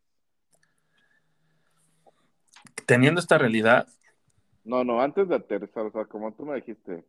Teniendo 2.87 3.21
esta 3.21 3.39
realidad. 3.39 3.87
No, 4.65 4.85
no, 4.85 5.01
antes 5.01 5.29
de 5.29 5.37
aterrizar, 5.37 5.87
o 5.87 5.93
sea, 5.93 6.07
como 6.07 6.33
tú 6.33 6.45
me 6.45 6.57
dijiste, 6.57 7.05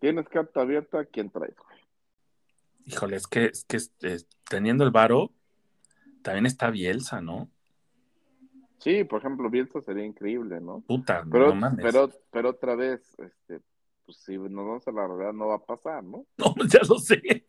tienes 0.00 0.28
carta 0.28 0.60
abierta, 0.60 1.04
¿quién 1.06 1.30
traes? 1.30 1.54
Híjole, 2.86 3.16
es 3.16 3.26
que, 3.26 3.46
es 3.46 3.64
que 3.64 3.78
teniendo 4.48 4.84
el 4.84 4.90
varo, 4.90 5.32
también 6.22 6.46
está 6.46 6.70
Bielsa, 6.70 7.20
¿no? 7.20 7.50
Sí, 8.84 9.02
por 9.02 9.20
ejemplo, 9.20 9.48
Bielsa 9.48 9.80
sería 9.80 10.04
increíble, 10.04 10.60
¿no? 10.60 10.82
Puta, 10.82 11.24
pero, 11.32 11.48
no 11.48 11.54
mames. 11.54 11.82
Pero, 11.82 12.10
pero 12.30 12.50
otra 12.50 12.74
vez, 12.74 13.00
este, 13.18 13.62
pues 14.04 14.18
si 14.18 14.36
nos 14.36 14.66
vamos 14.66 14.86
a 14.86 14.92
la 14.92 15.06
realidad 15.06 15.32
no 15.32 15.46
va 15.46 15.54
a 15.54 15.64
pasar, 15.64 16.04
¿no? 16.04 16.26
No, 16.36 16.54
ya 16.68 16.80
lo 16.86 16.98
sé. 16.98 17.46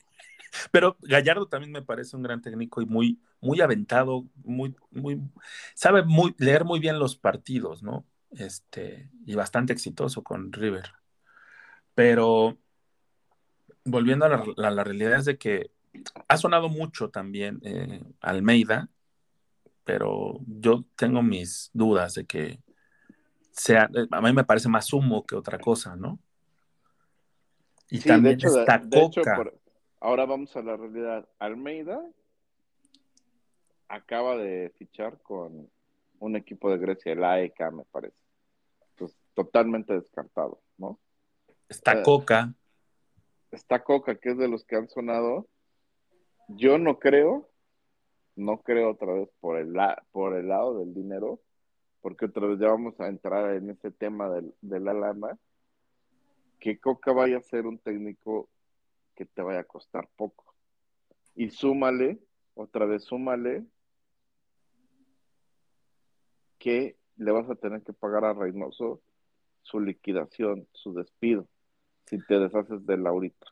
Pero 0.72 0.96
Gallardo 1.02 1.50
también 1.50 1.74
me 1.74 1.82
parece 1.82 2.16
un 2.16 2.24
gran 2.24 2.42
técnico 2.42 2.82
y 2.82 2.86
muy, 2.86 3.20
muy 3.42 3.60
aventado, 3.60 4.26
muy, 4.46 4.74
muy, 4.92 5.20
sabe 5.74 6.04
muy, 6.04 6.34
leer 6.38 6.64
muy 6.64 6.80
bien 6.80 7.00
los 7.00 7.18
partidos, 7.18 7.84
¿no? 7.84 8.06
Este, 8.32 9.12
y 9.26 9.36
bastante 9.36 9.74
exitoso 9.74 10.24
con 10.24 10.54
River. 10.54 10.94
Pero 11.96 12.58
volviendo 13.84 14.24
a 14.24 14.30
la, 14.30 14.44
la, 14.56 14.72
la 14.72 14.84
realidad 14.86 15.20
es 15.20 15.26
de 15.26 15.38
que 15.38 15.72
ha 16.30 16.38
sonado 16.38 16.70
mucho 16.70 17.10
también 17.10 17.60
eh, 17.64 18.02
Almeida, 18.22 18.90
pero 19.86 20.40
yo 20.46 20.84
tengo 20.96 21.22
mis 21.22 21.70
dudas 21.74 22.16
de 22.16 22.26
que 22.26 22.60
sea, 23.52 23.90
a 24.12 24.22
mí 24.22 24.34
me 24.34 24.44
parece 24.44 24.68
más 24.68 24.92
humo 24.92 25.26
que 25.26 25.36
otra 25.36 25.58
cosa, 25.60 25.96
¿no? 25.96 26.20
Y 27.90 28.00
sí, 28.00 28.10
también 28.10 28.38
de 28.38 28.48
hecho, 28.48 28.60
está 28.60 28.80
de, 28.80 28.88
de 28.88 29.06
hecho 29.06 29.22
por, 29.36 29.58
ahora 30.02 30.26
vamos 30.26 30.56
a 30.58 30.62
la 30.62 30.76
realidad. 30.76 31.30
Almeida 31.40 32.04
acaba 33.88 34.36
de 34.36 34.74
fichar 34.78 35.22
con 35.22 35.70
un 36.20 36.36
equipo 36.36 36.70
de 36.70 36.78
Grecia, 36.78 37.14
el 37.14 37.24
AEK, 37.24 37.72
me 37.72 37.86
parece. 37.86 38.18
Pues 38.96 39.16
totalmente 39.34 39.94
descartado, 39.94 40.62
¿no? 40.78 41.00
Está 41.70 42.00
eh, 42.00 42.04
Coca. 42.04 42.54
Está 43.52 43.84
Coca, 43.84 44.16
que 44.16 44.32
es 44.32 44.38
de 44.38 44.48
los 44.48 44.66
que 44.66 44.76
han 44.76 44.90
sonado. 44.90 45.48
Yo 46.48 46.78
no 46.78 47.00
creo, 47.00 47.50
no 48.36 48.62
creo 48.62 48.92
otra 48.92 49.14
vez 49.14 49.30
por 49.40 49.58
el, 49.58 49.74
la, 49.74 50.04
por 50.12 50.36
el 50.36 50.48
lado 50.48 50.80
del 50.80 50.94
dinero, 50.94 51.40
porque 52.02 52.26
otra 52.26 52.48
vez 52.48 52.60
ya 52.60 52.68
vamos 52.68 53.00
a 53.00 53.08
entrar 53.08 53.56
en 53.56 53.70
ese 53.70 53.92
tema 53.92 54.30
del, 54.30 54.54
de 54.62 54.80
la 54.80 54.94
lana, 54.94 55.38
que 56.60 56.80
Coca 56.80 57.14
vaya 57.14 57.38
a 57.38 57.42
ser 57.42 57.66
un 57.66 57.80
técnico 57.80 58.50
que 59.16 59.26
te 59.26 59.42
vaya 59.42 59.62
a 59.62 59.66
costar 59.66 60.10
poco. 60.16 60.54
Y 61.36 61.50
súmale, 61.50 62.20
otra 62.54 62.86
vez 62.86 63.04
súmale, 63.04 63.66
que 66.58 66.98
le 67.18 67.32
vas 67.32 67.50
a 67.50 67.56
tener 67.56 67.82
que 67.84 67.94
pagar 67.94 68.26
a 68.26 68.34
Reynoso 68.34 69.02
su 69.62 69.80
liquidación, 69.80 70.68
su 70.74 70.94
despido, 70.94 71.48
si 72.06 72.20
te 72.26 72.40
deshaces 72.40 72.86
de 72.86 72.94
él 72.96 73.08
ahorita. 73.08 73.48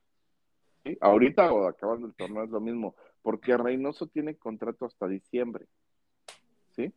¿Sí? 0.83 0.97
Ahorita 1.01 1.51
o 1.51 1.65
acabando 1.67 2.07
el 2.07 2.13
torneo 2.13 2.43
es 2.43 2.49
lo 2.49 2.59
mismo, 2.59 2.95
porque 3.23 3.57
Reynoso 3.57 4.05
tiene 4.07 4.35
contrato 4.35 4.85
hasta 4.85 5.07
diciembre. 5.07 5.65
¿Sí? 6.75 6.93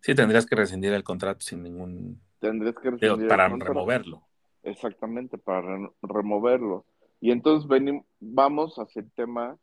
Sí, 0.00 0.14
tendrías 0.14 0.46
que 0.46 0.56
rescindir 0.56 0.92
el 0.92 1.04
contrato 1.04 1.40
sin 1.40 1.62
ningún... 1.62 2.20
Tendrías 2.40 2.74
que 2.76 2.90
rescindir 2.90 3.28
para 3.28 3.48
removerlo. 3.48 4.22
Exactamente, 4.62 5.38
para 5.38 5.60
re 5.60 5.90
removerlo. 6.02 6.84
Y 7.20 7.30
entonces 7.30 7.68
venimos, 7.68 8.04
vamos 8.18 8.76
hacia 8.78 9.00
el 9.00 9.10
tema 9.12 9.56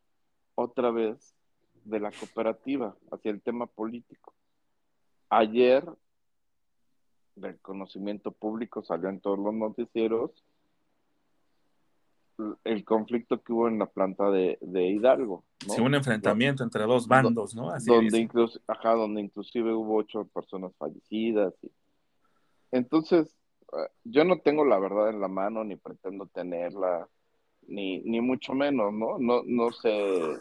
otra 0.56 0.92
vez 0.92 1.36
de 1.84 2.00
la 2.00 2.12
cooperativa, 2.12 2.96
hacia 3.12 3.32
el 3.32 3.42
tema 3.42 3.66
político. 3.66 4.34
Ayer, 5.30 5.84
del 7.36 7.60
conocimiento 7.60 8.32
público, 8.32 8.84
salió 8.84 9.10
en 9.10 9.20
todos 9.20 9.40
los 9.40 9.54
noticieros 9.54 10.32
el 12.64 12.84
conflicto 12.84 13.42
que 13.42 13.54
hubo 13.54 13.68
en 13.68 13.80
la 13.80 13.86
planta 13.86 14.30
de, 14.30 14.58
de 14.62 14.88
Hidalgo. 14.88 15.44
¿no? 15.68 15.74
Sí, 15.74 15.82
un 15.82 15.96
enfrentamiento 15.96 16.64
entre 16.64 16.84
dos 16.84 17.08
bandos, 17.08 17.56
¿no? 17.56 17.70
Así 17.70 17.90
donde, 17.90 18.20
incluso, 18.20 18.60
ajá, 18.68 18.94
donde 18.94 19.22
inclusive 19.22 19.74
hubo 19.74 19.98
ocho 19.98 20.26
personas 20.26 20.72
fallecidas. 20.78 21.54
Y... 21.62 21.72
Entonces, 22.72 23.36
yo 24.04 24.24
no 24.24 24.40
tengo 24.40 24.66
la 24.66 24.80
verdad 24.80 25.10
en 25.10 25.22
la 25.22 25.28
mano, 25.28 25.64
ni 25.64 25.76
pretendo 25.76 26.26
tenerla, 26.28 27.08
ni, 27.68 28.00
ni 28.00 28.22
mucho 28.22 28.54
menos, 28.54 28.94
¿no? 28.94 29.18
No, 29.20 29.44
no 29.46 29.72
sé 29.72 30.40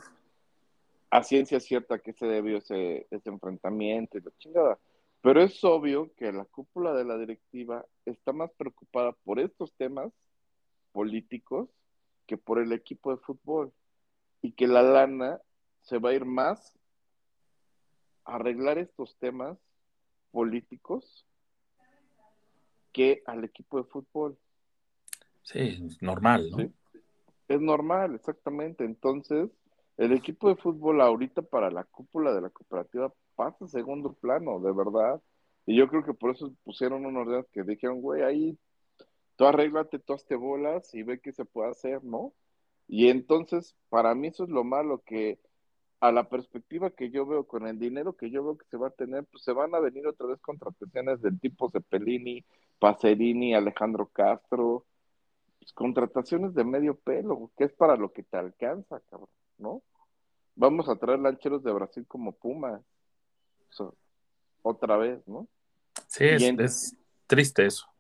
a 1.11 1.23
ciencia 1.23 1.61
cierta 1.61 1.99
que 1.99 2.15
se 2.15 2.27
debió 2.27 2.57
ese, 2.57 3.07
ese 3.11 3.29
enfrentamiento 3.29 4.17
y 4.17 4.23
la 4.23 4.31
chingada. 4.39 4.79
Pero 5.21 5.43
es 5.43 5.63
obvio 5.63 6.11
que 6.17 6.33
la 6.33 6.47
cúpula 6.47 6.95
de 6.95 7.05
la 7.05 7.19
directiva 7.19 7.85
está 8.07 8.33
más 8.33 8.51
preocupada 8.57 9.13
por 9.23 9.39
estos 9.39 9.73
temas 9.75 10.11
políticos 10.91 11.69
que 12.33 12.39
por 12.39 12.59
el 12.59 12.73
equipo 12.73 13.11
de 13.11 13.19
fútbol. 13.19 13.75
Y 14.41 14.53
que 14.53 14.67
la 14.67 14.83
lana 14.83 15.39
se 15.83 15.99
va 15.99 16.09
a 16.09 16.15
ir 16.15 16.25
más 16.25 16.73
a 18.25 18.37
arreglar 18.37 18.79
estos 18.79 19.19
temas 19.19 19.59
políticos 20.31 21.27
que 22.91 23.23
al 23.27 23.45
equipo 23.45 23.77
de 23.77 23.85
fútbol. 23.85 24.39
Sí, 25.43 25.87
normal, 26.01 26.51
¿no? 26.53 26.57
¿sí? 26.57 26.73
Es 27.49 27.61
normal, 27.61 28.15
exactamente. 28.15 28.87
Entonces, 28.87 29.51
el 29.99 30.13
equipo 30.15 30.49
de 30.49 30.57
fútbol 30.57 31.03
ahorita 31.03 31.43
para 31.43 31.71
la 31.71 31.85
cúpula 31.85 32.33
de 32.33 32.41
la 32.41 32.49
cooperativa 32.49 33.13
pasa 33.37 33.67
a 33.67 33.69
segundo 33.69 34.15
plano, 34.15 34.59
de 34.59 34.73
verdad. 34.73 35.21
Y 35.67 35.77
yo 35.77 35.87
creo 35.87 36.03
que 36.03 36.15
por 36.15 36.31
eso 36.31 36.51
pusieron 36.65 37.05
unos 37.05 37.29
días 37.29 37.45
que 37.53 37.63
dijeron, 37.63 38.01
güey, 38.01 38.23
ahí 38.23 38.59
tú 39.43 39.49
arréglate, 39.49 39.99
tú 39.99 40.13
hazte 40.13 40.37
bolas 40.37 40.95
y 40.95 41.03
ve 41.03 41.19
qué 41.19 41.33
se 41.33 41.45
puede 41.45 41.73
hacer, 41.73 42.05
¿no? 42.05 42.33
Y 42.87 43.09
entonces, 43.09 43.75
para 43.89 44.15
mí 44.15 44.29
eso 44.29 44.45
es 44.45 44.51
lo 44.51 44.63
malo, 44.63 45.03
que 45.05 45.41
a 45.99 46.13
la 46.13 46.29
perspectiva 46.29 46.91
que 46.91 47.11
yo 47.11 47.27
veo, 47.27 47.49
con 47.49 47.67
el 47.67 47.81
dinero 47.81 48.13
que 48.17 48.31
yo 48.31 48.45
veo 48.45 48.57
que 48.57 48.67
se 48.67 48.77
va 48.77 48.87
a 48.87 48.93
tener, 48.93 49.25
pues 49.25 49.43
se 49.43 49.53
van 49.53 49.75
a 49.75 49.81
venir 49.81 50.07
otra 50.07 50.29
vez 50.29 50.41
contrataciones 50.41 51.21
del 51.23 51.41
tipo 51.41 51.69
Cepelini, 51.73 52.45
Pacerini, 52.79 53.53
Alejandro 53.53 54.07
Castro, 54.13 54.87
pues, 55.59 55.73
contrataciones 55.73 56.55
de 56.55 56.63
medio 56.63 56.95
pelo, 56.95 57.51
que 57.59 57.65
es 57.65 57.73
para 57.73 57.97
lo 57.97 58.13
que 58.13 58.23
te 58.23 58.37
alcanza, 58.37 59.01
cabrón, 59.11 59.29
¿no? 59.59 59.83
Vamos 60.55 60.89
a 60.89 60.95
traer 60.95 61.19
lancheros 61.19 61.65
de 61.65 61.73
Brasil 61.73 62.07
como 62.07 62.31
Pumas, 62.31 62.81
o 63.71 63.73
sea, 63.73 63.87
otra 64.63 64.97
vez, 64.99 65.27
¿no? 65.27 65.49
Sí, 66.07 66.27
es, 66.27 66.43
Y 66.43 66.45
en- 66.45 66.61
es 66.61 66.97
triste 67.27 67.67
eso. 67.67 67.92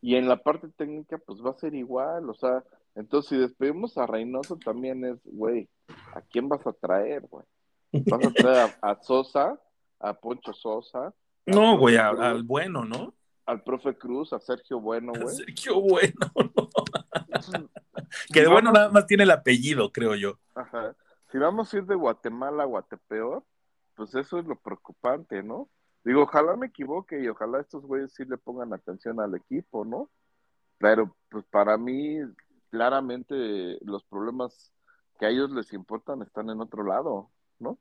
Y 0.00 0.16
en 0.16 0.28
la 0.28 0.42
parte 0.42 0.68
técnica, 0.68 1.18
pues 1.18 1.40
va 1.44 1.50
a 1.50 1.58
ser 1.58 1.74
igual, 1.74 2.28
o 2.30 2.34
sea, 2.34 2.64
entonces 2.94 3.28
si 3.28 3.36
despedimos 3.36 3.98
a 3.98 4.06
Reynoso 4.06 4.56
también 4.56 5.04
es, 5.04 5.18
güey, 5.24 5.68
¿a 6.14 6.22
quién 6.22 6.48
vas 6.48 6.66
a 6.66 6.72
traer, 6.72 7.26
güey? 7.28 7.44
¿Vas 7.92 8.26
a 8.26 8.30
traer 8.30 8.76
a, 8.82 8.90
a 8.90 9.02
Sosa, 9.02 9.60
a 9.98 10.14
Poncho 10.14 10.52
Sosa, 10.54 11.12
No, 11.46 11.78
güey, 11.78 11.96
al 11.96 12.42
bueno, 12.44 12.84
¿no? 12.84 13.14
al 13.50 13.62
profe 13.62 13.96
Cruz, 13.96 14.32
a 14.32 14.40
Sergio 14.40 14.80
Bueno, 14.80 15.12
güey? 15.20 15.34
Sergio 15.34 15.80
Bueno, 15.80 16.14
¿no? 16.56 16.70
Entonces, 17.12 17.60
Que 18.32 18.42
de 18.42 18.48
bueno 18.48 18.72
nada 18.72 18.90
más 18.90 19.06
tiene 19.06 19.24
el 19.24 19.30
apellido, 19.30 19.90
creo 19.92 20.14
yo. 20.14 20.38
Ajá. 20.54 20.94
Si 21.30 21.38
vamos 21.38 21.72
a 21.72 21.78
ir 21.78 21.84
de 21.84 21.94
Guatemala 21.94 22.62
a 22.62 22.66
Guatepeor, 22.66 23.44
pues 23.96 24.14
eso 24.14 24.38
es 24.38 24.46
lo 24.46 24.56
preocupante, 24.56 25.42
¿no? 25.42 25.68
Digo, 26.04 26.22
ojalá 26.22 26.56
me 26.56 26.66
equivoque 26.68 27.20
y 27.22 27.28
ojalá 27.28 27.60
estos 27.60 27.84
güeyes 27.84 28.12
sí 28.14 28.24
le 28.24 28.38
pongan 28.38 28.72
atención 28.72 29.20
al 29.20 29.34
equipo, 29.34 29.84
¿no? 29.84 30.10
Pero 30.78 31.16
pues 31.30 31.44
para 31.46 31.76
mí, 31.78 32.18
claramente 32.70 33.78
los 33.84 34.04
problemas 34.04 34.72
que 35.18 35.26
a 35.26 35.30
ellos 35.30 35.50
les 35.52 35.72
importan 35.74 36.22
están 36.22 36.50
en 36.50 36.60
otro 36.60 36.84
lado, 36.84 37.30
¿no? 37.58 37.78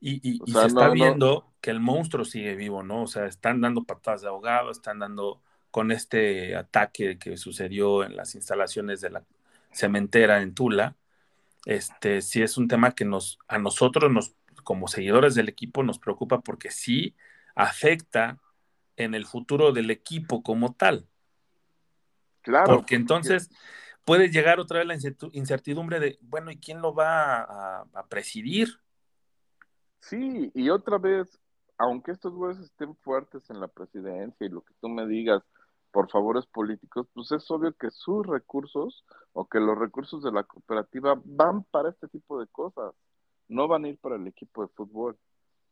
Y, 0.00 0.20
y- 0.28 0.42
O 0.42 0.46
y 0.46 0.54
sea, 0.54 0.66
se 0.66 0.68
está 0.68 0.88
no, 0.88 0.94
no. 0.94 1.16
viendo 1.16 1.54
que 1.60 1.70
el 1.70 1.80
monstruo 1.80 2.24
sigue 2.24 2.54
vivo, 2.54 2.82
¿no? 2.82 3.02
O 3.04 3.06
sea, 3.06 3.26
están 3.26 3.60
dando 3.60 3.84
patadas 3.84 4.22
de 4.22 4.28
ahogado, 4.28 4.70
están 4.70 4.98
dando 4.98 5.42
con 5.70 5.90
este 5.90 6.54
ataque 6.56 7.18
que 7.18 7.36
sucedió 7.36 8.04
en 8.04 8.16
las 8.16 8.34
instalaciones 8.34 9.00
de 9.00 9.10
la 9.10 9.24
cementera 9.72 10.42
en 10.42 10.54
Tula. 10.54 10.96
Este 11.66 12.22
sí 12.22 12.42
es 12.42 12.58
un 12.58 12.68
tema 12.68 12.92
que 12.94 13.04
nos, 13.04 13.38
a 13.48 13.58
nosotros, 13.58 14.12
nos, 14.12 14.34
como 14.66 14.88
seguidores 14.88 15.36
del 15.36 15.48
equipo, 15.48 15.84
nos 15.84 16.00
preocupa 16.00 16.40
porque 16.40 16.72
sí 16.72 17.14
afecta 17.54 18.40
en 18.96 19.14
el 19.14 19.24
futuro 19.24 19.70
del 19.70 19.92
equipo 19.92 20.42
como 20.42 20.74
tal. 20.74 21.08
Claro. 22.42 22.74
Porque 22.74 22.96
entonces 22.96 23.48
puede 24.04 24.28
llegar 24.28 24.58
otra 24.58 24.80
vez 24.80 24.88
la 24.88 24.98
incertidumbre 25.32 26.00
de, 26.00 26.18
bueno, 26.20 26.50
¿y 26.50 26.58
quién 26.58 26.82
lo 26.82 26.92
va 26.92 27.42
a, 27.42 27.86
a 27.94 28.06
presidir? 28.08 28.80
Sí, 30.00 30.50
y 30.52 30.68
otra 30.68 30.98
vez, 30.98 31.38
aunque 31.78 32.10
estos 32.10 32.34
güeyes 32.34 32.58
estén 32.58 32.96
fuertes 32.96 33.48
en 33.50 33.60
la 33.60 33.68
presidencia 33.68 34.44
y 34.44 34.50
lo 34.50 34.62
que 34.62 34.74
tú 34.80 34.88
me 34.88 35.06
digas 35.06 35.44
por 35.92 36.10
favores 36.10 36.44
políticos, 36.46 37.06
pues 37.14 37.30
es 37.30 37.48
obvio 37.52 37.72
que 37.72 37.90
sus 37.92 38.26
recursos 38.26 39.04
o 39.32 39.46
que 39.46 39.60
los 39.60 39.78
recursos 39.78 40.24
de 40.24 40.32
la 40.32 40.42
cooperativa 40.42 41.20
van 41.24 41.62
para 41.70 41.90
este 41.90 42.08
tipo 42.08 42.40
de 42.40 42.48
cosas, 42.48 42.92
no 43.48 43.68
van 43.68 43.84
a 43.84 43.88
ir 43.88 43.98
para 43.98 44.16
el 44.16 44.26
equipo 44.26 44.62
de 44.62 44.68
fútbol. 44.68 45.18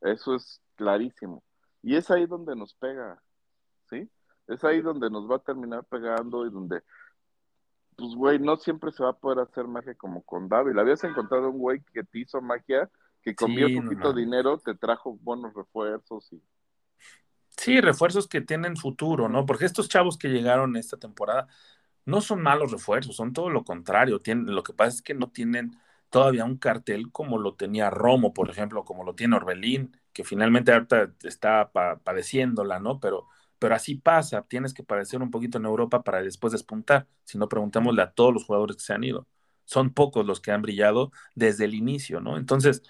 Eso 0.01 0.35
es 0.35 0.61
clarísimo. 0.77 1.43
Y 1.83 1.97
es 1.97 2.11
ahí 2.11 2.27
donde 2.27 2.57
nos 2.57 2.75
pega, 2.75 3.23
¿sí? 3.91 4.09
Es 4.47 4.65
ahí 4.65 4.81
donde 4.81 5.11
nos 5.11 5.31
va 5.31 5.37
a 5.37 5.41
terminar 5.41 5.85
pegando 5.85 6.47
y 6.47 6.51
donde, 6.51 6.83
pues, 7.97 8.15
güey, 8.15 8.39
no 8.39 8.57
siempre 8.57 8.93
se 8.93 9.03
va 9.03 9.11
a 9.11 9.19
poder 9.19 9.39
hacer 9.41 9.67
magia 9.67 9.95
como 9.95 10.23
con 10.23 10.49
David. 10.49 10.79
Habías 10.79 11.05
encontrado 11.05 11.51
un 11.51 11.59
güey 11.59 11.83
que 11.93 12.05
te 12.05 12.21
hizo 12.21 12.41
magia 12.41 12.91
que 13.23 13.35
con 13.35 13.55
Sí, 13.55 13.75
no 13.75 13.83
poquito 13.83 14.13
dinero 14.13 14.59
te 14.59 14.75
trajo 14.75 15.17
buenos 15.23 15.55
refuerzos 15.55 16.31
y 16.33 16.43
Sí, 17.57 17.81
refuerzos 17.81 18.29
que 18.29 18.41
tienen 18.41 18.77
futuro, 18.77 19.29
¿no? 19.29 19.47
Porque 19.47 19.65
estos 19.65 19.89
chavos 19.89 20.19
que 20.19 20.29
llegaron 20.29 20.77
esta 20.77 20.97
temporada 20.97 21.49
no 22.05 22.21
son 22.21 22.43
malos 22.43 22.73
refuerzos, 22.73 23.17
son 23.17 23.33
todo 23.33 23.49
lo 23.49 23.65
contrario. 23.65 24.21
Tienen, 24.21 24.55
lo 24.55 24.63
que 24.63 24.75
pasa 24.75 24.97
es 24.97 25.03
que 25.03 25.15
no 25.15 25.31
tienen 25.31 25.77
todavía 26.15 26.45
un 26.45 26.59
cartel 26.59 27.11
como 27.13 27.39
lo 27.39 27.55
tenía 27.57 27.91
Romo, 27.91 28.33
por 28.35 28.51
ejemplo, 28.51 28.85
como 28.85 29.05
lo 29.05 29.15
tiene 29.17 29.37
Orbelín, 29.37 29.97
que 30.13 30.25
finalmente 30.25 30.73
ahorita 30.73 31.13
está 31.25 31.73
pa- 31.73 31.99
padeciéndola, 32.01 32.79
¿no? 32.81 33.01
Pero, 33.01 33.29
pero 33.59 33.75
así 33.75 33.97
pasa, 33.97 34.43
tienes 34.49 34.75
que 34.75 34.85
padecer 34.85 35.23
un 35.23 35.31
poquito 35.31 35.59
en 35.59 35.65
Europa 35.67 36.03
para 36.05 36.23
después 36.23 36.53
despuntar. 36.53 37.09
Si 37.25 37.39
no, 37.39 37.49
preguntémosle 37.49 38.03
a 38.03 38.13
todos 38.13 38.33
los 38.35 38.45
jugadores 38.45 38.77
que 38.77 38.83
se 38.85 38.95
han 38.95 39.05
ido. 39.05 39.27
Son 39.65 39.93
pocos 39.95 40.27
los 40.27 40.41
que 40.41 40.53
han 40.53 40.63
brillado 40.63 41.11
desde 41.35 41.65
el 41.65 41.75
inicio, 41.75 42.21
¿no? 42.21 42.37
Entonces, 42.39 42.83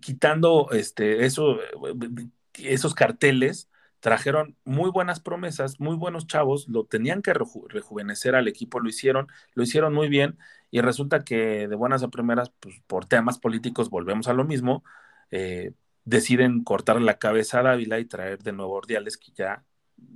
quitando 0.00 0.70
este, 0.72 1.24
eso, 1.26 1.60
eh, 1.62 2.28
esos 2.58 2.94
carteles, 2.94 3.70
trajeron 4.04 4.56
muy 4.64 4.90
buenas 4.90 5.20
promesas, 5.20 5.80
muy 5.80 5.96
buenos 5.96 6.26
chavos, 6.26 6.68
lo 6.68 6.84
tenían 6.84 7.22
que 7.22 7.32
reju- 7.34 7.66
rejuvenecer 7.68 8.34
al 8.34 8.48
equipo, 8.48 8.80
lo 8.80 8.88
hicieron, 8.90 9.28
lo 9.54 9.62
hicieron 9.62 9.94
muy 9.94 10.08
bien 10.10 10.38
y 10.70 10.80
resulta 10.82 11.24
que 11.24 11.68
de 11.68 11.76
buenas 11.76 12.02
a 12.02 12.08
primeras, 12.10 12.50
pues 12.60 12.82
por 12.86 13.06
temas 13.06 13.38
políticos 13.38 13.88
volvemos 13.90 14.28
a 14.28 14.34
lo 14.34 14.44
mismo, 14.44 14.84
eh, 15.30 15.72
deciden 16.04 16.64
cortar 16.64 17.00
la 17.00 17.18
cabeza 17.18 17.60
a 17.60 17.62
Dávila 17.62 17.98
y 17.98 18.04
traer 18.04 18.42
de 18.42 18.52
nuevo 18.52 18.74
Ordiales 18.74 19.16
que 19.16 19.32
ya 19.32 19.64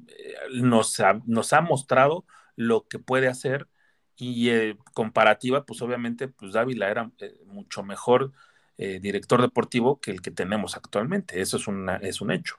eh, 0.09 0.34
nos, 0.62 1.01
ha, 1.01 1.14
mostrado 1.62 2.26
lo 2.57 2.86
que 2.89 2.99
puede 2.99 3.28
hacer 3.28 3.68
y 4.16 4.51
eh, 4.51 4.76
comparativa, 4.95 5.64
pues 5.64 5.80
obviamente, 5.82 6.28
pues 6.28 6.53
Dávila 6.53 6.91
era 6.91 7.11
eh, 7.20 7.39
mucho 7.47 7.82
mejor 7.82 8.32
director 9.01 9.43
deportivo 9.43 10.01
que 10.01 10.12
el 10.12 10.22
que 10.22 10.30
tenemos 10.30 10.76
actualmente. 10.76 11.41
Eso 11.41 11.57
es 11.57 11.66
un 12.20 12.30
hecho. 12.30 12.55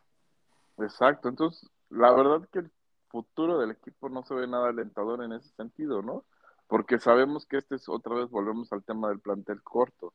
Exacto, 0.80 1.30
entonces 1.30 1.70
la 1.90 2.12
verdad 2.12 2.48
que 2.52 2.60
el 2.60 2.72
futuro 3.10 3.60
del 3.60 3.72
equipo 3.72 4.10
no 4.10 4.24
se 4.24 4.34
ve 4.36 4.48
nada 4.48 4.70
alentador 4.70 5.24
en 5.24 5.34
ese 5.34 5.50
sentido, 5.56 6.02
¿no? 6.02 6.26
Porque 6.68 7.00
sabemos 7.00 7.46
que 7.46 7.58
este 7.58 7.76
es 7.76 7.90
otra 7.90 8.16
vez 8.16 8.30
volvemos 8.30 8.72
al 8.72 8.84
tema 8.84 9.10
del 9.10 9.20
plantel 9.20 9.62
corto. 9.64 10.14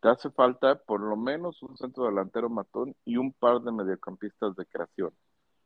Te 0.00 0.08
hace 0.08 0.30
falta 0.30 0.76
por 0.76 1.00
lo 1.00 1.16
menos 1.16 1.62
un 1.62 1.76
centro 1.76 2.04
delantero 2.04 2.48
matón 2.48 2.94
y 3.04 3.16
un 3.16 3.32
par 3.32 3.60
de 3.60 3.72
mediocampistas 3.72 4.54
de 4.56 4.66
creación, 4.66 5.10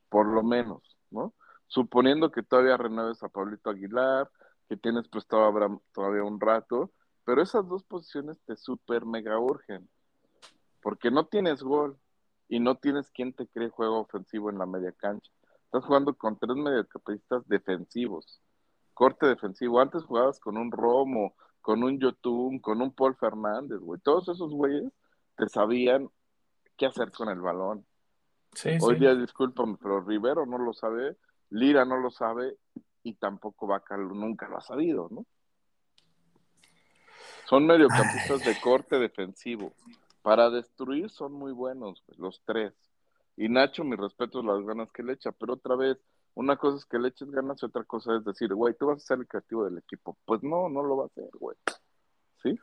por 0.09 0.27
lo 0.27 0.43
menos, 0.43 0.97
¿no? 1.11 1.35
Suponiendo 1.67 2.31
que 2.33 2.43
todavía 2.43 2.77
renueves 2.77 3.23
a 3.23 3.29
Pablito 3.29 3.71
Aguilar, 3.71 4.31
que 4.69 4.77
tienes 4.77 5.09
prestado 5.09 5.45
Abraham 5.45 5.81
todavía 5.93 6.25
un 6.25 6.41
rato, 6.41 6.91
pero 7.25 7.43
esas 7.43 7.69
dos 7.69 7.85
posiciones 7.85 8.39
te 8.47 8.57
super 8.57 9.05
mega 9.05 9.39
urgen, 9.39 9.89
porque 10.81 11.11
no 11.11 11.27
tienes 11.27 11.63
gol 11.63 11.99
y 12.51 12.59
no 12.59 12.75
tienes 12.75 13.11
quien 13.11 13.33
te 13.33 13.47
cree 13.47 13.71
juego 13.71 14.01
ofensivo 14.01 14.51
en 14.51 14.59
la 14.59 14.67
media 14.67 14.93
cancha. 14.93 15.31
Estás 15.67 15.85
jugando 15.85 16.13
con 16.15 16.37
tres 16.37 16.57
mediocampistas 16.57 17.47
defensivos, 17.47 18.43
corte 18.93 19.27
defensivo. 19.27 19.81
Antes 19.81 20.03
jugabas 20.03 20.41
con 20.41 20.59
un 20.59 20.73
Romo, 20.73 21.37
con 21.61 21.85
un 21.85 22.01
Yotun, 22.01 22.59
con 22.59 22.83
un 22.83 22.93
Paul 22.93 23.15
Fernández, 23.15 23.79
güey. 23.79 24.01
Todos 24.01 24.29
esos 24.29 24.51
güeyes 24.51 24.93
te 25.37 25.49
sabían 25.49 26.11
qué 26.77 26.87
hacer 26.87 27.13
con 27.13 27.29
el 27.29 27.41
balón. 27.41 27.87
Sí, 28.53 28.71
Hoy 28.81 28.95
sí. 28.95 29.01
día, 29.01 29.15
discúlpame, 29.15 29.77
pero 29.81 30.01
Rivero 30.01 30.45
no 30.45 30.59
lo 30.59 30.73
sabe, 30.73 31.17
Lira 31.51 31.85
no 31.85 31.99
lo 31.99 32.11
sabe 32.11 32.57
y 33.05 33.15
tampoco 33.15 33.69
Vaca 33.69 33.97
nunca 33.97 34.49
lo 34.49 34.59
ha 34.59 34.61
sabido, 34.61 35.07
¿no? 35.13 35.25
Son 37.49 37.65
mediocampistas 37.65 38.45
de 38.45 38.61
corte 38.61 38.99
defensivo. 38.99 39.73
Para 40.23 40.51
destruir 40.51 41.11
son 41.11 41.33
muy 41.33 41.53
buenos, 41.53 42.05
los 42.17 42.43
tres. 42.45 42.75
Y 43.37 43.49
Nacho, 43.49 43.85
mi 43.85 43.97
respeto, 43.97 44.43
las 44.43 44.65
ganas 44.67 44.93
que 44.93 45.03
le 45.03 45.15
echa, 45.15 45.33
pero 45.33 45.55
otra 45.55 45.77
vez, 45.77 45.99
una 46.35 46.57
cosa 46.57 46.79
es 46.79 46.85
que 46.85 46.99
le 46.99 47.09
eches 47.09 47.31
ganas 47.31 47.63
y 47.63 47.67
otra 47.67 47.85
cosa 47.85 48.17
es 48.17 48.25
decir, 48.25 48.55
güey, 48.55 48.75
tú 48.75 48.87
vas 48.87 49.03
a 49.03 49.07
ser 49.07 49.19
el 49.19 49.27
creativo 49.27 49.65
del 49.65 49.79
equipo. 49.79 50.17
Pues 50.25 50.43
no, 50.43 50.69
no 50.69 50.83
lo 50.83 50.97
va 50.99 51.05
a 51.05 51.07
hacer, 51.07 51.31
güey. 51.39 51.57
¿Sí? 52.43 52.59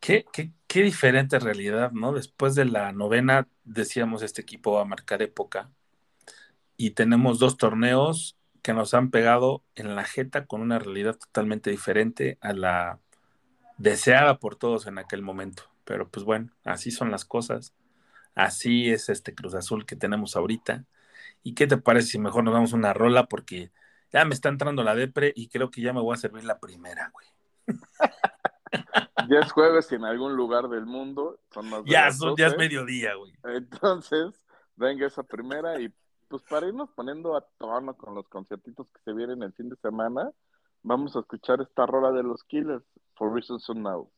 Qué, 0.00 0.24
qué, 0.32 0.52
qué 0.66 0.82
diferente 0.82 1.38
realidad, 1.38 1.92
¿no? 1.92 2.12
Después 2.12 2.54
de 2.54 2.64
la 2.64 2.92
novena, 2.92 3.48
decíamos, 3.64 4.22
este 4.22 4.42
equipo 4.42 4.72
va 4.72 4.82
a 4.82 4.86
marcar 4.86 5.22
época. 5.22 5.70
Y 6.76 6.90
tenemos 6.90 7.38
dos 7.38 7.56
torneos 7.56 8.36
que 8.62 8.74
nos 8.74 8.94
han 8.94 9.10
pegado 9.10 9.62
en 9.76 9.94
la 9.94 10.04
jeta 10.04 10.46
con 10.46 10.60
una 10.60 10.80
realidad 10.80 11.16
totalmente 11.16 11.70
diferente 11.70 12.36
a 12.40 12.52
la 12.52 12.98
deseada 13.78 14.38
por 14.38 14.56
todos 14.56 14.86
en 14.88 14.98
aquel 14.98 15.22
momento. 15.22 15.62
Pero 15.86 16.10
pues 16.10 16.26
bueno, 16.26 16.50
así 16.64 16.90
son 16.90 17.10
las 17.10 17.24
cosas. 17.24 17.74
Así 18.34 18.90
es 18.90 19.08
este 19.08 19.34
Cruz 19.34 19.54
Azul 19.54 19.86
que 19.86 19.96
tenemos 19.96 20.36
ahorita. 20.36 20.84
¿Y 21.42 21.54
qué 21.54 21.66
te 21.66 21.78
parece 21.78 22.08
si 22.08 22.18
mejor 22.18 22.44
nos 22.44 22.52
damos 22.52 22.74
una 22.74 22.92
rola? 22.92 23.26
Porque 23.28 23.70
ya 24.12 24.24
me 24.26 24.34
está 24.34 24.50
entrando 24.50 24.82
la 24.84 24.94
depre 24.94 25.32
y 25.34 25.48
creo 25.48 25.70
que 25.70 25.80
ya 25.80 25.94
me 25.94 26.00
voy 26.02 26.12
a 26.14 26.18
servir 26.18 26.44
la 26.44 26.58
primera, 26.58 27.10
güey. 27.14 27.26
Ya 29.28 29.40
es 29.40 29.52
jueves 29.52 29.90
y 29.92 29.94
en 29.94 30.04
algún 30.04 30.36
lugar 30.36 30.68
del 30.68 30.86
mundo 30.86 31.40
son 31.52 31.70
más 31.70 31.82
Ya, 31.86 32.06
las 32.06 32.18
son- 32.18 32.36
ya 32.36 32.46
es 32.46 32.52
12. 32.52 32.58
mediodía, 32.64 33.14
güey. 33.14 33.32
Entonces, 33.44 34.42
venga 34.76 35.06
esa 35.06 35.22
primera 35.22 35.80
y 35.80 35.92
pues 36.28 36.42
para 36.42 36.66
irnos 36.66 36.90
poniendo 36.90 37.36
a 37.36 37.46
tono 37.58 37.96
con 37.96 38.14
los 38.14 38.28
conciertitos 38.28 38.88
que 38.88 39.00
se 39.04 39.12
vienen 39.12 39.42
el 39.44 39.52
fin 39.52 39.68
de 39.68 39.76
semana, 39.76 40.30
vamos 40.82 41.14
a 41.16 41.20
escuchar 41.20 41.60
esta 41.60 41.86
rola 41.86 42.10
de 42.12 42.24
los 42.24 42.42
Killers, 42.44 42.84
For 43.14 43.32
Reasons 43.32 43.68
Unknown. 43.68 44.08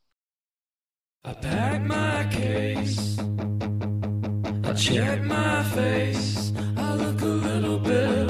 I 1.24 1.32
pack 1.32 1.82
my 1.82 2.28
case. 2.30 3.18
I 3.18 4.72
check 4.74 5.22
my 5.24 5.64
face. 5.64 6.52
I 6.76 6.94
look 6.94 7.20
a 7.20 7.24
little 7.24 7.78
bit 7.80 8.27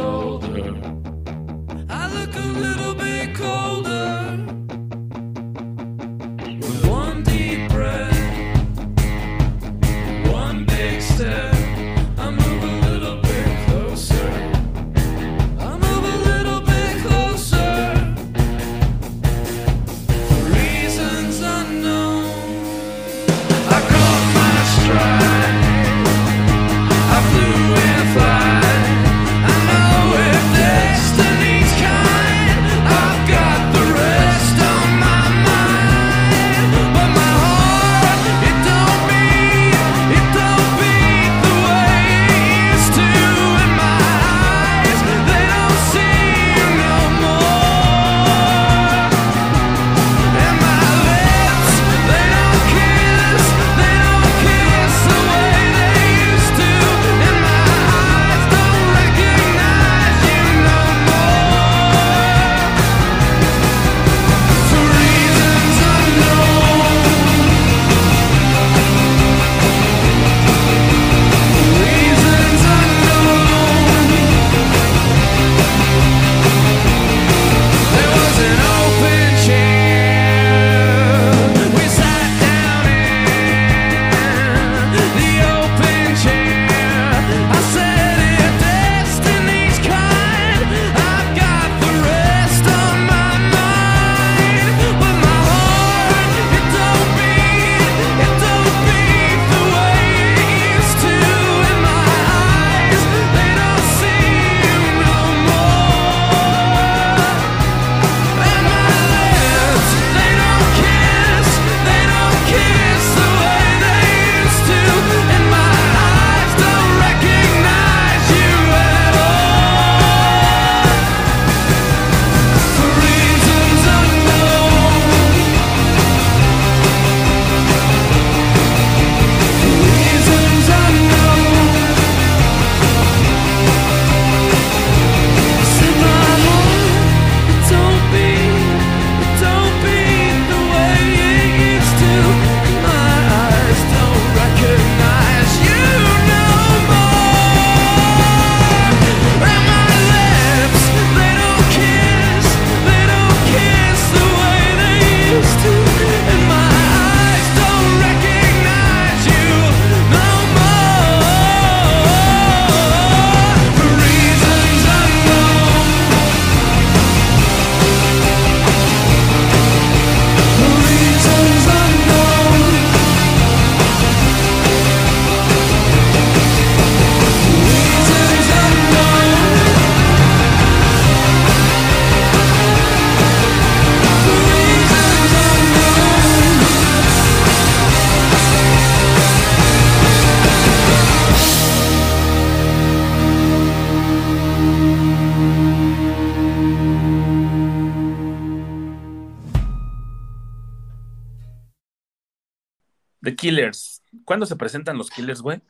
¿Cuándo 204.29 204.45
se 204.45 204.57
presentan 204.57 204.99
los 204.99 205.09
Killers, 205.09 205.41
güey? 205.41 205.63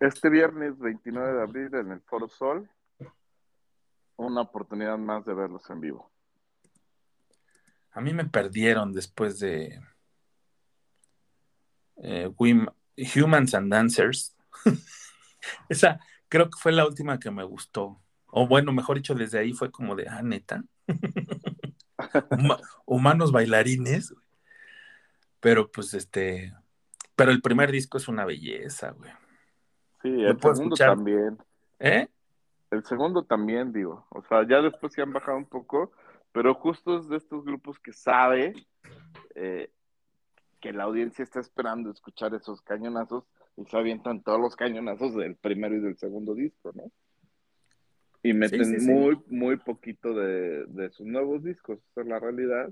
Este 0.00 0.28
viernes 0.28 0.76
29 0.80 1.32
de 1.32 1.42
abril 1.42 1.74
en 1.76 1.92
el 1.92 2.00
Foro 2.00 2.28
Sol, 2.28 2.68
una 4.16 4.40
oportunidad 4.40 4.98
más 4.98 5.24
de 5.24 5.32
verlos 5.32 5.70
en 5.70 5.80
vivo. 5.80 6.10
A 7.92 8.00
mí 8.00 8.12
me 8.12 8.24
perdieron 8.24 8.92
después 8.92 9.38
de 9.38 9.80
eh, 11.98 12.32
Humans 12.36 13.54
and 13.54 13.72
Dancers. 13.72 14.36
Esa 15.68 16.00
creo 16.28 16.46
que 16.50 16.58
fue 16.58 16.72
la 16.72 16.88
última 16.88 17.20
que 17.20 17.30
me 17.30 17.44
gustó. 17.44 18.02
O 18.26 18.48
bueno, 18.48 18.72
mejor 18.72 18.96
dicho, 18.96 19.14
desde 19.14 19.38
ahí 19.38 19.52
fue 19.52 19.70
como 19.70 19.94
de, 19.94 20.08
ah, 20.08 20.20
neta. 20.20 20.64
Huma- 22.30 22.60
humanos 22.86 23.30
bailarines. 23.30 24.12
Pero 25.38 25.70
pues 25.70 25.94
este, 25.94 26.52
pero 27.16 27.30
el 27.30 27.40
primer 27.40 27.70
disco 27.70 27.98
es 27.98 28.08
una 28.08 28.24
belleza, 28.24 28.90
güey. 28.90 29.10
Sí, 30.02 30.08
el 30.08 30.38
segundo 30.40 30.74
escuchar. 30.74 30.96
también. 30.96 31.38
¿Eh? 31.78 32.08
El 32.70 32.84
segundo 32.84 33.24
también, 33.24 33.72
digo. 33.72 34.06
O 34.10 34.22
sea, 34.22 34.46
ya 34.46 34.60
después 34.60 34.92
se 34.92 35.02
han 35.02 35.12
bajado 35.12 35.38
un 35.38 35.46
poco, 35.46 35.92
pero 36.32 36.54
justo 36.54 36.98
es 36.98 37.08
de 37.08 37.16
estos 37.16 37.44
grupos 37.44 37.78
que 37.78 37.92
sabe 37.92 38.54
eh, 39.34 39.70
que 40.60 40.72
la 40.72 40.84
audiencia 40.84 41.22
está 41.22 41.40
esperando 41.40 41.90
escuchar 41.90 42.34
esos 42.34 42.60
cañonazos 42.62 43.24
y 43.56 43.64
se 43.64 43.76
avientan 43.76 44.22
todos 44.22 44.40
los 44.40 44.56
cañonazos 44.56 45.14
del 45.14 45.36
primero 45.36 45.76
y 45.76 45.80
del 45.80 45.96
segundo 45.96 46.34
disco, 46.34 46.72
¿no? 46.74 46.90
Y 48.22 48.32
meten 48.32 48.64
sí, 48.64 48.80
sí. 48.80 48.90
muy, 48.90 49.20
muy 49.28 49.58
poquito 49.58 50.14
de, 50.14 50.64
de 50.66 50.90
sus 50.90 51.06
nuevos 51.06 51.44
discos, 51.44 51.78
esa 51.90 52.00
es 52.00 52.06
la 52.06 52.18
realidad. 52.18 52.70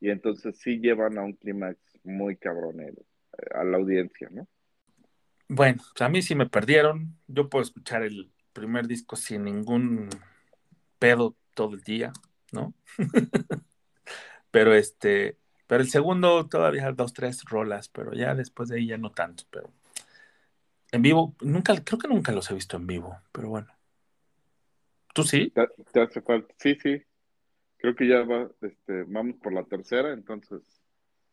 Y 0.00 0.10
entonces 0.10 0.58
sí 0.58 0.78
llevan 0.78 1.16
a 1.18 1.22
un 1.22 1.32
clímax 1.32 1.78
muy 2.04 2.36
cabronero 2.36 3.02
a 3.54 3.64
la 3.64 3.76
audiencia, 3.76 4.28
¿no? 4.30 4.46
Bueno, 5.48 5.82
pues 5.92 6.02
a 6.02 6.08
mí 6.08 6.22
sí 6.22 6.34
me 6.34 6.48
perdieron. 6.48 7.16
Yo 7.26 7.48
puedo 7.48 7.62
escuchar 7.62 8.02
el 8.02 8.30
primer 8.52 8.86
disco 8.86 9.16
sin 9.16 9.44
ningún 9.44 10.10
pedo 10.98 11.36
todo 11.54 11.74
el 11.74 11.82
día, 11.82 12.12
¿no? 12.52 12.74
pero 14.50 14.74
este, 14.74 15.38
pero 15.66 15.82
el 15.82 15.88
segundo 15.88 16.46
todavía 16.48 16.92
dos, 16.92 17.12
tres 17.12 17.44
rolas, 17.44 17.88
pero 17.88 18.12
ya 18.12 18.34
después 18.34 18.68
de 18.68 18.76
ahí 18.76 18.86
ya 18.86 18.98
no 18.98 19.12
tanto, 19.12 19.44
pero 19.50 19.70
en 20.90 21.02
vivo, 21.02 21.34
nunca, 21.40 21.74
creo 21.84 21.98
que 21.98 22.08
nunca 22.08 22.32
los 22.32 22.50
he 22.50 22.54
visto 22.54 22.76
en 22.76 22.86
vivo, 22.86 23.16
pero 23.32 23.48
bueno. 23.48 23.68
¿Tú 25.14 25.24
sí? 25.24 25.50
Te, 25.50 25.66
te 25.92 26.00
hace 26.00 26.22
falta. 26.22 26.54
Sí, 26.58 26.76
sí. 26.82 27.02
Creo 27.76 27.94
que 27.94 28.08
ya 28.08 28.22
va, 28.22 28.50
este, 28.62 29.04
vamos 29.04 29.36
por 29.36 29.52
la 29.52 29.64
tercera, 29.64 30.12
entonces 30.12 30.77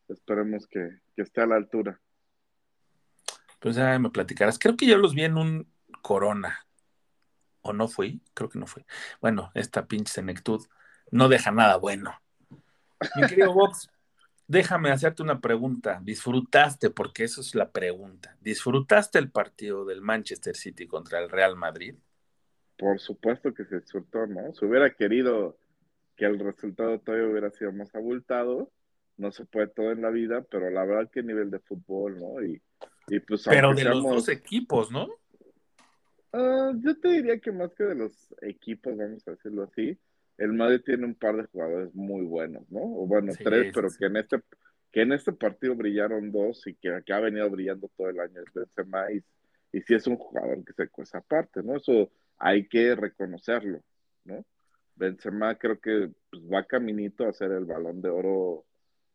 esperemos 0.10 0.68
que, 0.68 1.00
que 1.16 1.22
esté 1.22 1.42
a 1.42 1.48
la 1.48 1.56
altura. 1.56 2.00
Pues 3.60 3.76
ya 3.76 3.98
me 4.00 4.10
platicarás. 4.10 4.60
Creo 4.60 4.78
que 4.78 4.86
yo 4.86 4.98
los 4.98 5.16
vi 5.16 5.24
en 5.24 5.38
un 5.38 5.68
Corona. 6.02 6.66
¿O 7.62 7.74
no 7.74 7.88
fui? 7.88 8.22
Creo 8.36 8.50
que 8.50 8.60
no 8.60 8.68
fui. 8.68 8.86
Bueno, 9.22 9.52
esta 9.56 9.88
pinche 9.88 10.14
senectud 10.14 10.64
no 11.10 11.30
deja 11.30 11.52
nada 11.52 11.78
bueno. 11.78 12.14
Mi 13.16 13.26
querido 13.28 13.54
Vox, 13.54 13.90
déjame 14.48 14.92
hacerte 14.92 15.24
una 15.24 15.42
pregunta. 15.42 16.00
¿Disfrutaste? 16.04 16.92
Porque 16.92 17.24
eso 17.24 17.42
es 17.42 17.56
la 17.56 17.72
pregunta. 17.72 18.38
¿Disfrutaste 18.42 19.18
el 19.18 19.32
partido 19.32 19.86
del 19.86 20.02
Manchester 20.02 20.56
City 20.56 20.86
contra 20.86 21.20
el 21.20 21.30
Real 21.30 21.56
Madrid? 21.56 21.96
Por 22.78 23.00
supuesto 23.00 23.54
que 23.54 23.66
se 23.66 23.80
disfrutó, 23.80 24.28
¿no? 24.28 24.54
Se 24.54 24.66
hubiera 24.66 24.94
querido 24.94 25.58
que 26.16 26.26
el 26.26 26.40
resultado 26.40 27.00
todavía 27.00 27.28
hubiera 27.28 27.50
sido 27.52 27.72
más 27.72 27.94
abultado. 27.96 28.72
No 29.18 29.32
se 29.32 29.46
puede 29.46 29.68
todo 29.68 29.92
en 29.92 30.02
la 30.02 30.10
vida, 30.10 30.46
pero 30.50 30.70
la 30.70 30.84
verdad 30.86 31.10
que 31.12 31.24
nivel 31.24 31.50
de 31.52 31.60
fútbol, 31.60 32.20
¿no? 32.20 32.44
Y, 32.44 32.62
y 33.08 33.20
pues 33.22 33.44
Pero 33.48 33.70
de 33.74 33.84
los 33.86 34.02
seamos- 34.04 34.16
dos 34.16 34.30
equipos, 34.30 34.92
¿no? 34.92 35.08
Ah, 36.34 36.74
yo 36.84 37.00
te 37.00 37.10
diría 37.10 37.40
que 37.40 37.52
más 37.52 37.74
que 37.74 37.84
de 37.86 37.96
los 37.96 38.34
equipos, 38.42 38.96
vamos 38.98 39.26
a 39.28 39.32
decirlo 39.32 39.64
así, 39.64 39.98
el 40.38 40.52
Madrid 40.52 40.82
tiene 40.86 41.06
un 41.06 41.16
par 41.16 41.38
de 41.38 41.46
jugadores 41.46 41.96
muy 41.96 42.24
buenos, 42.26 42.70
¿no? 42.70 42.82
O 42.82 43.08
bueno, 43.08 43.32
Sí, 43.32 43.44
tres, 43.44 43.72
pero 43.74 43.90
sí. 43.90 43.98
que 44.00 44.06
en 44.08 44.18
este 44.18 44.42
que 44.92 45.02
en 45.02 45.12
este 45.12 45.34
partido 45.34 45.76
brillaron 45.76 46.32
dos 46.32 46.66
y 46.68 46.74
que, 46.76 47.02
que 47.06 47.12
ha 47.12 47.20
venido 47.20 47.50
brillando 47.50 47.90
todo 47.98 48.10
el 48.10 48.18
año 48.20 48.40
es 48.42 48.54
Benzema 48.54 49.12
y, 49.12 49.22
y 49.78 49.82
sí 49.82 49.94
es 49.94 50.08
un 50.08 50.16
jugador 50.16 50.64
que 50.64 50.72
se 50.72 50.88
cuesta 50.88 51.18
aparte, 51.18 51.62
¿no? 51.64 51.76
Eso 51.76 52.10
hay 52.38 52.66
que 52.70 52.96
reconocerlo, 52.96 53.82
¿no? 54.24 54.46
Benzema 54.96 55.56
creo 55.56 55.80
que 55.82 56.12
pues, 56.30 56.44
va 56.44 56.64
caminito 56.66 57.28
a 57.28 57.34
ser 57.34 57.52
el 57.52 57.66
balón 57.66 58.02
de 58.02 58.10
oro, 58.10 58.64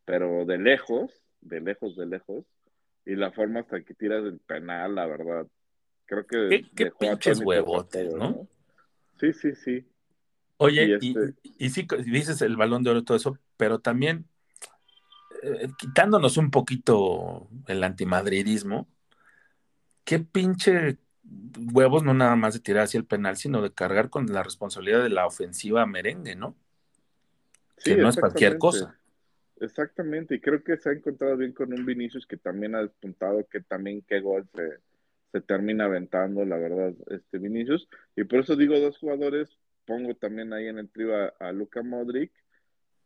pero 0.04 0.44
de 0.44 0.58
lejos, 0.58 1.22
de 1.40 1.60
lejos, 1.60 1.96
de 1.96 2.06
lejos, 2.06 2.44
y 3.04 3.16
la 3.16 3.32
forma 3.32 3.60
hasta 3.60 3.82
que 3.82 3.94
tiras 3.94 4.24
el 4.24 4.38
penal, 4.40 4.94
la 4.94 5.06
verdad, 5.06 5.46
creo 6.06 6.26
que 6.26 6.64
Qué- 6.74 6.90
pinches 6.98 7.40
huevotes, 7.40 8.14
¿no? 8.14 8.46
Sí, 9.18 9.32
sí, 9.32 9.54
sí. 9.54 9.86
Oye, 10.58 10.84
Y 10.84 10.92
y, 11.06 11.10
este- 11.10 11.34
y- 11.42 11.66
y 11.66 11.70
sí, 11.70 11.86
dices 12.04 12.42
el 12.42 12.56
balón 12.56 12.82
de 12.82 12.90
oro 12.90 13.00
y 13.00 13.04
todo 13.04 13.16
eso, 13.16 13.38
pero 13.56 13.78
también 13.78 14.26
eh, 15.42 15.68
quitándonos 15.78 16.36
un 16.36 16.50
poquito 16.50 17.48
el 17.66 17.82
antimadridismo, 17.84 18.88
qué 20.04 20.18
pinche 20.20 20.98
huevos 21.72 22.02
no 22.02 22.14
nada 22.14 22.36
más 22.36 22.54
de 22.54 22.60
tirar 22.60 22.84
hacia 22.84 22.98
el 22.98 23.06
penal, 23.06 23.36
sino 23.36 23.62
de 23.62 23.72
cargar 23.72 24.10
con 24.10 24.26
la 24.26 24.42
responsabilidad 24.42 25.02
de 25.02 25.10
la 25.10 25.26
ofensiva 25.26 25.86
merengue, 25.86 26.34
¿no? 26.36 26.56
Sí, 27.78 27.90
que 27.90 27.96
no 27.96 28.08
es 28.08 28.16
cualquier 28.16 28.58
cosa. 28.58 28.99
Exactamente, 29.60 30.34
y 30.36 30.40
creo 30.40 30.62
que 30.64 30.76
se 30.78 30.88
ha 30.88 30.92
encontrado 30.92 31.36
bien 31.36 31.52
con 31.52 31.72
un 31.74 31.84
Vinicius 31.84 32.26
que 32.26 32.38
también 32.38 32.74
ha 32.74 32.80
despuntado, 32.82 33.46
que 33.46 33.60
también 33.60 34.02
qué 34.08 34.20
gol 34.20 34.48
se, 34.54 34.78
se 35.32 35.40
termina 35.42 35.84
aventando, 35.84 36.44
la 36.46 36.56
verdad, 36.56 36.94
este 37.10 37.36
Vinicius. 37.38 37.86
Y 38.16 38.24
por 38.24 38.40
eso 38.40 38.56
digo 38.56 38.78
dos 38.80 38.96
jugadores, 38.98 39.58
pongo 39.84 40.14
también 40.14 40.52
ahí 40.54 40.66
en 40.68 40.78
el 40.78 40.88
trío 40.90 41.14
a, 41.14 41.26
a 41.40 41.52
Luka 41.52 41.82
Modric, 41.82 42.32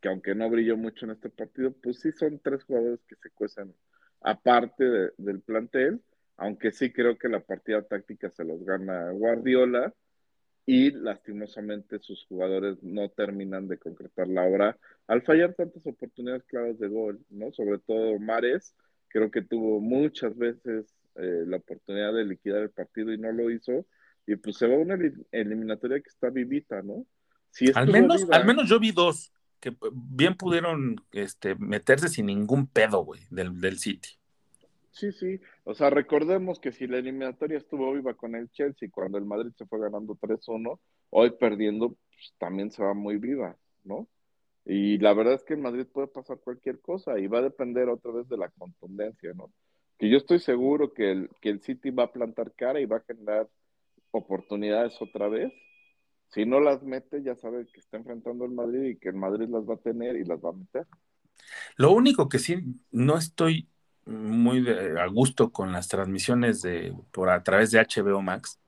que 0.01 0.09
aunque 0.09 0.35
no 0.35 0.49
brilló 0.49 0.77
mucho 0.77 1.05
en 1.05 1.11
este 1.13 1.29
partido, 1.29 1.73
pues 1.73 1.99
sí 2.01 2.11
son 2.13 2.39
tres 2.39 2.63
jugadores 2.65 3.01
que 3.07 3.15
se 3.17 3.31
cuecen 3.31 3.75
aparte 4.21 4.83
de- 4.85 5.11
del 5.17 5.41
plantel, 5.41 6.01
aunque 6.37 6.71
sí 6.71 6.91
creo 6.93 7.17
que 7.17 7.29
la 7.29 7.41
partida 7.41 7.81
táctica 7.83 8.29
se 8.31 8.45
los 8.45 8.63
gana 8.65 9.11
Guardiola 9.11 9.93
y 10.65 10.91
lastimosamente 10.91 11.99
sus 11.99 12.25
jugadores 12.25 12.81
no 12.81 13.09
terminan 13.09 13.67
de 13.67 13.77
concretar 13.77 14.27
la 14.27 14.43
obra 14.43 14.77
al 15.07 15.21
fallar 15.21 15.53
tantas 15.53 15.85
oportunidades 15.85 16.43
claras 16.45 16.79
de 16.79 16.87
gol, 16.87 17.19
¿no? 17.29 17.51
Sobre 17.51 17.77
todo 17.79 18.17
Mares, 18.19 18.75
creo 19.09 19.29
que 19.29 19.41
tuvo 19.43 19.79
muchas 19.79 20.35
veces 20.37 20.95
eh, 21.15 21.43
la 21.45 21.57
oportunidad 21.57 22.13
de 22.13 22.25
liquidar 22.25 22.63
el 22.63 22.71
partido 22.71 23.13
y 23.13 23.17
no 23.17 23.31
lo 23.31 23.51
hizo, 23.51 23.85
y 24.27 24.35
pues 24.37 24.57
se 24.57 24.67
va 24.67 24.75
a 24.75 24.79
una 24.79 24.95
eli- 24.95 25.25
eliminatoria 25.31 25.99
que 25.99 26.09
está 26.09 26.29
vivita, 26.29 26.81
¿no? 26.81 27.05
Si 27.51 27.71
Al 27.73 27.87
menos, 27.87 28.23
viva- 28.23 28.35
al 28.35 28.45
menos 28.45 28.67
yo 28.67 28.79
vi 28.79 28.91
dos 28.91 29.31
que 29.59 29.75
bien 29.93 30.35
pudieron 30.35 30.95
este, 31.11 31.55
meterse 31.55 32.09
sin 32.09 32.25
ningún 32.25 32.67
pedo, 32.67 33.05
güey, 33.05 33.21
del, 33.29 33.59
del 33.61 33.79
City. 33.79 34.09
Sí, 34.95 35.11
sí. 35.11 35.41
O 35.65 35.75
sea, 35.75 35.89
recordemos 35.89 36.57
que 36.57 36.71
si 36.71 36.87
la 36.87 36.97
eliminatoria 36.99 37.57
estuvo 37.57 37.91
viva 37.93 38.13
con 38.13 38.33
el 38.33 38.49
Chelsea 38.51 38.89
cuando 38.89 39.17
el 39.17 39.25
Madrid 39.25 39.51
se 39.57 39.65
fue 39.65 39.77
ganando 39.77 40.15
3-1, 40.15 40.79
hoy 41.09 41.31
perdiendo, 41.31 41.89
pues, 41.89 42.33
también 42.37 42.71
se 42.71 42.81
va 42.81 42.93
muy 42.93 43.17
viva, 43.17 43.57
¿no? 43.83 44.07
Y 44.63 44.97
la 44.99 45.13
verdad 45.13 45.33
es 45.33 45.43
que 45.43 45.55
en 45.55 45.63
Madrid 45.63 45.85
puede 45.91 46.07
pasar 46.07 46.39
cualquier 46.39 46.79
cosa 46.79 47.19
y 47.19 47.27
va 47.27 47.39
a 47.39 47.41
depender 47.41 47.89
otra 47.89 48.13
vez 48.13 48.29
de 48.29 48.37
la 48.37 48.49
contundencia, 48.51 49.33
¿no? 49.33 49.51
Que 49.99 50.09
yo 50.09 50.17
estoy 50.17 50.39
seguro 50.39 50.93
que 50.93 51.11
el, 51.11 51.29
que 51.41 51.49
el 51.49 51.61
City 51.61 51.89
va 51.89 52.03
a 52.03 52.13
plantar 52.13 52.53
cara 52.53 52.79
y 52.79 52.85
va 52.85 52.97
a 52.97 53.05
generar 53.05 53.49
oportunidades 54.11 55.01
otra 55.01 55.27
vez. 55.27 55.51
Si 56.29 56.45
no 56.45 56.61
las 56.61 56.83
mete, 56.83 57.21
ya 57.21 57.35
sabe 57.35 57.67
que 57.67 57.81
está 57.81 57.97
enfrentando 57.97 58.45
el 58.45 58.51
Madrid 58.51 58.83
y 58.91 58.97
que 58.97 59.09
el 59.09 59.15
Madrid 59.15 59.49
las 59.49 59.63
va 59.69 59.73
a 59.73 59.77
tener 59.77 60.15
y 60.15 60.23
las 60.23 60.39
va 60.39 60.51
a 60.51 60.53
meter. 60.53 60.87
Lo 61.75 61.91
único 61.91 62.29
que 62.29 62.39
sí 62.39 62.63
no 62.91 63.17
estoy 63.17 63.67
muy 64.05 64.61
de- 64.61 64.99
a 64.99 65.07
gusto 65.07 65.51
con 65.51 65.71
las 65.71 65.87
transmisiones 65.87 66.61
de 66.61 66.93
por 67.11 67.29
a 67.29 67.43
través 67.43 67.71
de 67.71 67.79
HBO 67.79 68.21
Max 68.21 68.59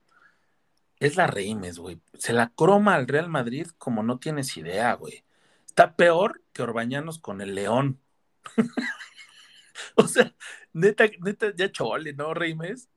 es 1.00 1.16
la 1.16 1.28
Reimes, 1.28 1.78
güey. 1.78 2.02
Se 2.16 2.34
la 2.34 2.50
croma 2.56 2.96
al 2.96 3.08
Real 3.08 3.30
Madrid 3.30 3.68
como 3.78 4.02
no 4.04 4.20
tienes 4.20 4.58
idea, 4.58 4.94
güey. 4.94 5.24
Está 5.68 5.96
peor 5.96 6.42
que 6.54 6.64
Orbañanos 6.64 7.20
con 7.20 7.42
el 7.42 7.54
León. 7.54 8.00
o 9.96 10.08
sea, 10.08 10.34
neta, 10.74 11.06
neta, 11.24 11.54
ya 11.56 11.72
chole, 11.72 12.14
¿no, 12.14 12.34
Reimes? 12.34 12.90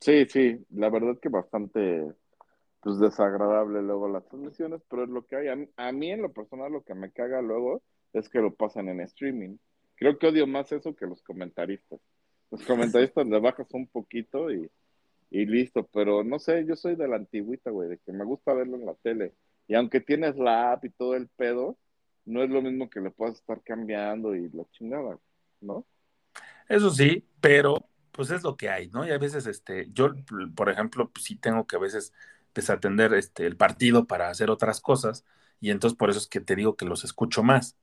Sí, 0.00 0.26
sí, 0.26 0.64
la 0.70 0.90
verdad 0.90 1.18
que 1.20 1.28
bastante 1.28 2.14
pues 2.80 2.98
desagradable 3.00 3.82
luego 3.82 4.08
las 4.08 4.24
transmisiones, 4.28 4.80
pero 4.88 5.04
es 5.04 5.10
lo 5.10 5.26
que 5.26 5.36
hay. 5.36 5.48
A, 5.48 5.56
mí- 5.56 5.68
a 5.76 5.90
mí 5.92 6.10
en 6.12 6.22
lo 6.22 6.32
personal 6.32 6.70
lo 6.72 6.82
que 6.82 6.94
me 6.94 7.10
caga 7.10 7.42
luego 7.42 7.82
es 8.12 8.28
que 8.28 8.40
lo 8.40 8.54
pasan 8.54 8.88
en 8.88 9.00
streaming. 9.00 9.56
Creo 9.96 10.18
que 10.18 10.28
odio 10.28 10.46
más 10.46 10.70
eso 10.72 10.94
que 10.94 11.06
los 11.06 11.22
comentaristas. 11.22 12.00
Los 12.50 12.62
comentaristas 12.62 13.26
le 13.26 13.40
bajas 13.40 13.68
un 13.72 13.86
poquito 13.86 14.50
y, 14.50 14.70
y 15.30 15.46
listo, 15.46 15.86
pero 15.92 16.24
no 16.24 16.38
sé, 16.38 16.64
yo 16.66 16.76
soy 16.76 16.96
de 16.96 17.08
la 17.08 17.16
antigüita, 17.16 17.70
güey, 17.70 17.88
de 17.90 17.98
que 17.98 18.12
me 18.12 18.24
gusta 18.24 18.54
verlo 18.54 18.76
en 18.76 18.86
la 18.86 18.94
tele. 18.94 19.34
Y 19.66 19.74
aunque 19.74 20.00
tienes 20.00 20.36
la 20.36 20.72
app 20.72 20.84
y 20.84 20.90
todo 20.90 21.14
el 21.14 21.28
pedo, 21.28 21.76
no 22.24 22.42
es 22.42 22.50
lo 22.50 22.62
mismo 22.62 22.88
que 22.88 23.00
le 23.00 23.10
puedas 23.10 23.36
estar 23.36 23.62
cambiando 23.62 24.34
y 24.34 24.48
la 24.50 24.64
chingada, 24.70 25.18
¿no? 25.60 25.86
Eso 26.68 26.90
sí, 26.90 27.26
pero 27.40 27.88
pues 28.12 28.30
es 28.30 28.42
lo 28.42 28.56
que 28.56 28.68
hay, 28.68 28.88
¿no? 28.88 29.06
Y 29.06 29.10
a 29.10 29.18
veces, 29.18 29.46
este, 29.46 29.88
yo, 29.92 30.12
por 30.54 30.68
ejemplo, 30.68 31.10
pues 31.10 31.24
sí 31.24 31.36
tengo 31.36 31.66
que 31.66 31.76
a 31.76 31.78
veces 31.78 32.12
desatender 32.54 33.14
este, 33.14 33.46
el 33.46 33.56
partido 33.56 34.06
para 34.06 34.28
hacer 34.28 34.50
otras 34.50 34.80
cosas, 34.80 35.24
y 35.60 35.70
entonces 35.70 35.96
por 35.96 36.10
eso 36.10 36.18
es 36.18 36.26
que 36.26 36.40
te 36.40 36.56
digo 36.56 36.76
que 36.76 36.84
los 36.84 37.04
escucho 37.04 37.42
más. 37.42 37.76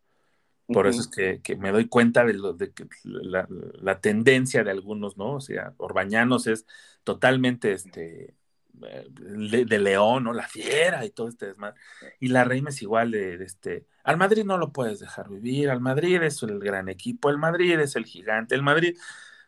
Por 0.71 0.87
eso 0.87 1.01
es 1.01 1.07
que, 1.07 1.41
que 1.41 1.55
me 1.55 1.71
doy 1.71 1.87
cuenta 1.87 2.25
de, 2.25 2.33
lo, 2.33 2.53
de 2.53 2.73
que 2.73 2.87
la, 3.03 3.47
la 3.49 3.99
tendencia 4.01 4.63
de 4.63 4.71
algunos, 4.71 5.17
¿no? 5.17 5.35
O 5.35 5.39
sea, 5.41 5.73
Orbañanos 5.77 6.47
es 6.47 6.65
totalmente 7.03 7.71
este 7.71 8.35
eh, 8.83 9.07
de, 9.09 9.65
de 9.65 9.79
León, 9.79 10.25
¿no? 10.25 10.33
La 10.33 10.47
fiera 10.47 11.05
y 11.05 11.11
todo 11.11 11.29
este 11.29 11.47
desmadre. 11.47 11.79
Y 12.19 12.27
la 12.29 12.43
Reina 12.43 12.69
es 12.69 12.81
igual 12.81 13.11
de, 13.11 13.37
de 13.37 13.45
este. 13.45 13.87
Al 14.03 14.17
Madrid 14.17 14.43
no 14.43 14.57
lo 14.57 14.71
puedes 14.73 14.99
dejar 14.99 15.29
vivir, 15.29 15.69
al 15.69 15.79
Madrid 15.81 16.21
es 16.23 16.43
el 16.43 16.59
gran 16.59 16.89
equipo, 16.89 17.29
el 17.29 17.37
Madrid 17.37 17.79
es 17.79 17.95
el 17.95 18.05
gigante, 18.05 18.55
el 18.55 18.63
Madrid. 18.63 18.97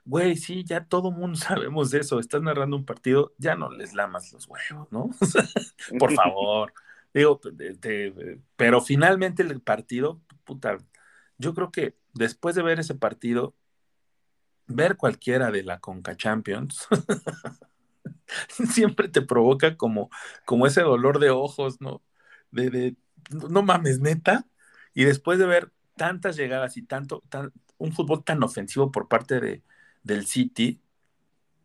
Güey, 0.06 0.38
sí, 0.38 0.64
ya 0.64 0.86
todo 0.86 1.12
mundo 1.12 1.38
sabemos 1.40 1.92
de 1.92 2.00
eso. 2.00 2.20
Estás 2.20 2.42
narrando 2.42 2.76
un 2.78 2.86
partido, 2.86 3.34
ya 3.38 3.56
no 3.56 3.72
les 3.72 3.94
lamas 3.94 4.32
los 4.34 4.48
huevos, 4.48 4.88
¿no? 4.92 5.10
Por 5.98 6.12
favor. 6.14 6.74
Digo, 7.14 7.40
de- 7.54 8.40
pero 8.56 8.82
finalmente 8.82 9.44
el 9.44 9.62
partido, 9.62 10.22
puta, 10.44 10.78
yo 11.38 11.54
creo 11.54 11.72
que 11.72 11.96
después 12.14 12.56
de 12.56 12.64
ver 12.64 12.80
ese 12.80 12.96
partido, 12.96 13.56
ver 14.68 14.98
cualquiera 14.98 15.52
de 15.52 15.64
la 15.64 15.80
Conca 15.80 16.16
Champions, 16.16 16.88
siempre 18.70 19.10
te 19.10 19.22
provoca 19.22 19.78
como, 19.78 20.10
como 20.46 20.68
ese 20.68 20.82
dolor 20.82 21.20
de 21.20 21.30
ojos, 21.30 21.80
¿no? 21.82 22.02
De, 22.52 22.96
no 23.32 23.64
mames, 23.64 24.00
neta. 24.00 24.48
Y 24.94 25.06
después 25.06 25.40
de 25.40 25.46
ver 25.46 25.72
tantas 25.96 26.36
llegadas 26.36 26.78
y 26.78 26.84
tanto, 26.84 27.24
tan, 27.30 27.54
un 27.78 27.94
fútbol 27.94 28.24
tan 28.24 28.44
ofensivo 28.44 28.92
por 28.92 29.08
parte 29.08 29.40
de, 29.40 29.64
del 30.04 30.26
City, 30.26 30.82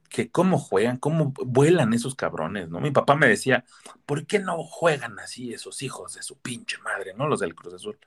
que 0.09 0.31
cómo 0.31 0.59
juegan, 0.59 0.99
cómo 0.99 1.33
vuelan 1.47 1.95
esos 1.95 2.15
cabrones, 2.15 2.69
¿no? 2.69 2.81
Mi 2.81 2.91
papá 2.91 3.17
me 3.17 3.27
decía, 3.27 3.65
¿por 4.05 4.27
qué 4.27 4.39
no 4.39 4.63
juegan 4.63 5.19
así 5.19 5.55
esos 5.55 5.83
hijos 5.83 6.15
de 6.15 6.23
su 6.23 6.39
pinche 6.39 6.77
madre, 6.79 7.15
¿no? 7.15 7.27
Los 7.27 7.41
del 7.41 7.55
Cruz 7.55 7.75
Azul. 7.75 7.99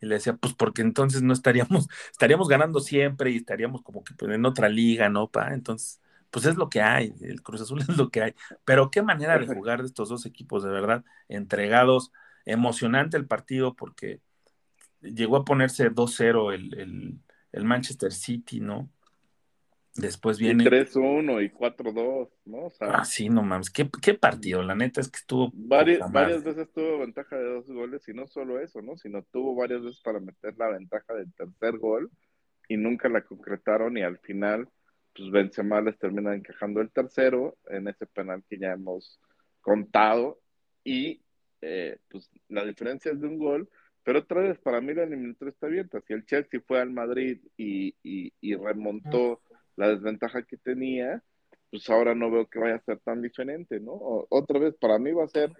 Y 0.00 0.06
le 0.06 0.16
decía, 0.16 0.34
pues 0.36 0.54
porque 0.54 0.82
entonces 0.82 1.22
no 1.22 1.32
estaríamos, 1.32 1.88
estaríamos 2.10 2.48
ganando 2.48 2.80
siempre 2.80 3.30
y 3.30 3.36
estaríamos 3.36 3.82
como 3.82 4.04
que 4.04 4.14
pues, 4.14 4.32
en 4.32 4.44
otra 4.46 4.68
liga, 4.68 5.08
¿no, 5.08 5.30
pa? 5.30 5.54
Entonces, 5.54 6.00
pues 6.30 6.44
es 6.46 6.56
lo 6.56 6.68
que 6.68 6.82
hay, 6.82 7.14
el 7.22 7.42
Cruz 7.42 7.60
Azul 7.62 7.80
es 7.88 7.96
lo 7.96 8.10
que 8.10 8.22
hay. 8.22 8.34
Pero 8.64 8.90
qué 8.90 9.02
manera 9.02 9.38
de 9.38 9.46
jugar 9.46 9.80
de 9.80 9.86
estos 9.88 10.08
dos 10.08 10.26
equipos, 10.26 10.62
de 10.64 10.70
verdad, 10.70 11.04
entregados, 11.28 12.12
emocionante 12.44 13.16
el 13.16 13.26
partido 13.26 13.74
porque 13.74 14.20
llegó 15.00 15.36
a 15.36 15.44
ponerse 15.44 15.90
2-0 15.90 16.52
el, 16.52 16.74
el, 16.78 17.20
el 17.52 17.64
Manchester 17.64 18.12
City, 18.12 18.60
¿no? 18.60 18.90
Después 19.96 20.38
viene. 20.38 20.64
Y 20.64 20.66
3-1 20.66 21.44
y 21.44 21.50
4-2, 21.50 22.28
¿no? 22.46 22.66
O 22.66 22.70
sea, 22.70 22.88
Ah, 22.90 23.04
sí, 23.04 23.28
no 23.28 23.42
mames. 23.42 23.70
¿Qué, 23.70 23.88
qué 24.02 24.14
partido? 24.14 24.62
La 24.62 24.74
neta 24.74 25.00
es 25.00 25.10
que 25.10 25.18
estuvo. 25.18 25.50
varias, 25.54 26.10
varias 26.12 26.44
veces 26.44 26.70
tuvo 26.72 26.98
ventaja 26.98 27.36
de 27.36 27.44
dos 27.44 27.66
goles 27.66 28.06
y 28.08 28.14
no 28.14 28.26
solo 28.26 28.60
eso, 28.60 28.82
¿no? 28.82 28.96
Sino 28.96 29.22
tuvo 29.32 29.54
varias 29.54 29.82
veces 29.82 30.00
para 30.00 30.20
meter 30.20 30.54
la 30.58 30.68
ventaja 30.68 31.14
del 31.14 31.32
tercer 31.32 31.78
gol 31.78 32.10
y 32.68 32.76
nunca 32.76 33.08
la 33.08 33.22
concretaron 33.22 33.96
y 33.96 34.02
al 34.02 34.18
final, 34.18 34.68
pues 35.14 35.30
Benzema 35.30 35.80
les 35.80 35.98
termina 35.98 36.34
encajando 36.34 36.80
el 36.80 36.90
tercero 36.90 37.56
en 37.68 37.88
ese 37.88 38.06
penal 38.06 38.42
que 38.48 38.58
ya 38.58 38.72
hemos 38.72 39.20
contado 39.60 40.40
y 40.84 41.22
eh, 41.62 41.98
pues 42.08 42.30
la 42.48 42.64
diferencia 42.64 43.12
es 43.12 43.20
de 43.20 43.26
un 43.26 43.38
gol, 43.38 43.68
pero 44.04 44.20
otra 44.20 44.40
vez 44.42 44.58
para 44.58 44.80
mí 44.80 44.94
la 44.94 45.04
eliminatoria 45.04 45.50
está 45.50 45.66
abierta. 45.66 46.00
Si 46.00 46.12
el 46.12 46.24
Chelsea 46.26 46.60
fue 46.64 46.80
al 46.80 46.90
Madrid 46.90 47.40
y, 47.56 47.94
y, 48.02 48.32
y 48.40 48.54
remontó 48.54 49.40
la 49.76 49.88
desventaja 49.88 50.44
que 50.44 50.56
tenía, 50.58 51.22
pues 51.70 51.88
ahora 51.90 52.14
no 52.14 52.30
veo 52.30 52.48
que 52.48 52.58
vaya 52.58 52.76
a 52.76 52.80
ser 52.80 53.00
tan 53.00 53.22
diferente, 53.22 53.80
¿no? 53.80 53.92
O- 53.92 54.26
otra 54.30 54.58
vez, 54.58 54.74
para 54.80 54.98
mí 54.98 55.12
va 55.12 55.24
a 55.24 55.28
ser 55.28 55.52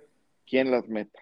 quién 0.47 0.71
las 0.71 0.89
meta, 0.89 1.21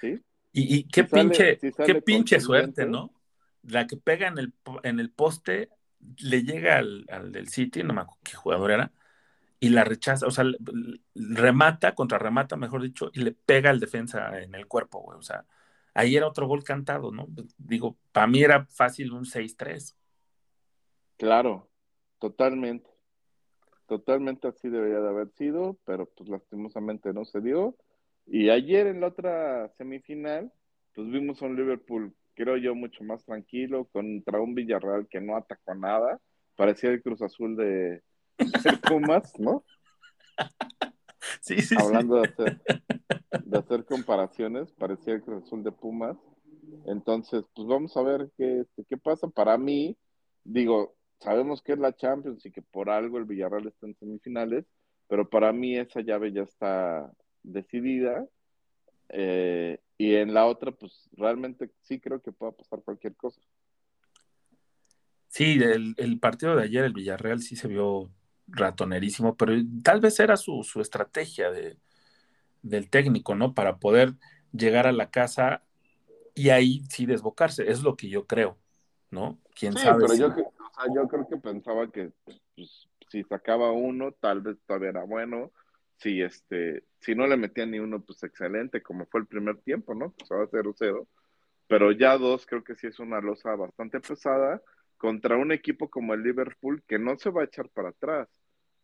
¿sí? 0.00 0.20
Y, 0.52 0.76
y 0.76 0.84
qué 0.88 1.04
Si 1.04 1.08
sale- 1.08 1.46
pinche, 1.46 1.60
si 1.60 1.72
qué 1.82 1.94
pinche 1.94 2.40
suerte, 2.40 2.86
¿no? 2.86 3.14
La 3.62 3.86
que 3.86 3.96
pega 3.96 4.28
en 4.28 4.38
el, 4.38 4.54
en 4.82 5.00
el 5.00 5.10
poste, 5.10 5.70
le 6.18 6.42
llega 6.42 6.78
al, 6.78 7.06
al 7.10 7.32
del 7.32 7.48
City, 7.48 7.82
no 7.82 7.94
me 7.94 8.02
acuerdo 8.02 8.20
qué 8.24 8.34
jugador 8.36 8.70
era, 8.72 8.92
y 9.60 9.70
la 9.70 9.84
rechaza, 9.84 10.26
o 10.26 10.30
sea, 10.32 10.44
remata, 11.14 11.94
contrarremata, 11.94 12.56
mejor 12.56 12.82
dicho, 12.82 13.10
y 13.14 13.20
le 13.22 13.32
pega 13.32 13.70
al 13.70 13.80
defensa 13.80 14.40
en 14.42 14.54
el 14.54 14.66
cuerpo, 14.68 15.00
güey. 15.02 15.18
O 15.18 15.22
sea, 15.22 15.46
ahí 15.94 16.16
era 16.16 16.28
otro 16.28 16.46
gol 16.48 16.64
cantado, 16.64 17.12
¿no? 17.12 17.26
Digo, 17.58 17.98
para 18.12 18.26
mí 18.28 18.42
era 18.44 18.66
fácil 18.66 19.12
un 19.12 19.26
6-3. 19.26 19.96
Claro, 21.16 21.70
totalmente. 22.22 22.88
Totalmente 23.88 24.46
así 24.46 24.68
debería 24.68 25.00
de 25.00 25.08
haber 25.08 25.30
sido, 25.32 25.76
pero 25.84 26.06
pues 26.06 26.30
lastimosamente 26.30 27.12
no 27.12 27.24
se 27.24 27.40
dio. 27.40 27.76
Y 28.26 28.48
ayer 28.48 28.86
en 28.86 29.00
la 29.00 29.08
otra 29.08 29.68
semifinal, 29.76 30.52
pues 30.94 31.08
vimos 31.08 31.42
a 31.42 31.46
un 31.46 31.56
Liverpool, 31.56 32.14
creo 32.34 32.56
yo, 32.56 32.76
mucho 32.76 33.02
más 33.02 33.24
tranquilo, 33.24 33.86
contra 33.86 34.40
un 34.40 34.54
Villarreal 34.54 35.08
que 35.08 35.20
no 35.20 35.36
atacó 35.36 35.74
nada. 35.74 36.20
Parecía 36.54 36.90
el 36.90 37.02
Cruz 37.02 37.22
Azul 37.22 37.56
de, 37.56 38.02
de 38.38 38.38
Pumas, 38.88 39.36
¿no? 39.40 39.64
Sí, 41.40 41.56
sí, 41.56 41.62
sí. 41.62 41.76
Hablando 41.76 42.20
de 42.20 42.28
hacer, 42.28 42.60
de 43.44 43.58
hacer 43.58 43.84
comparaciones, 43.84 44.70
parecía 44.74 45.14
el 45.14 45.22
Cruz 45.22 45.42
Azul 45.42 45.64
de 45.64 45.72
Pumas. 45.72 46.16
Entonces, 46.86 47.44
pues 47.52 47.66
vamos 47.66 47.96
a 47.96 48.02
ver 48.02 48.30
qué, 48.38 48.60
este, 48.60 48.84
qué 48.88 48.96
pasa. 48.96 49.26
Para 49.26 49.58
mí, 49.58 49.96
digo, 50.44 50.94
sabemos 51.22 51.62
que 51.62 51.72
es 51.72 51.78
la 51.78 51.94
Champions 51.96 52.44
y 52.46 52.52
que 52.52 52.62
por 52.62 52.90
algo 52.90 53.18
el 53.18 53.24
Villarreal 53.26 53.68
está 53.68 53.86
en 53.86 53.96
semifinales, 53.96 54.66
pero 55.08 55.28
para 55.30 55.52
mí 55.52 55.76
esa 55.78 56.00
llave 56.02 56.32
ya 56.32 56.42
está 56.42 57.12
decidida. 57.42 58.26
Eh, 59.10 59.78
y 59.98 60.16
en 60.16 60.34
la 60.34 60.46
otra, 60.46 60.72
pues 60.72 61.08
realmente 61.14 61.70
sí 61.82 62.00
creo 62.00 62.22
que 62.22 62.32
pueda 62.32 62.52
pasar 62.52 62.82
cualquier 62.84 63.16
cosa. 63.16 63.40
Sí, 65.28 65.54
el, 65.62 65.94
el 65.96 66.18
partido 66.20 66.56
de 66.56 66.64
ayer, 66.64 66.84
el 66.84 66.92
Villarreal, 66.92 67.40
sí 67.40 67.56
se 67.56 67.68
vio 67.68 68.10
ratonerísimo, 68.48 69.36
pero 69.36 69.54
tal 69.82 70.00
vez 70.00 70.20
era 70.20 70.36
su, 70.36 70.62
su 70.62 70.80
estrategia 70.82 71.50
de, 71.50 71.78
del 72.62 72.90
técnico, 72.90 73.34
¿no? 73.36 73.54
Para 73.54 73.78
poder 73.78 74.14
llegar 74.52 74.86
a 74.86 74.92
la 74.92 75.10
casa 75.10 75.64
y 76.34 76.50
ahí 76.50 76.82
sí 76.90 77.06
desbocarse. 77.06 77.70
Es 77.70 77.82
lo 77.82 77.96
que 77.96 78.08
yo 78.10 78.26
creo, 78.26 78.58
¿no? 79.10 79.40
¿Quién 79.54 79.76
Sí, 79.76 79.78
sabe? 79.78 80.00
pero 80.00 80.14
si- 80.14 80.20
yo, 80.20 80.28
sea, 80.74 80.92
yo 80.94 81.08
creo 81.08 81.28
que 81.28 81.36
pensaba 81.36 81.90
que 81.90 82.12
pues, 82.24 82.88
si 83.08 83.22
sacaba 83.24 83.72
uno, 83.72 84.12
tal 84.12 84.40
vez 84.40 84.58
todavía 84.66 84.90
era 84.90 85.04
bueno. 85.04 85.52
Si 85.96 86.20
este, 86.22 86.84
si 87.00 87.14
no 87.14 87.26
le 87.26 87.36
metían 87.36 87.70
ni 87.70 87.78
uno, 87.78 88.02
pues 88.02 88.22
excelente, 88.24 88.82
como 88.82 89.06
fue 89.06 89.20
el 89.20 89.26
primer 89.26 89.58
tiempo, 89.62 89.94
¿no? 89.94 90.12
Pues 90.12 90.30
ahora 90.30 90.48
0-0. 90.50 91.06
Pero 91.68 91.92
ya 91.92 92.18
dos, 92.18 92.46
creo 92.46 92.64
que 92.64 92.74
sí 92.76 92.86
es 92.88 92.98
una 92.98 93.20
losa 93.20 93.54
bastante 93.56 94.00
pesada 94.00 94.62
contra 94.96 95.36
un 95.36 95.52
equipo 95.52 95.90
como 95.90 96.14
el 96.14 96.22
Liverpool 96.22 96.82
que 96.86 96.98
no 96.98 97.18
se 97.18 97.30
va 97.30 97.42
a 97.42 97.44
echar 97.46 97.68
para 97.70 97.90
atrás, 97.90 98.28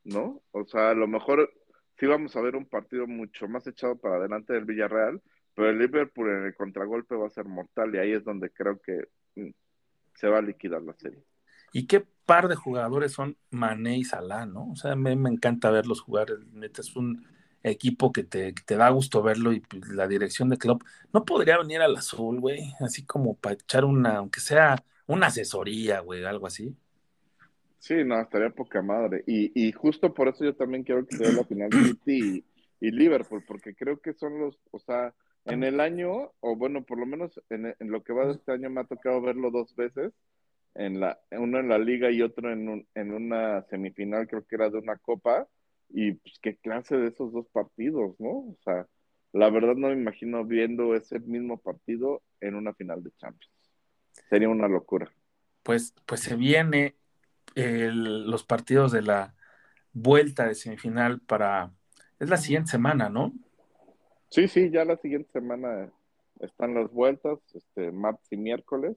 ¿no? 0.05 0.43
O 0.53 0.65
sea, 0.67 0.91
a 0.91 0.95
lo 0.95 1.07
mejor 1.07 1.53
sí 1.99 2.07
vamos 2.07 2.35
a 2.37 2.41
ver 2.41 2.57
un 2.57 2.67
partido 2.67 3.07
mucho 3.07 3.49
más 3.49 3.67
echado 3.67 3.97
para 3.99 4.17
adelante 4.17 4.53
del 4.53 4.65
Villarreal, 4.65 5.23
pero 5.55 5.71
el 5.71 5.79
Liverpool 5.79 6.31
en 6.31 6.47
el 6.47 6.55
contragolpe 6.55 7.15
va 7.17 7.27
a 7.27 7.31
ser 7.31 7.47
mortal 7.47 7.95
y 7.95 7.99
ahí 7.99 8.13
es 8.13 8.25
donde 8.25 8.51
creo 8.51 8.81
que 8.81 9.09
mm, 9.37 9.51
se 10.15 10.29
va 10.29 10.39
a 10.39 10.43
liquidar 10.43 10.83
la 10.83 10.95
serie. 10.95 11.23
¿Y 11.73 11.87
qué 11.87 12.07
par 12.27 12.49
de 12.49 12.57
jugadores 12.57 13.13
son 13.13 13.37
Mané 13.51 13.99
y 13.99 14.05
Salah, 14.05 14.47
¿no? 14.47 14.71
O 14.71 14.77
sea, 14.77 14.97
me, 14.97 15.17
me 15.17 15.31
encanta 15.31 15.71
verlos 15.71 16.01
jugar. 16.01 16.29
Neta, 16.53 16.83
es 16.83 16.97
un 16.97 17.27
equipo 17.63 18.13
que 18.13 18.25
te, 18.25 18.55
que 18.55 18.63
te 18.63 18.77
da 18.77 18.91
gusto 18.91 19.23
verlo 19.23 19.53
y 19.53 19.61
pues, 19.61 19.89
la 19.89 20.07
dirección 20.09 20.49
de 20.49 20.59
Klopp 20.59 20.83
no 21.13 21.25
podría 21.25 21.59
venir 21.59 21.81
al 21.81 21.97
azul, 21.97 22.41
güey, 22.41 22.75
así 22.81 23.05
como 23.05 23.37
para 23.37 23.55
echar 23.55 23.85
una, 23.85 24.19
aunque 24.19 24.41
sea 24.41 24.85
una 25.07 25.29
asesoría, 25.29 26.01
güey, 26.01 26.25
algo 26.25 26.47
así. 26.47 26.77
Sí, 27.79 28.05
no, 28.05 28.21
estaría 28.21 28.51
poca 28.51 28.83
madre. 28.83 29.25
Y, 29.27 29.53
y 29.69 29.73
justo 29.73 30.13
por 30.15 30.29
eso 30.29 30.45
yo 30.45 30.55
también 30.57 30.85
quiero 30.85 31.07
que 31.07 31.17
sea 31.17 31.33
la 31.33 31.45
final 31.45 31.77
City 31.77 32.45
y, 32.81 32.89
y 32.89 32.91
Liverpool, 32.91 33.45
porque 33.47 33.75
creo 33.75 34.01
que 34.01 34.15
son 34.15 34.39
los, 34.39 34.59
o 34.73 34.79
sea, 34.81 35.15
en 35.47 35.65
el 35.65 35.81
año, 35.81 36.33
o 36.41 36.57
bueno, 36.57 36.85
por 36.85 36.99
lo 36.99 37.07
menos 37.07 37.41
en, 37.51 37.67
en 37.79 37.91
lo 37.91 38.03
que 38.03 38.13
va 38.13 38.27
de 38.27 38.35
este 38.35 38.53
año 38.53 38.71
me 38.71 38.81
ha 38.83 38.85
tocado 38.85 39.21
verlo 39.23 39.51
dos 39.51 39.75
veces, 39.77 40.13
en 40.79 41.01
la, 41.01 41.21
uno 41.33 41.61
en 41.61 41.69
la 41.71 41.79
liga 41.79 42.11
y 42.13 42.23
otro 42.23 42.53
en, 42.53 42.69
un, 42.71 42.89
en 42.97 43.13
una 43.15 43.63
semifinal, 43.71 44.29
creo 44.29 44.47
que 44.47 44.57
era 44.57 44.71
de 44.71 44.79
una 44.79 44.99
copa, 44.99 45.49
y 45.91 46.15
pues 46.15 46.41
qué 46.43 46.57
clase 46.59 46.97
de 46.99 47.09
esos 47.11 47.33
dos 47.33 47.49
partidos, 47.53 48.17
¿no? 48.21 48.31
O 48.31 48.59
sea, 48.65 48.89
la 49.33 49.51
verdad 49.51 49.77
no 49.77 49.89
me 49.91 49.95
imagino 49.95 50.45
viendo 50.47 50.97
ese 50.97 51.21
mismo 51.21 51.59
partido 51.61 52.23
en 52.41 52.57
una 52.57 52.75
final 52.75 53.05
de 53.05 53.13
Champions. 53.19 53.53
Sería 54.31 54.51
una 54.51 54.69
locura. 54.69 55.13
Pues, 55.63 55.95
pues 56.07 56.21
se 56.23 56.37
viene 56.37 56.97
el- 57.57 58.31
los 58.31 58.45
partidos 58.45 58.93
de 58.93 59.03
la 59.03 59.37
vuelta 59.93 60.47
de 60.47 60.55
semifinal 60.57 61.21
para, 61.23 61.75
es 62.21 62.31
la 62.31 62.39
siguiente 62.39 62.71
semana, 62.73 63.11
¿no? 63.11 63.39
Sí, 64.31 64.49
sí, 64.49 64.71
ya 64.71 64.85
la 64.85 64.97
siguiente 64.99 65.31
semana 65.33 65.93
están 66.41 66.75
las 66.75 66.91
vueltas, 66.93 67.39
este, 67.55 67.91
martes 67.93 68.27
y 68.33 68.37
miércoles. 68.37 68.97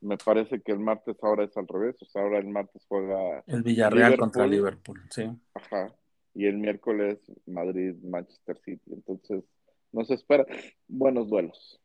Me 0.00 0.16
parece 0.18 0.60
que 0.62 0.72
el 0.72 0.78
martes 0.80 1.16
ahora 1.22 1.44
es 1.44 1.56
al 1.56 1.66
revés, 1.68 1.96
o 2.02 2.06
sea, 2.06 2.22
ahora 2.22 2.38
el 2.38 2.48
martes 2.48 2.84
juega, 2.88 3.44
El 3.46 3.62
Villarreal 3.62 4.16
Liverpool. 4.16 4.18
contra 4.18 4.46
Liverpool, 4.46 5.02
sí. 5.08 5.30
ajá, 5.54 5.94
y 6.34 6.46
el 6.46 6.58
miércoles 6.58 7.20
Madrid, 7.46 7.96
Manchester 8.02 8.58
City. 8.64 8.92
Entonces, 8.94 9.44
nos 9.92 10.10
espera 10.10 10.46
buenos 10.88 11.28
duelos. 11.28 11.80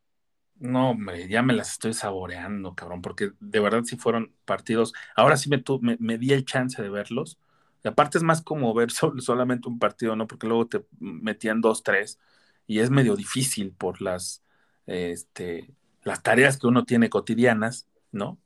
No, 0.59 0.89
hombre, 0.91 1.29
ya 1.29 1.41
me 1.41 1.53
las 1.53 1.71
estoy 1.71 1.93
saboreando, 1.93 2.75
cabrón, 2.75 3.01
porque 3.01 3.31
de 3.39 3.59
verdad 3.61 3.83
sí 3.85 3.95
fueron 3.97 4.33
partidos. 4.45 4.93
Ahora 5.15 5.37
sí 5.37 5.49
me, 5.49 5.57
tu- 5.59 5.79
me, 5.81 5.95
me 6.01 6.17
di 6.17 6.33
el 6.33 6.43
chance 6.45 6.81
de 6.81 6.89
verlos. 6.89 7.39
Y 7.83 7.87
aparte 7.87 8.17
es 8.17 8.23
más 8.25 8.41
como 8.41 8.73
ver 8.73 8.91
sol- 8.91 9.21
solamente 9.21 9.69
un 9.69 9.79
partido, 9.79 10.17
¿no? 10.17 10.27
Porque 10.27 10.47
luego 10.47 10.67
te 10.67 10.85
metían 10.99 11.61
dos, 11.61 11.81
tres, 11.83 12.19
y 12.67 12.79
es 12.79 12.89
medio 12.89 13.15
difícil 13.15 13.71
por 13.71 14.01
las, 14.01 14.43
este, 14.85 15.73
las 16.03 16.21
tareas 16.23 16.57
que 16.59 16.67
uno 16.67 16.83
tiene 16.85 17.09
cotidianas, 17.09 17.87
¿no? 18.11 18.37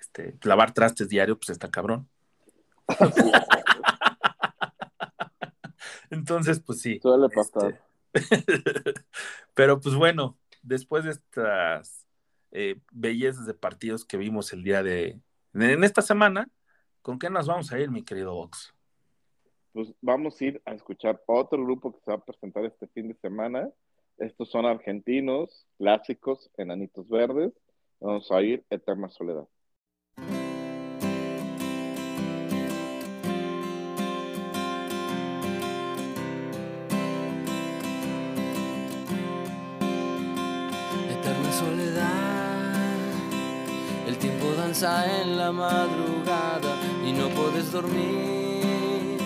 Este, 0.00 0.36
lavar 0.42 0.72
trastes 0.72 1.08
diario, 1.08 1.38
pues 1.38 1.50
está 1.50 1.70
cabrón. 1.70 2.08
Entonces, 6.10 6.60
pues 6.60 6.80
sí. 6.80 6.98
Suele 7.00 7.28
pasar. 7.28 7.80
Este, 8.12 8.94
Pero 9.54 9.80
pues 9.80 9.94
bueno, 9.94 10.36
después 10.62 11.04
de 11.04 11.10
estas 11.10 12.06
eh, 12.50 12.80
bellezas 12.90 13.46
de 13.46 13.54
partidos 13.54 14.04
que 14.04 14.16
vimos 14.16 14.52
el 14.52 14.62
día 14.62 14.82
de... 14.82 15.20
En 15.54 15.84
esta 15.84 16.02
semana, 16.02 16.50
¿con 17.00 17.18
qué 17.18 17.30
nos 17.30 17.46
vamos 17.46 17.72
a 17.72 17.78
ir, 17.78 17.90
mi 17.90 18.04
querido 18.04 18.34
Vox? 18.34 18.74
Pues 19.72 19.92
vamos 20.00 20.40
a 20.40 20.44
ir 20.44 20.62
a 20.66 20.72
escuchar 20.72 21.22
otro 21.26 21.62
grupo 21.64 21.92
que 21.92 22.00
se 22.04 22.10
va 22.10 22.16
a 22.18 22.24
presentar 22.24 22.64
este 22.64 22.86
fin 22.88 23.08
de 23.08 23.14
semana. 23.14 23.70
Estos 24.18 24.50
son 24.50 24.66
argentinos, 24.66 25.66
clásicos, 25.78 26.50
enanitos 26.56 27.08
verdes. 27.08 27.52
Vamos 28.02 28.28
a 28.32 28.42
ir 28.42 28.64
Eterna 28.68 29.08
Soledad. 29.08 29.46
Eterna 41.08 41.52
soledad, 41.52 42.96
el 44.08 44.18
tiempo 44.18 44.52
danza 44.56 45.20
en 45.20 45.36
la 45.36 45.52
madrugada 45.52 46.74
y 47.06 47.12
no 47.12 47.28
puedes 47.28 47.70
dormir. 47.70 49.18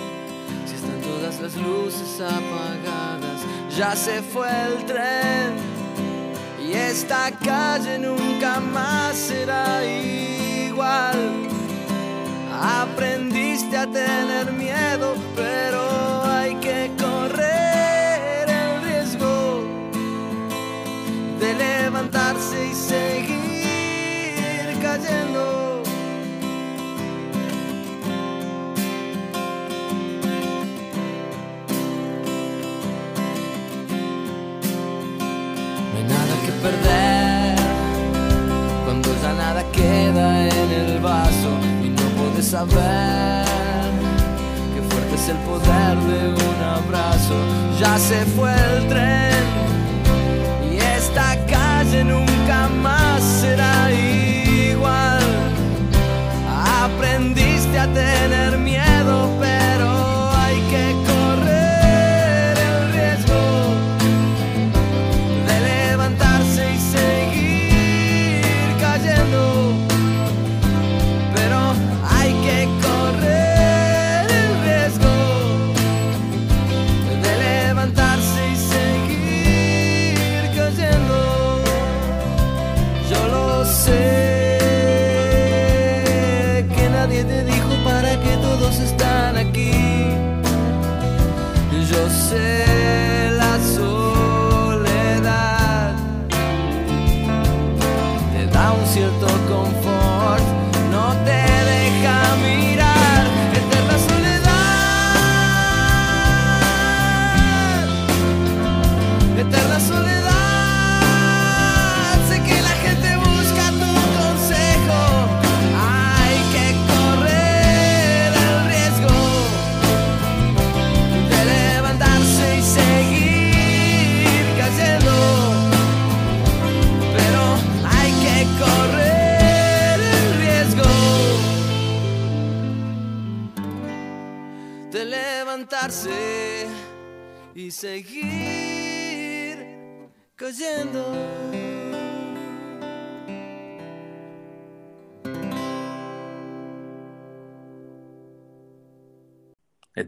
Si 0.67 0.75
están 0.75 1.01
todas 1.01 1.41
las 1.41 1.57
luces 1.57 2.21
apagadas, 2.21 3.41
ya 3.75 3.97
se 3.97 4.21
fue 4.21 4.51
el 4.67 4.85
tren 4.85 5.76
y 6.67 6.73
esta 6.73 7.31
calle 7.31 7.97
nunca 7.97 8.59
más 8.59 9.17
será 9.17 9.85
igual. 9.85 11.47
Aprendiste 12.61 13.77
a 13.77 13.87
tener 13.87 14.51
miedo, 14.51 15.15
pero 15.37 15.66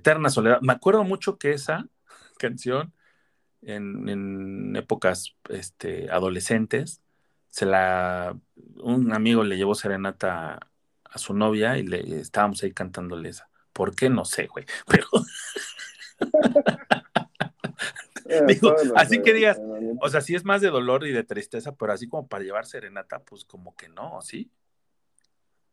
Eterna 0.09 0.31
Soledad. 0.31 0.61
Me 0.63 0.73
acuerdo 0.73 1.05
mucho 1.05 1.39
que 1.39 1.53
esa 1.53 1.87
canción 2.39 2.95
en, 3.63 4.09
en 4.09 4.77
épocas 4.77 5.37
este, 5.51 6.11
adolescentes, 6.11 7.03
se 7.51 7.67
la, 7.67 8.37
un 8.77 9.13
amigo 9.13 9.45
le 9.45 9.57
llevó 9.57 9.75
serenata 9.75 10.55
a, 10.55 10.61
a 11.05 11.19
su 11.19 11.35
novia 11.35 11.77
y 11.79 11.83
le 11.87 12.21
estábamos 12.21 12.63
ahí 12.63 12.73
cantándole 12.73 13.29
esa. 13.29 13.49
¿Por 13.73 13.95
qué? 13.95 14.09
No 14.09 14.25
sé, 14.25 14.47
güey. 14.47 14.65
Pero 14.87 15.07
Eh, 18.31 18.43
Digo, 18.47 18.75
así 18.95 19.23
que 19.23 19.33
digas, 19.33 19.57
entrenamientos. 19.57 20.07
O 20.07 20.11
sea, 20.11 20.21
sí 20.21 20.35
es 20.35 20.45
más 20.45 20.61
de 20.61 20.69
dolor 20.69 21.07
y 21.07 21.13
de 21.13 21.25
tristeza, 21.25 21.75
pero 21.77 21.93
así 21.93 22.09
como 22.09 22.29
para 22.29 22.45
llevar 22.45 22.67
serenata, 22.67 23.21
pues 23.21 23.45
como 23.45 23.75
que 23.75 23.89
no, 23.89 24.21
¿sí? 24.21 24.51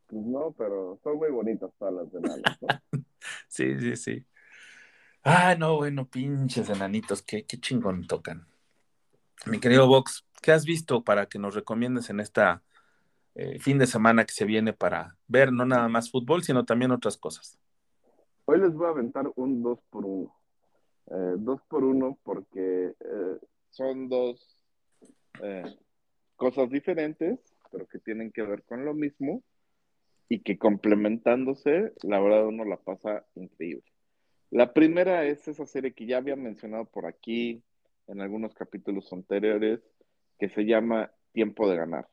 Pues 0.07 0.25
no, 0.25 0.53
pero 0.57 0.99
son 1.03 1.17
muy 1.17 1.31
bonitas 1.31 1.71
todas 1.77 1.93
las 1.93 2.11
de 2.11 2.21
Lalo, 2.21 2.43
¿no? 2.61 2.67
Sí, 3.47 3.79
sí, 3.79 3.95
sí. 3.95 4.25
Ah, 5.23 5.55
no, 5.57 5.77
bueno, 5.77 6.07
pinches 6.07 6.69
enanitos, 6.69 7.23
qué, 7.23 7.45
qué 7.45 7.57
chingón 7.57 8.05
tocan. 8.05 8.47
Mi 9.47 9.59
querido 9.59 9.87
Vox, 9.87 10.25
¿qué 10.41 10.51
has 10.51 10.65
visto 10.65 11.03
para 11.03 11.25
que 11.27 11.39
nos 11.39 11.55
recomiendes 11.55 12.09
en 12.09 12.19
esta 12.19 12.61
eh, 13.33 13.59
fin 13.59 13.79
de 13.79 13.87
semana 13.87 14.25
que 14.25 14.33
se 14.33 14.45
viene 14.45 14.73
para 14.73 15.17
ver 15.27 15.51
no 15.51 15.65
nada 15.65 15.87
más 15.87 16.11
fútbol, 16.11 16.43
sino 16.43 16.65
también 16.65 16.91
otras 16.91 17.17
cosas? 17.17 17.59
Hoy 18.45 18.59
les 18.59 18.73
voy 18.73 18.85
a 18.87 18.89
aventar 18.89 19.31
un 19.35 19.63
2 19.63 19.79
por 19.89 20.05
1 20.05 20.31
Eh, 21.07 21.35
dos 21.37 21.61
por 21.67 21.83
uno 21.83 22.17
porque 22.23 22.95
eh, 22.99 23.39
son 23.69 24.09
dos 24.09 24.57
eh, 25.41 25.75
cosas 26.35 26.69
diferentes, 26.69 27.39
pero 27.71 27.85
que 27.87 27.99
tienen 27.99 28.31
que 28.31 28.41
ver 28.41 28.63
con 28.63 28.85
lo 28.85 28.93
mismo 28.93 29.43
y 30.29 30.39
que 30.39 30.57
complementándose, 30.57 31.93
la 32.03 32.19
verdad 32.19 32.47
uno 32.47 32.65
la 32.65 32.77
pasa 32.77 33.25
increíble. 33.35 33.83
La 34.51 34.73
primera 34.73 35.25
es 35.25 35.47
esa 35.47 35.65
serie 35.65 35.93
que 35.93 36.05
ya 36.05 36.17
había 36.17 36.35
mencionado 36.35 36.85
por 36.85 37.05
aquí 37.05 37.63
en 38.07 38.21
algunos 38.21 38.53
capítulos 38.53 39.11
anteriores, 39.11 39.81
que 40.39 40.49
se 40.49 40.65
llama 40.65 41.11
Tiempo 41.31 41.69
de 41.69 41.77
Ganar, 41.77 42.07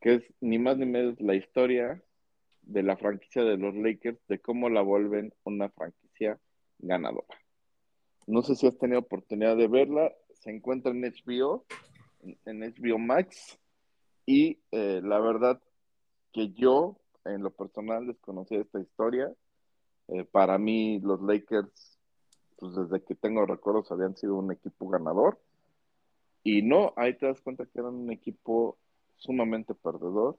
que 0.00 0.14
es 0.14 0.34
ni 0.40 0.58
más 0.58 0.78
ni 0.78 0.86
menos 0.86 1.20
la 1.20 1.34
historia 1.34 2.02
de 2.62 2.82
la 2.82 2.96
franquicia 2.96 3.42
de 3.42 3.56
los 3.56 3.74
Lakers, 3.74 4.18
de 4.28 4.38
cómo 4.38 4.68
la 4.68 4.82
vuelven 4.82 5.32
una 5.44 5.70
franquicia 5.70 6.38
ganadora. 6.78 7.38
No 8.26 8.42
sé 8.42 8.54
si 8.54 8.66
has 8.66 8.78
tenido 8.78 9.00
oportunidad 9.00 9.56
de 9.56 9.68
verla, 9.68 10.12
se 10.34 10.50
encuentra 10.50 10.92
en 10.92 11.00
HBO, 11.02 11.64
en 12.44 12.60
HBO 12.60 12.98
Max, 12.98 13.58
y 14.26 14.60
eh, 14.72 15.00
la 15.02 15.18
verdad 15.20 15.60
que 16.32 16.52
yo, 16.52 17.00
en 17.34 17.42
lo 17.42 17.50
personal, 17.50 18.06
desconocía 18.06 18.60
esta 18.60 18.80
historia. 18.80 19.32
Eh, 20.08 20.24
para 20.24 20.58
mí, 20.58 21.00
los 21.00 21.20
Lakers, 21.22 21.98
pues 22.56 22.74
desde 22.74 23.04
que 23.04 23.14
tengo 23.14 23.46
recuerdos, 23.46 23.90
habían 23.92 24.16
sido 24.16 24.36
un 24.36 24.52
equipo 24.52 24.88
ganador. 24.88 25.38
Y 26.42 26.62
no, 26.62 26.92
ahí 26.96 27.14
te 27.14 27.26
das 27.26 27.40
cuenta 27.40 27.66
que 27.66 27.80
eran 27.80 27.94
un 27.94 28.10
equipo 28.10 28.78
sumamente 29.16 29.74
perdedor, 29.74 30.38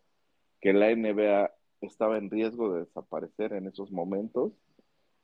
que 0.61 0.73
la 0.73 0.89
NBA 0.89 1.51
estaba 1.81 2.17
en 2.17 2.29
riesgo 2.29 2.73
de 2.73 2.81
desaparecer 2.81 3.53
en 3.53 3.67
esos 3.67 3.91
momentos 3.91 4.53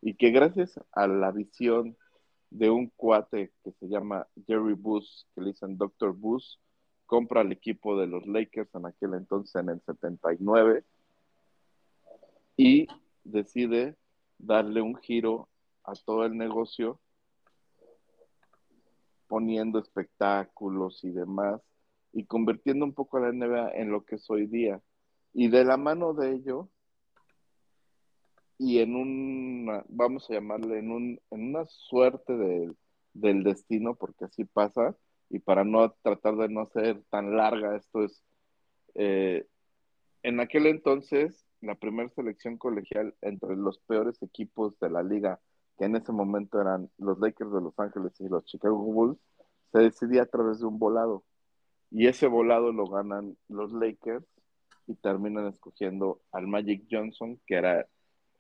y 0.02 0.16
que 0.16 0.32
gracias 0.32 0.80
a 0.92 1.08
la 1.08 1.32
visión 1.32 1.98
de 2.50 2.70
un 2.70 2.90
cuate 2.96 3.52
que 3.64 3.72
se 3.74 3.88
llama 3.88 4.28
Jerry 4.48 4.74
Buss, 4.74 5.28
que 5.34 5.42
le 5.42 5.48
dicen 5.48 5.78
Dr. 5.78 6.14
Buss, 6.14 6.60
compra 7.06 7.42
el 7.42 7.52
equipo 7.52 8.00
de 8.00 8.08
los 8.08 8.26
Lakers 8.28 8.74
en 8.76 8.86
aquel 8.86 9.14
entonces, 9.16 9.56
en 9.56 9.70
el 9.70 9.82
79, 9.82 10.84
y 12.58 12.88
decide 13.24 13.96
darle 14.38 14.82
un 14.82 14.96
giro 14.96 15.50
a 15.84 15.94
todo 15.94 16.26
el 16.26 16.38
negocio, 16.38 17.00
poniendo 19.28 19.80
espectáculos 19.80 21.04
y 21.04 21.12
demás, 21.12 21.62
y 22.14 22.26
convirtiendo 22.26 22.86
un 22.86 22.94
poco 22.94 23.18
a 23.18 23.22
la 23.22 23.32
NBA 23.32 23.72
en 23.76 23.92
lo 23.92 24.06
que 24.06 24.16
es 24.16 24.30
hoy 24.30 24.48
día. 24.48 24.82
Y 25.34 25.50
de 25.50 25.66
la 25.66 25.78
mano 25.78 26.14
de 26.14 26.34
ello, 26.34 26.70
y 28.58 28.80
en 28.80 28.96
una, 28.96 29.84
vamos 29.90 30.30
a 30.30 30.34
llamarle, 30.34 30.80
en, 30.80 30.92
un, 30.92 31.20
en 31.32 31.50
una 31.50 31.66
suerte 31.66 32.38
de, 32.38 32.74
del 33.14 33.44
destino, 33.44 33.96
porque 33.96 34.26
así 34.26 34.46
pasa, 34.46 34.96
y 35.30 35.40
para 35.40 35.64
no 35.64 35.92
tratar 36.02 36.38
de 36.38 36.50
no 36.50 36.68
ser 36.68 37.04
tan 37.10 37.36
larga, 37.36 37.76
esto 37.76 38.04
es, 38.04 38.24
eh, 38.94 39.46
en 40.24 40.40
aquel 40.40 40.68
entonces, 40.68 41.46
la 41.66 41.76
primera 41.76 42.10
selección 42.10 42.58
colegial 42.58 43.16
entre 43.22 43.56
los 43.56 43.80
peores 43.80 44.22
equipos 44.22 44.78
de 44.80 44.90
la 44.90 45.04
liga, 45.04 45.40
que 45.78 45.86
en 45.86 45.96
ese 45.96 46.12
momento 46.12 46.62
eran 46.62 46.90
los 46.98 47.20
Lakers 47.20 47.52
de 47.52 47.62
Los 47.62 47.78
Ángeles 47.80 48.14
y 48.20 48.28
los 48.30 48.46
Chicago 48.46 48.78
Bulls, 48.78 49.20
se 49.72 49.80
decidía 49.80 50.24
a 50.24 50.28
través 50.28 50.60
de 50.60 50.66
un 50.66 50.80
volado. 50.80 51.24
Y 51.92 52.08
ese 52.08 52.28
volado 52.28 52.72
lo 52.72 52.88
ganan 52.88 53.38
los 53.48 53.72
Lakers 53.72 54.26
y 54.88 54.96
terminan 54.96 55.48
escogiendo 55.48 56.22
al 56.32 56.48
Magic 56.48 56.86
Johnson, 56.90 57.40
que 57.46 57.56
era 57.56 57.88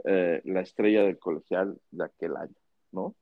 eh, 0.03 0.41
la 0.45 0.61
estrella 0.61 1.03
del 1.03 1.19
colegial 1.19 1.79
de 1.91 2.05
aquel 2.05 2.35
año, 2.37 2.55
¿no? 2.91 3.15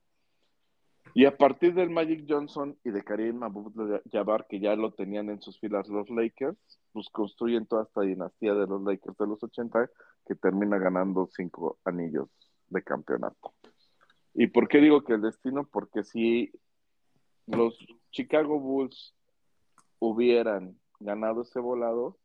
Y 1.16 1.26
a 1.26 1.36
partir 1.36 1.74
del 1.74 1.90
Magic 1.90 2.24
Johnson 2.28 2.76
y 2.82 2.90
de 2.90 3.04
Karim 3.04 3.40
Abdul-Jabbar, 3.44 4.48
que 4.48 4.58
ya 4.58 4.74
lo 4.74 4.92
tenían 4.92 5.30
en 5.30 5.40
sus 5.40 5.60
filas 5.60 5.88
los 5.88 6.10
Lakers, 6.10 6.58
pues 6.92 7.08
construyen 7.08 7.66
toda 7.66 7.84
esta 7.84 8.00
dinastía 8.00 8.52
de 8.54 8.66
los 8.66 8.82
Lakers 8.82 9.16
de 9.16 9.26
los 9.28 9.40
80 9.40 9.88
que 10.26 10.34
termina 10.34 10.76
ganando 10.76 11.28
cinco 11.28 11.78
anillos 11.84 12.28
de 12.68 12.82
campeonato. 12.82 13.54
¿Y 14.34 14.48
por 14.48 14.66
qué 14.66 14.78
digo 14.78 15.04
que 15.04 15.12
el 15.12 15.22
destino? 15.22 15.68
Porque 15.70 16.02
si 16.02 16.50
los 17.46 17.78
Chicago 18.10 18.58
Bulls 18.58 19.14
hubieran 20.00 20.76
ganado 20.98 21.42
ese 21.42 21.60
volado, 21.60 22.18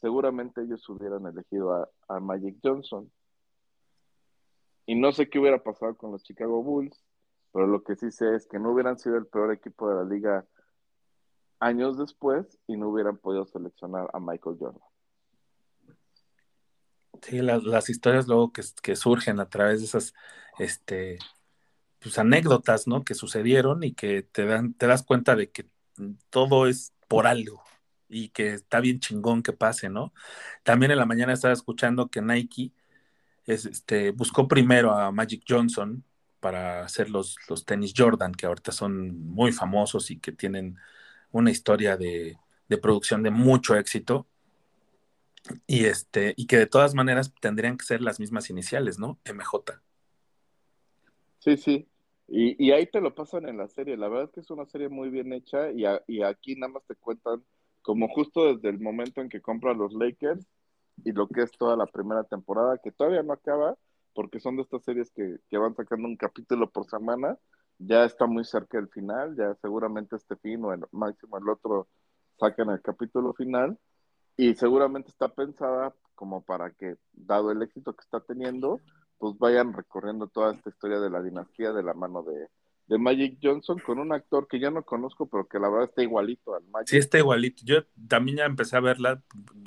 seguramente 0.00 0.62
ellos 0.62 0.88
hubieran 0.88 1.26
elegido 1.26 1.72
a, 1.72 1.88
a 2.06 2.20
Magic 2.20 2.58
Johnson. 2.62 3.10
Y 4.86 4.94
no 4.94 5.10
sé 5.10 5.28
qué 5.28 5.40
hubiera 5.40 5.60
pasado 5.60 5.96
con 5.96 6.12
los 6.12 6.22
Chicago 6.22 6.62
Bulls, 6.62 7.05
pero 7.56 7.68
lo 7.68 7.82
que 7.82 7.96
sí 7.96 8.10
sé 8.10 8.34
es 8.34 8.46
que 8.46 8.58
no 8.58 8.72
hubieran 8.72 8.98
sido 8.98 9.16
el 9.16 9.24
peor 9.24 9.50
equipo 9.50 9.88
de 9.88 9.94
la 9.94 10.04
liga 10.04 10.44
años 11.58 11.96
después 11.96 12.58
y 12.66 12.76
no 12.76 12.90
hubieran 12.90 13.16
podido 13.16 13.46
seleccionar 13.46 14.10
a 14.12 14.20
Michael 14.20 14.58
Jordan. 14.60 14.82
Sí, 17.22 17.38
las, 17.38 17.64
las 17.64 17.88
historias 17.88 18.28
luego 18.28 18.52
que, 18.52 18.60
que, 18.82 18.94
surgen 18.94 19.40
a 19.40 19.48
través 19.48 19.78
de 19.78 19.86
esas 19.86 20.12
este, 20.58 21.16
pues, 21.98 22.18
anécdotas, 22.18 22.86
¿no? 22.86 23.04
Que 23.04 23.14
sucedieron 23.14 23.84
y 23.84 23.94
que 23.94 24.22
te, 24.22 24.44
dan, 24.44 24.74
te 24.74 24.86
das 24.86 25.02
cuenta 25.02 25.34
de 25.34 25.50
que 25.50 25.66
todo 26.28 26.66
es 26.66 26.92
por 27.08 27.26
algo 27.26 27.62
y 28.06 28.28
que 28.28 28.52
está 28.52 28.80
bien 28.80 29.00
chingón 29.00 29.42
que 29.42 29.54
pase, 29.54 29.88
¿no? 29.88 30.12
También 30.62 30.92
en 30.92 30.98
la 30.98 31.06
mañana 31.06 31.32
estaba 31.32 31.54
escuchando 31.54 32.10
que 32.10 32.20
Nike 32.20 32.74
es, 33.46 33.64
este, 33.64 34.10
buscó 34.10 34.46
primero 34.46 34.92
a 34.92 35.10
Magic 35.10 35.42
Johnson 35.48 36.04
para 36.46 36.84
hacer 36.84 37.10
los, 37.10 37.36
los 37.48 37.64
tenis 37.64 37.92
Jordan, 37.96 38.32
que 38.32 38.46
ahorita 38.46 38.70
son 38.70 39.18
muy 39.34 39.50
famosos 39.50 40.12
y 40.12 40.20
que 40.20 40.30
tienen 40.30 40.76
una 41.32 41.50
historia 41.50 41.96
de, 41.96 42.38
de 42.68 42.78
producción 42.78 43.24
de 43.24 43.30
mucho 43.30 43.74
éxito. 43.74 44.28
Y, 45.66 45.86
este, 45.86 46.34
y 46.36 46.46
que 46.46 46.56
de 46.56 46.68
todas 46.68 46.94
maneras 46.94 47.34
tendrían 47.40 47.76
que 47.76 47.84
ser 47.84 48.00
las 48.00 48.20
mismas 48.20 48.48
iniciales, 48.48 48.96
¿no? 48.96 49.18
MJ. 49.24 49.82
Sí, 51.40 51.56
sí. 51.56 51.88
Y, 52.28 52.70
ahí 52.70 52.86
te 52.86 53.00
lo 53.00 53.12
pasan 53.12 53.48
en 53.48 53.56
la 53.56 53.66
serie. 53.66 53.96
La 53.96 54.06
verdad 54.06 54.26
es 54.26 54.30
que 54.30 54.40
es 54.40 54.50
una 54.52 54.66
serie 54.66 54.88
muy 54.88 55.10
bien 55.10 55.32
hecha 55.32 55.72
y, 55.72 55.84
a, 55.84 56.00
y 56.06 56.22
aquí 56.22 56.54
nada 56.54 56.74
más 56.74 56.84
te 56.86 56.94
cuentan 56.94 57.42
como 57.82 58.06
justo 58.06 58.54
desde 58.54 58.68
el 58.68 58.78
momento 58.78 59.20
en 59.20 59.28
que 59.28 59.40
compran 59.40 59.78
los 59.78 59.92
Lakers 59.94 60.46
y 61.04 61.10
lo 61.10 61.26
que 61.26 61.42
es 61.42 61.50
toda 61.50 61.76
la 61.76 61.86
primera 61.86 62.22
temporada, 62.22 62.78
que 62.78 62.92
todavía 62.92 63.24
no 63.24 63.32
acaba, 63.32 63.76
porque 64.16 64.40
son 64.40 64.56
de 64.56 64.62
estas 64.62 64.82
series 64.82 65.10
que, 65.10 65.36
que 65.48 65.58
van 65.58 65.76
sacando 65.76 66.08
un 66.08 66.16
capítulo 66.16 66.70
por 66.70 66.88
semana, 66.88 67.38
ya 67.78 68.04
está 68.04 68.26
muy 68.26 68.44
cerca 68.44 68.78
del 68.78 68.88
final, 68.88 69.36
ya 69.36 69.54
seguramente 69.60 70.16
este 70.16 70.36
fin 70.36 70.64
o 70.64 70.72
el 70.72 70.80
máximo 70.90 71.36
el 71.36 71.48
otro 71.50 71.86
sacan 72.40 72.70
el 72.70 72.80
capítulo 72.80 73.34
final, 73.34 73.78
y 74.36 74.54
seguramente 74.54 75.10
está 75.10 75.28
pensada 75.28 75.94
como 76.14 76.42
para 76.42 76.70
que, 76.70 76.96
dado 77.12 77.52
el 77.52 77.62
éxito 77.62 77.94
que 77.94 78.02
está 78.02 78.20
teniendo, 78.20 78.80
pues 79.18 79.36
vayan 79.38 79.74
recorriendo 79.74 80.28
toda 80.28 80.54
esta 80.54 80.70
historia 80.70 80.98
de 80.98 81.10
la 81.10 81.22
dinastía 81.22 81.72
de 81.72 81.82
la 81.82 81.94
mano 81.94 82.22
de, 82.22 82.48
de 82.86 82.98
Magic 82.98 83.38
Johnson 83.42 83.78
con 83.78 83.98
un 83.98 84.12
actor 84.12 84.48
que 84.48 84.58
ya 84.58 84.70
no 84.70 84.82
conozco, 84.82 85.26
pero 85.26 85.46
que 85.46 85.58
la 85.58 85.68
verdad 85.68 85.88
está 85.88 86.02
igualito 86.02 86.54
al 86.54 86.64
Magic. 86.64 86.88
Sí, 86.88 86.96
está 86.96 87.18
igualito. 87.18 87.62
Yo 87.64 87.84
también 88.08 88.38
ya 88.38 88.44
empecé 88.44 88.76
a 88.76 88.80
verla, 88.80 89.22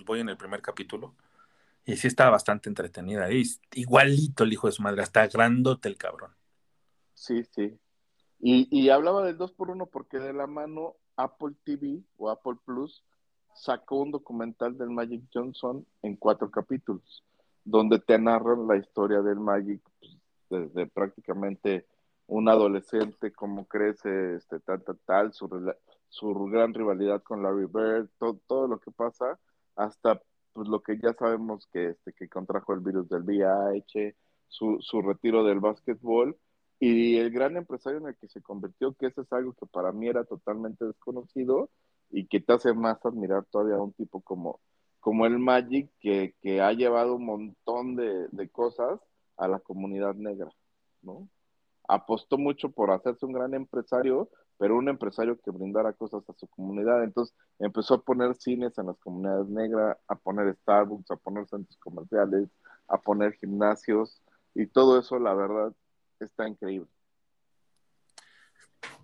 voy 0.06 0.22
en 0.22 0.30
el 0.30 0.38
primer 0.38 0.62
capítulo, 0.62 1.16
y 1.90 1.98
sí 1.98 2.08
está 2.08 2.30
bastante 2.30 2.70
entretenida. 2.70 3.32
Y 3.32 3.44
igualito 3.74 4.44
el 4.44 4.54
hijo 4.54 4.68
de 4.68 4.74
su 4.74 4.82
madre, 4.82 5.02
hasta 5.02 5.28
grandote 5.28 5.90
el 5.90 5.98
cabrón. 5.98 6.32
Sí, 7.14 7.44
sí. 7.44 7.78
Y, 8.40 8.68
y 8.72 8.90
hablaba 8.90 9.26
del 9.26 9.38
2 9.38 9.52
por 9.54 9.70
1 9.70 9.88
porque 9.88 10.20
de 10.20 10.34
la 10.34 10.48
mano 10.48 10.96
Apple 11.18 11.56
TV 11.66 12.02
o 12.18 12.30
Apple 12.30 12.56
Plus 12.64 13.04
sacó 13.54 13.98
un 13.98 14.12
documental 14.12 14.78
del 14.78 14.90
Magic 14.90 15.24
Johnson 15.34 15.86
en 16.02 16.16
cuatro 16.16 16.50
capítulos, 16.50 17.26
donde 17.66 18.00
te 18.00 18.18
narran 18.18 18.68
la 18.68 18.78
historia 18.78 19.22
del 19.22 19.40
Magic 19.40 19.82
pues, 20.00 20.18
desde 20.50 20.88
prácticamente 20.88 21.86
un 22.28 22.48
adolescente, 22.48 23.34
cómo 23.34 23.66
crece, 23.66 24.36
este, 24.36 24.60
tal, 24.60 24.84
tal, 24.84 25.00
tal, 25.06 25.34
su, 25.34 25.50
su 26.08 26.34
gran 26.46 26.74
rivalidad 26.74 27.22
con 27.24 27.44
Larry 27.44 27.66
Bird, 27.66 28.10
todo 28.48 28.68
lo 28.68 28.80
que 28.80 28.92
pasa, 28.92 29.40
hasta 29.76 30.22
pues, 30.54 30.68
lo 30.68 30.82
que 30.82 30.98
ya 31.00 31.14
sabemos 31.14 31.68
que, 31.72 31.90
este, 31.90 32.14
que 32.14 32.30
contrajo 32.30 32.74
el 32.74 32.82
virus 32.82 33.10
del 33.10 33.24
VIH, 33.24 34.16
su, 34.48 34.78
su 34.82 35.02
retiro 35.02 35.44
del 35.44 35.60
básquetbol 35.60 36.38
y 36.80 37.18
el 37.18 37.32
gran 37.32 37.58
empresario 37.58 38.00
en 38.00 38.08
el 38.08 38.16
que 38.18 38.28
se 38.30 38.42
convirtió, 38.42 38.94
que 38.94 39.08
eso 39.08 39.22
es 39.22 39.32
algo 39.34 39.54
que 39.54 39.66
para 39.68 39.92
mí 39.92 40.08
era 40.08 40.24
totalmente 40.24 40.86
desconocido 40.86 41.70
y 42.10 42.28
que 42.28 42.40
te 42.40 42.54
hace 42.54 42.74
más 42.74 43.06
admirar 43.06 43.46
todavía 43.46 43.76
a 43.76 43.82
un 43.82 43.94
tipo 43.94 44.22
como, 44.22 44.60
como 45.00 45.26
el 45.26 45.40
Magic, 45.40 45.92
que, 46.00 46.36
que 46.42 46.62
ha 46.62 46.74
llevado 46.74 47.16
un 47.16 47.26
montón 47.26 47.96
de, 47.96 48.28
de 48.30 48.50
cosas 48.50 49.00
a 49.38 49.48
la 49.48 49.60
comunidad 49.60 50.16
negra, 50.16 50.50
¿no? 51.02 51.30
Apostó 51.90 52.38
mucho 52.38 52.70
por 52.70 52.92
hacerse 52.92 53.26
un 53.26 53.34
gran 53.34 53.54
empresario, 53.54 54.30
pero 54.58 54.78
un 54.78 54.88
empresario 54.88 55.38
que 55.42 55.52
brindara 55.52 55.92
cosas 55.94 56.24
a 56.30 56.34
su 56.34 56.48
comunidad. 56.48 57.04
Entonces 57.04 57.36
empezó 57.60 57.96
a 57.96 58.02
poner 58.02 58.36
cines 58.36 58.78
en 58.78 58.86
las 58.88 58.98
comunidades 59.00 59.48
negras, 59.48 59.98
a 60.08 60.16
poner 60.16 60.56
Starbucks, 60.62 61.12
a 61.12 61.16
poner 61.18 61.48
centros 61.48 61.78
comerciales, 61.78 62.48
a 62.88 62.98
poner 63.02 63.34
gimnasios, 63.34 64.22
y 64.54 64.68
todo 64.68 65.00
eso, 65.00 65.20
la 65.20 65.34
verdad, 65.34 65.74
está 66.20 66.48
increíble. 66.48 66.88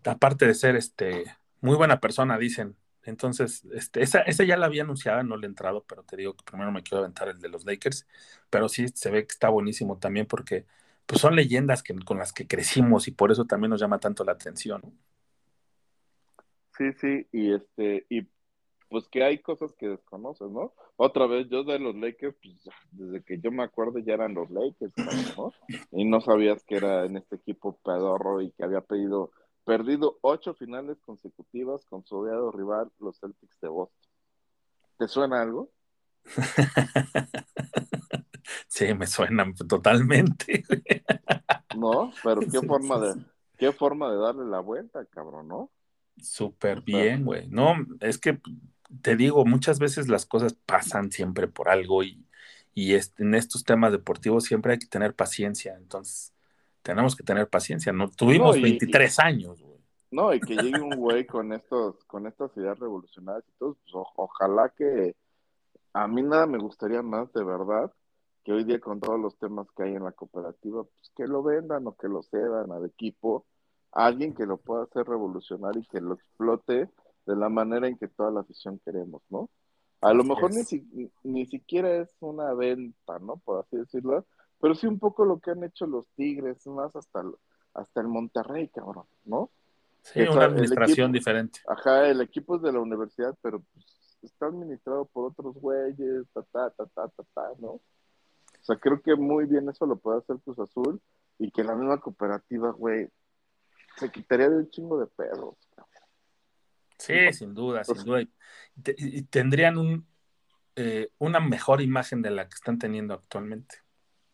Aparte 0.03 0.45
de 0.45 0.53
ser 0.53 0.75
este 0.75 1.25
muy 1.61 1.75
buena 1.75 1.99
persona, 1.99 2.37
dicen. 2.37 2.75
Entonces, 3.03 3.63
este, 3.73 4.01
esa, 4.01 4.21
esa 4.21 4.43
ya 4.43 4.57
la 4.57 4.65
había 4.65 4.81
anunciada, 4.81 5.21
no 5.23 5.37
le 5.37 5.45
he 5.45 5.49
entrado, 5.49 5.83
pero 5.87 6.03
te 6.03 6.17
digo 6.17 6.35
que 6.35 6.43
primero 6.43 6.71
me 6.71 6.81
quiero 6.81 6.99
aventar 6.99 7.29
el 7.29 7.39
de 7.39 7.49
los 7.49 7.63
Lakers, 7.63 8.07
pero 8.49 8.67
sí 8.67 8.87
se 8.89 9.11
ve 9.11 9.27
que 9.27 9.31
está 9.31 9.49
buenísimo 9.49 9.97
también 9.97 10.25
porque 10.25 10.65
pues 11.05 11.21
son 11.21 11.35
leyendas 11.35 11.83
que, 11.83 11.95
con 12.03 12.17
las 12.17 12.33
que 12.33 12.47
crecimos 12.47 13.07
y 13.07 13.11
por 13.11 13.31
eso 13.31 13.45
también 13.45 13.69
nos 13.71 13.81
llama 13.81 13.99
tanto 13.99 14.23
la 14.23 14.33
atención. 14.33 14.81
Sí, 16.77 16.91
sí, 16.99 17.27
y 17.31 17.53
este, 17.53 18.05
y 18.09 18.27
pues 18.89 19.07
que 19.07 19.23
hay 19.23 19.39
cosas 19.39 19.73
que 19.73 19.87
desconoces, 19.89 20.49
¿no? 20.49 20.73
Otra 20.95 21.25
vez, 21.25 21.47
yo 21.49 21.63
de 21.63 21.79
los 21.79 21.95
Lakers, 21.95 22.35
pues 22.41 22.55
desde 22.91 23.23
que 23.23 23.39
yo 23.39 23.51
me 23.51 23.63
acuerdo 23.63 23.99
ya 23.99 24.13
eran 24.13 24.33
los 24.33 24.49
Lakers, 24.49 24.93
¿no? 25.37 25.51
Y 25.91 26.05
no 26.05 26.21
sabías 26.21 26.63
que 26.63 26.75
era 26.75 27.05
en 27.05 27.17
este 27.17 27.35
equipo 27.37 27.77
pedorro 27.83 28.41
y 28.41 28.51
que 28.51 28.63
había 28.63 28.81
pedido, 28.81 29.31
perdido 29.63 30.17
ocho 30.21 30.53
finales 30.53 30.97
consecutivas 31.01 31.85
con 31.85 32.05
su 32.05 32.17
odiado 32.17 32.51
rival, 32.51 32.91
los 32.99 33.19
Celtics 33.19 33.59
de 33.61 33.67
Boston. 33.67 34.11
¿Te 34.97 35.07
suena 35.07 35.41
algo? 35.41 35.69
Sí, 38.67 38.93
me 38.93 39.07
suena 39.07 39.45
totalmente. 39.67 40.63
No, 41.77 42.11
pero 42.23 42.41
qué 42.41 42.61
forma 42.67 42.99
de, 42.99 43.25
qué 43.57 43.71
forma 43.71 44.11
de 44.11 44.17
darle 44.17 44.45
la 44.45 44.59
vuelta, 44.59 45.05
cabrón, 45.05 45.47
¿no? 45.47 45.71
Súper 46.21 46.81
bien, 46.81 47.25
güey. 47.25 47.47
No, 47.49 47.75
es 47.99 48.17
que 48.17 48.39
te 49.01 49.15
digo, 49.15 49.45
muchas 49.45 49.79
veces 49.79 50.07
las 50.07 50.25
cosas 50.25 50.53
pasan 50.53 51.11
siempre 51.11 51.47
por 51.47 51.69
algo 51.69 52.03
y, 52.03 52.25
y 52.73 52.93
en 52.93 53.35
estos 53.35 53.63
temas 53.63 53.91
deportivos 53.91 54.45
siempre 54.45 54.73
hay 54.73 54.79
que 54.79 54.87
tener 54.87 55.13
paciencia. 55.15 55.75
Entonces, 55.75 56.33
tenemos 56.81 57.15
que 57.15 57.23
tener 57.23 57.49
paciencia. 57.49 57.91
No 57.91 58.09
tuvimos 58.09 58.55
no, 58.55 58.59
y, 58.59 58.63
23 58.63 59.17
y, 59.17 59.21
años, 59.21 59.61
güey. 59.61 59.75
No, 60.11 60.33
y 60.33 60.39
que 60.39 60.55
llegue 60.55 60.79
un 60.79 60.95
güey 60.95 61.25
con 61.25 61.51
estos, 61.51 62.03
con 62.05 62.27
estas 62.27 62.55
ideas 62.55 62.79
revolucionarias 62.79 63.43
y 63.49 63.57
todo, 63.57 63.73
pues 63.73 63.95
o, 63.95 64.07
ojalá 64.15 64.69
que 64.69 65.15
a 65.93 66.07
mí 66.07 66.21
nada 66.21 66.45
me 66.45 66.57
gustaría 66.57 67.01
más, 67.01 67.31
de 67.33 67.43
verdad, 67.43 67.91
que 68.45 68.53
hoy 68.53 68.63
día 68.63 68.79
con 68.79 68.99
todos 68.99 69.19
los 69.19 69.35
temas 69.37 69.67
que 69.75 69.83
hay 69.83 69.95
en 69.95 70.03
la 70.03 70.11
cooperativa, 70.11 70.83
pues 70.83 71.11
que 71.17 71.25
lo 71.25 71.41
vendan 71.41 71.87
o 71.87 71.95
que 71.95 72.07
lo 72.07 72.21
cedan 72.21 72.71
al 72.71 72.85
equipo, 72.85 73.47
a 73.91 74.05
alguien 74.05 74.35
que 74.35 74.45
lo 74.45 74.57
pueda 74.57 74.83
hacer 74.83 75.07
revolucionar 75.07 75.75
y 75.75 75.85
que 75.87 75.99
lo 75.99 76.13
explote 76.13 76.89
de 77.25 77.35
la 77.35 77.49
manera 77.49 77.87
en 77.87 77.97
que 77.97 78.07
toda 78.07 78.29
la 78.29 78.41
afición 78.41 78.79
queremos, 78.85 79.23
¿no? 79.29 79.49
A 80.01 80.13
lo 80.13 80.23
mejor 80.23 80.53
ni, 80.53 80.63
si, 80.63 80.87
ni 81.23 81.47
siquiera 81.47 82.01
es 82.01 82.09
una 82.19 82.53
venta, 82.53 83.17
¿no? 83.17 83.37
Por 83.37 83.61
así 83.61 83.77
decirlo, 83.77 84.23
pero 84.61 84.75
sí 84.75 84.85
un 84.85 84.99
poco 84.99 85.25
lo 85.25 85.39
que 85.39 85.49
han 85.49 85.63
hecho 85.63 85.87
los 85.87 86.07
Tigres, 86.09 86.67
más 86.67 86.95
hasta 86.95 87.21
el, 87.21 87.31
hasta 87.73 88.01
el 88.01 88.07
Monterrey, 88.07 88.67
cabrón, 88.67 89.07
¿no? 89.23 89.49
Sí, 90.03 90.21
una 90.21 90.45
administración 90.45 91.09
equipo, 91.09 91.13
diferente. 91.13 91.59
Ajá, 91.67 92.07
el 92.07 92.21
equipo 92.21 92.57
es 92.57 92.61
de 92.61 92.71
la 92.71 92.79
universidad, 92.79 93.35
pero 93.41 93.63
pues, 93.73 93.85
está 94.21 94.45
administrado 94.45 95.05
por 95.05 95.31
otros 95.31 95.55
güeyes, 95.55 96.27
ta, 96.31 96.43
ta, 96.43 96.69
ta, 96.69 96.85
ta, 96.85 97.07
ta, 97.07 97.23
ta, 97.33 97.51
¿no? 97.57 97.81
O 98.65 98.67
sea, 98.67 98.77
creo 98.77 98.99
que 98.99 99.15
muy 99.15 99.45
bien 99.45 99.69
eso 99.69 99.85
lo 99.85 99.95
puede 99.95 100.17
hacer 100.17 100.37
Cruz 100.43 100.57
Azul 100.57 100.99
y 101.37 101.51
que 101.51 101.63
la 101.63 101.75
misma 101.75 101.99
cooperativa, 101.99 102.71
güey, 102.71 103.07
se 103.97 104.11
quitaría 104.11 104.49
de 104.49 104.57
un 104.57 104.69
chingo 104.71 104.99
de 104.99 105.05
pedos. 105.05 105.55
Sí, 106.97 107.31
sin 107.33 107.53
duda, 107.53 107.83
sin 107.83 108.03
duda. 108.03 108.21
Y, 108.21 108.31
te- 108.81 108.95
y 108.97 109.21
tendrían 109.21 109.77
un, 109.77 110.07
eh, 110.75 111.11
una 111.19 111.39
mejor 111.39 111.81
imagen 111.81 112.23
de 112.23 112.31
la 112.31 112.49
que 112.49 112.55
están 112.55 112.79
teniendo 112.79 113.13
actualmente. 113.13 113.75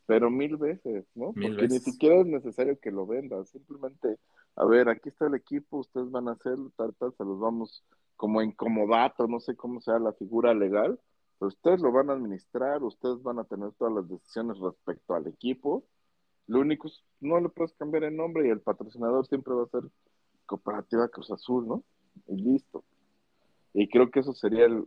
Pero 0.05 0.29
mil 0.29 0.55
veces, 0.55 1.05
¿no? 1.13 1.33
Mil 1.33 1.51
Porque 1.55 1.63
veces. 1.63 1.85
ni 1.85 1.91
siquiera 1.91 2.21
es 2.21 2.27
necesario 2.27 2.79
que 2.79 2.91
lo 2.91 3.05
vendan, 3.05 3.45
simplemente, 3.45 4.17
a 4.55 4.63
ver, 4.65 4.87
aquí 4.87 5.09
está 5.09 5.27
el 5.27 5.35
equipo, 5.35 5.79
ustedes 5.79 6.09
van 6.09 6.29
a 6.29 6.33
hacerlo, 6.33 6.71
tal, 6.77 6.95
tal, 6.95 7.13
se 7.17 7.25
los 7.25 7.37
vamos 7.37 7.83
como 8.15 8.41
en 8.41 8.53
comodato, 8.53 9.27
no 9.27 9.41
sé 9.41 9.57
cómo 9.57 9.81
sea 9.81 9.99
la 9.99 10.13
figura 10.13 10.53
legal, 10.53 10.97
ustedes 11.47 11.81
lo 11.81 11.91
van 11.91 12.09
a 12.09 12.13
administrar, 12.13 12.83
ustedes 12.83 13.21
van 13.23 13.39
a 13.39 13.43
tener 13.43 13.71
todas 13.73 13.93
las 13.93 14.09
decisiones 14.09 14.59
respecto 14.59 15.15
al 15.15 15.27
equipo. 15.27 15.83
Lo 16.47 16.59
único 16.59 16.87
es, 16.87 17.03
no 17.19 17.39
le 17.39 17.49
puedes 17.49 17.73
cambiar 17.73 18.03
el 18.03 18.15
nombre 18.15 18.47
y 18.47 18.51
el 18.51 18.61
patrocinador 18.61 19.25
siempre 19.27 19.53
va 19.53 19.63
a 19.63 19.67
ser 19.67 19.83
Cooperativa 20.45 21.07
Cruz 21.09 21.31
Azul, 21.31 21.67
¿no? 21.67 21.83
Y 22.27 22.35
listo. 22.35 22.83
Y 23.73 23.87
creo 23.89 24.11
que 24.11 24.19
eso 24.19 24.33
sería 24.33 24.65
el 24.65 24.85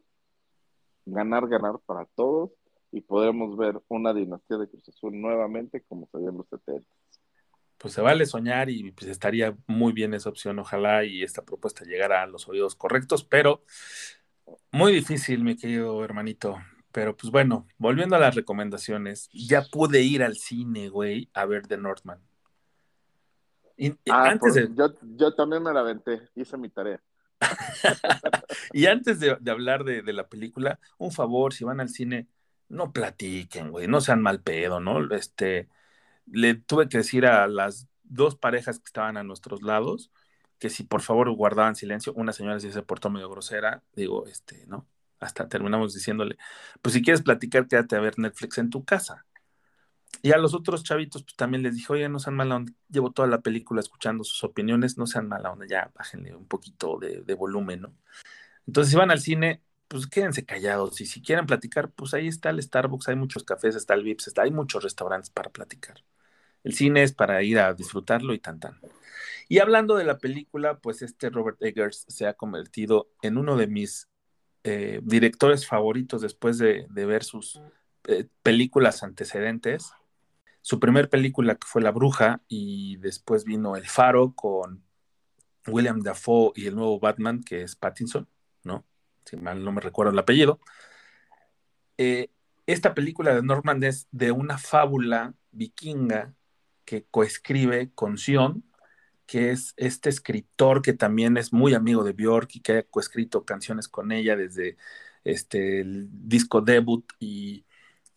ganar, 1.07 1.49
ganar 1.49 1.79
para 1.87 2.07
todos 2.15 2.51
y 2.93 3.01
podremos 3.01 3.57
ver 3.57 3.81
una 3.89 4.15
dinastía 4.15 4.59
de 4.59 4.69
Cruz 4.69 4.89
Azul 4.89 5.21
nuevamente 5.21 5.83
como 5.89 6.07
se 6.13 6.19
en 6.19 6.37
los 6.37 6.49
70. 6.49 6.89
Pues 7.79 7.93
se 7.93 8.01
vale 8.01 8.25
soñar 8.25 8.71
y 8.71 8.93
pues 8.93 9.11
estaría 9.11 9.57
muy 9.67 9.93
bien 9.93 10.15
esa 10.15 10.29
opción, 10.29 10.59
ojalá 10.59 11.05
y 11.05 11.23
esta 11.23 11.45
propuesta 11.45 11.85
llegara 11.85 12.23
a 12.23 12.27
los 12.27 12.49
oídos 12.49 12.77
correctos, 12.77 13.25
pero 13.25 13.63
muy 14.71 14.93
difícil, 14.93 15.43
mi 15.43 15.57
querido 15.57 16.05
hermanito. 16.05 16.59
Pero 16.93 17.17
pues 17.17 17.33
bueno, 17.33 17.67
volviendo 17.77 18.15
a 18.15 18.21
las 18.21 18.35
recomendaciones, 18.35 19.29
ya 19.33 19.63
pude 19.63 20.03
ir 20.03 20.23
al 20.23 20.37
cine, 20.37 20.89
güey, 20.89 21.29
a 21.35 21.45
ver 21.45 21.67
The 21.67 21.77
Northman. 21.77 22.21
Y, 23.77 23.91
Ah, 24.09 24.29
antes 24.31 24.55
de, 24.55 24.69
yo, 24.75 24.95
yo 25.17 25.35
también 25.35 25.63
me 25.63 25.73
la 25.73 25.81
aventé, 25.81 26.29
hice 26.37 26.57
mi 26.57 26.69
tarea. 26.69 27.03
Y 28.73 28.87
antes 28.87 29.19
de, 29.19 29.37
de 29.41 29.51
hablar 29.51 29.85
de, 29.85 30.03
de 30.03 30.13
la 30.13 30.29
película, 30.29 30.79
un 30.99 31.11
favor, 31.11 31.53
si 31.53 31.65
van 31.65 31.81
al 31.81 31.89
cine, 31.89 32.29
no 32.69 32.93
platiquen, 32.93 33.71
güey, 33.71 33.89
no 33.89 34.01
sean 34.01 34.23
mal 34.23 34.41
pedo, 34.41 34.81
¿no? 34.81 35.13
Este, 35.15 35.69
le 36.27 36.55
tuve 36.55 36.89
que 36.89 36.99
decir 36.99 37.27
a 37.27 37.47
las 37.47 37.89
dos 38.03 38.37
parejas 38.37 38.79
que 38.79 38.87
estaban 38.87 39.17
a 39.17 39.25
nuestros 39.25 39.63
lados 39.63 40.11
que 40.59 40.71
si 40.71 40.85
por 40.85 41.03
favor 41.03 41.31
guardaban 41.33 41.77
silencio, 41.77 42.13
una 42.15 42.33
señora 42.33 42.61
sí 42.61 42.73
se 42.73 42.83
portó 42.83 43.11
medio 43.11 43.29
grosera, 43.31 43.83
digo, 43.95 44.27
este, 44.27 44.67
¿no? 44.67 44.87
Hasta 45.21 45.49
terminamos 45.49 45.95
diciéndole, 45.95 46.37
pues 46.83 46.95
si 46.95 47.03
quieres 47.03 47.23
platicar, 47.23 47.67
quédate 47.69 47.97
a 47.97 48.01
ver 48.01 48.19
Netflix 48.19 48.59
en 48.59 48.71
tu 48.71 48.85
casa. 48.85 49.25
Y 50.23 50.33
a 50.33 50.39
los 50.39 50.55
otros 50.55 50.85
chavitos, 50.85 51.23
pues 51.23 51.37
también 51.37 51.63
les 51.63 51.75
dije, 51.75 51.93
oye, 51.93 52.09
no 52.09 52.19
sean 52.19 52.37
mala 52.37 52.57
onda, 52.57 52.73
llevo 52.89 53.13
toda 53.13 53.29
la 53.29 53.41
película 53.41 53.81
escuchando 53.81 54.25
sus 54.25 54.43
opiniones, 54.45 54.97
no 54.97 55.07
sean 55.07 55.29
mala 55.29 55.51
onda, 55.53 55.67
ya 55.67 55.91
bájenle 55.95 56.35
un 56.35 56.47
poquito 56.47 56.99
de, 56.99 57.35
volumen, 57.35 57.83
¿no? 57.83 57.95
Entonces, 58.67 58.91
si 58.93 58.97
van 58.97 59.11
al 59.11 59.21
cine, 59.21 59.63
pues 59.89 60.07
quédense 60.07 60.45
callados. 60.45 61.01
Y 61.01 61.07
si 61.07 61.21
quieren 61.23 61.47
platicar, 61.47 61.91
pues 61.91 62.15
ahí 62.15 62.29
está 62.29 62.51
el 62.51 62.63
Starbucks, 62.63 63.09
hay 63.09 63.17
muchos 63.17 63.45
cafés, 63.45 63.77
está 63.77 63.95
el 63.95 64.03
Vips, 64.03 64.29
está, 64.29 64.43
hay 64.43 64.51
muchos 64.51 64.83
restaurantes 64.83 65.31
para 65.31 65.51
platicar. 65.51 66.03
El 66.65 66.75
cine 66.75 67.03
es 67.03 67.13
para 67.13 67.43
ir 67.43 67.59
a 67.59 67.75
disfrutarlo 67.75 68.35
y 68.35 68.39
tan 68.39 68.59
tan. 68.59 68.81
Y 69.49 69.59
hablando 69.59 69.97
de 69.97 70.05
la 70.05 70.19
película, 70.19 70.79
pues 70.79 71.03
este 71.03 71.31
Robert 71.31 71.63
Eggers 71.63 72.07
se 72.09 72.27
ha 72.27 72.35
convertido 72.35 73.11
en 73.23 73.37
uno 73.37 73.57
de 73.57 73.67
mis 73.67 74.09
eh, 74.65 75.01
directores 75.05 75.67
favoritos 75.67 76.23
después 76.23 76.57
de, 76.57 76.87
ver 76.91 77.23
sus 77.23 77.61
eh, 78.09 78.27
películas 78.43 79.03
antecedentes. 79.03 79.93
Su 80.63 80.81
primer 80.81 81.11
película 81.11 81.57
que 81.57 81.67
fue 81.67 81.83
La 81.83 81.91
Bruja 81.91 82.41
y 82.49 82.97
después 82.97 83.45
vino 83.45 83.77
El 83.77 83.87
Faro 83.87 84.33
con 84.35 84.83
William 85.67 86.01
Dafoe 86.01 86.53
y 86.57 86.67
el 86.67 86.75
nuevo 86.75 86.99
Batman 86.99 87.43
que 87.43 87.63
es 87.63 87.77
Pattinson, 87.77 88.27
¿no? 88.63 88.87
Si 89.27 89.37
mal 89.37 89.63
no 89.63 89.73
me 89.73 89.83
recuerdo 89.83 90.13
el 90.13 90.19
apellido. 90.19 90.61
Eh, 91.99 92.31
esta 92.67 92.95
película 92.95 93.35
de 93.35 93.43
Norman 93.43 93.83
es 93.83 94.09
de 94.11 94.33
una 94.33 94.57
fábula 94.57 95.35
vikinga 95.53 96.35
que 96.85 97.05
coescribe 97.11 97.91
con 97.95 98.19
Sion, 98.19 98.65
que 99.27 99.51
es 99.51 99.75
este 99.77 100.11
escritor 100.11 100.83
que 100.83 100.93
también 100.93 101.37
es 101.37 101.53
muy 101.53 101.75
amigo 101.75 102.05
de 102.05 102.13
Björk 102.13 102.51
y 102.55 102.61
que 102.61 102.79
ha 102.79 102.83
coescrito 102.85 103.45
canciones 103.45 103.89
con 103.89 104.13
ella 104.13 104.37
desde 104.37 104.77
este, 105.25 105.81
el 105.81 106.09
disco 106.11 106.61
debut 106.61 107.05
y, 107.19 107.65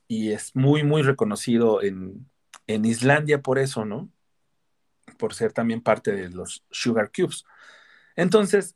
y 0.07 0.31
es 0.31 0.55
muy, 0.55 0.83
muy 0.83 1.01
reconocido 1.01 1.81
en, 1.81 2.29
en, 2.67 2.85
Islandia 2.85 3.41
por 3.41 3.59
eso, 3.59 3.85
¿no? 3.85 4.09
Por 5.17 5.33
ser 5.33 5.53
también 5.53 5.81
parte 5.81 6.11
de 6.11 6.29
los 6.29 6.65
Sugar 6.71 7.11
Cubes. 7.15 7.45
Entonces, 8.15 8.75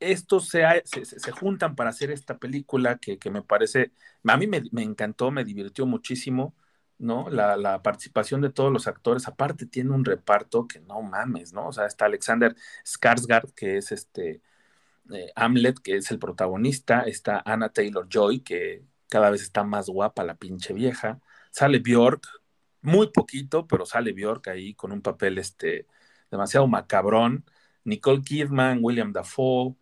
estos 0.00 0.48
se, 0.48 0.64
se, 0.84 1.04
se 1.04 1.30
juntan 1.32 1.76
para 1.76 1.90
hacer 1.90 2.10
esta 2.10 2.38
película 2.38 2.98
que, 2.98 3.18
que 3.18 3.30
me 3.30 3.42
parece, 3.42 3.92
a 4.24 4.36
mí 4.36 4.46
me, 4.46 4.62
me, 4.72 4.82
encantó, 4.82 5.30
me 5.30 5.44
divirtió 5.44 5.86
muchísimo. 5.86 6.54
¿No? 7.02 7.28
La, 7.30 7.82
participación 7.82 8.40
de 8.40 8.50
todos 8.50 8.72
los 8.72 8.86
actores, 8.86 9.26
aparte 9.28 9.66
tiene 9.66 9.90
un 9.90 10.04
reparto 10.04 10.66
que 10.68 10.80
no 10.80 11.02
mames, 11.02 11.52
¿no? 11.52 11.68
O 11.68 11.72
sea, 11.72 11.86
está 11.86 12.06
Alexander 12.06 12.54
Skarsgård, 12.84 13.52
que 13.54 13.76
es 13.78 13.92
este 13.92 14.42
eh, 15.12 15.32
Hamlet, 15.36 15.80
que 15.80 15.96
es 15.96 16.10
el 16.10 16.18
protagonista, 16.18 17.02
está 17.02 17.42
Anna 17.44 17.70
Taylor 17.70 18.08
Joy, 18.08 18.40
que 18.40 18.84
cada 19.08 19.30
vez 19.30 19.42
está 19.42 19.64
más 19.64 19.88
guapa 19.88 20.24
la 20.24 20.36
pinche 20.36 20.72
vieja, 20.74 21.20
sale 21.50 21.80
Bjork, 21.80 22.26
muy 22.82 23.08
poquito, 23.12 23.66
pero 23.66 23.86
sale 23.86 24.12
Bjork 24.12 24.48
ahí 24.48 24.74
con 24.74 24.92
un 24.92 25.02
papel 25.02 25.38
este 25.38 25.86
demasiado 26.30 26.66
macabrón, 26.68 27.44
Nicole 27.84 28.22
Kidman, 28.22 28.78
William 28.82 29.12
Dafoe, 29.12 29.76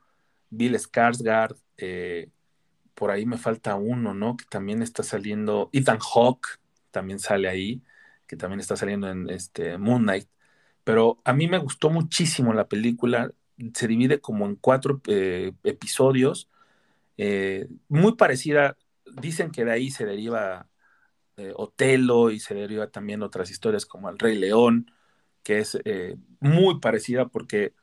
Bill 0.51 0.75
Skarsgård, 0.77 1.57
eh, 1.77 2.31
por 2.95 3.11
ahí 3.11 3.27
me 3.27 3.39
falta 3.39 3.77
uno, 3.77 4.15
¿no? 4.15 4.37
Que 4.37 4.45
también 4.51 4.83
está 4.83 5.03
saliendo, 5.03 5.71
Ethan 5.73 5.99
Hawke, 6.01 6.60
también 6.91 7.19
sale 7.19 7.49
ahí, 7.49 7.83
que 8.27 8.37
también 8.37 8.61
está 8.61 8.77
saliendo 8.77 9.11
en 9.11 9.29
este 9.31 9.79
Moon 9.79 10.03
Knight. 10.03 10.29
Pero 10.85 11.21
a 11.25 11.33
mí 11.33 11.49
me 11.49 11.59
gustó 11.59 11.91
muchísimo 11.91 12.53
la 12.55 12.69
película, 12.69 13.33
se 13.75 13.89
divide 13.89 14.21
como 14.21 14.47
en 14.47 14.57
cuatro 14.57 15.01
eh, 15.09 15.53
episodios, 15.65 16.49
eh, 17.17 17.69
muy 17.89 18.17
parecida, 18.17 18.77
dicen 19.21 19.51
que 19.51 19.65
de 19.65 19.73
ahí 19.73 19.91
se 19.91 20.07
deriva 20.07 20.69
eh, 21.37 21.53
Otelo 21.57 22.31
y 22.31 22.41
se 22.41 22.55
deriva 22.55 22.89
también 22.91 23.23
otras 23.23 23.51
historias 23.51 23.87
como 23.87 24.09
El 24.11 24.19
Rey 24.19 24.39
León, 24.39 24.91
que 25.43 25.59
es 25.59 25.79
muy 26.41 26.81
parecida 26.81 27.29
porque 27.29 27.75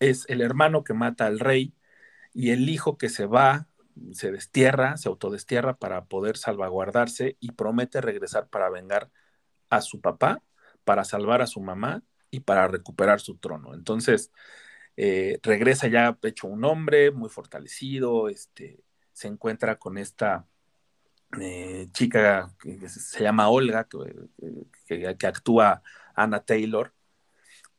es 0.00 0.24
el 0.28 0.40
hermano 0.40 0.84
que 0.84 0.94
mata 0.94 1.26
al 1.26 1.38
rey 1.38 1.74
y 2.32 2.50
el 2.50 2.68
hijo 2.68 2.98
que 2.98 3.08
se 3.08 3.26
va 3.26 3.68
se 4.12 4.32
destierra, 4.32 4.96
se 4.96 5.08
autodestierra 5.08 5.76
para 5.76 6.04
poder 6.04 6.36
salvaguardarse 6.36 7.36
y 7.40 7.52
promete 7.52 8.00
regresar 8.00 8.48
para 8.48 8.70
vengar 8.70 9.10
a 9.70 9.80
su 9.80 10.00
papá, 10.00 10.42
para 10.84 11.04
salvar 11.04 11.42
a 11.42 11.46
su 11.46 11.60
mamá 11.60 12.02
y 12.30 12.40
para 12.40 12.68
recuperar 12.68 13.20
su 13.20 13.36
trono. 13.36 13.74
Entonces, 13.74 14.32
eh, 14.96 15.38
regresa 15.42 15.88
ya 15.88 16.18
hecho 16.22 16.46
un 16.46 16.64
hombre 16.64 17.10
muy 17.10 17.28
fortalecido, 17.28 18.28
este, 18.28 18.80
se 19.12 19.28
encuentra 19.28 19.78
con 19.78 19.98
esta 19.98 20.46
eh, 21.40 21.88
chica 21.92 22.54
que 22.60 22.88
se 22.88 23.22
llama 23.22 23.48
Olga, 23.48 23.88
que, 24.86 25.16
que, 25.16 25.26
actúa 25.26 25.82
Anna 26.14 26.40
Taylor, 26.40 26.92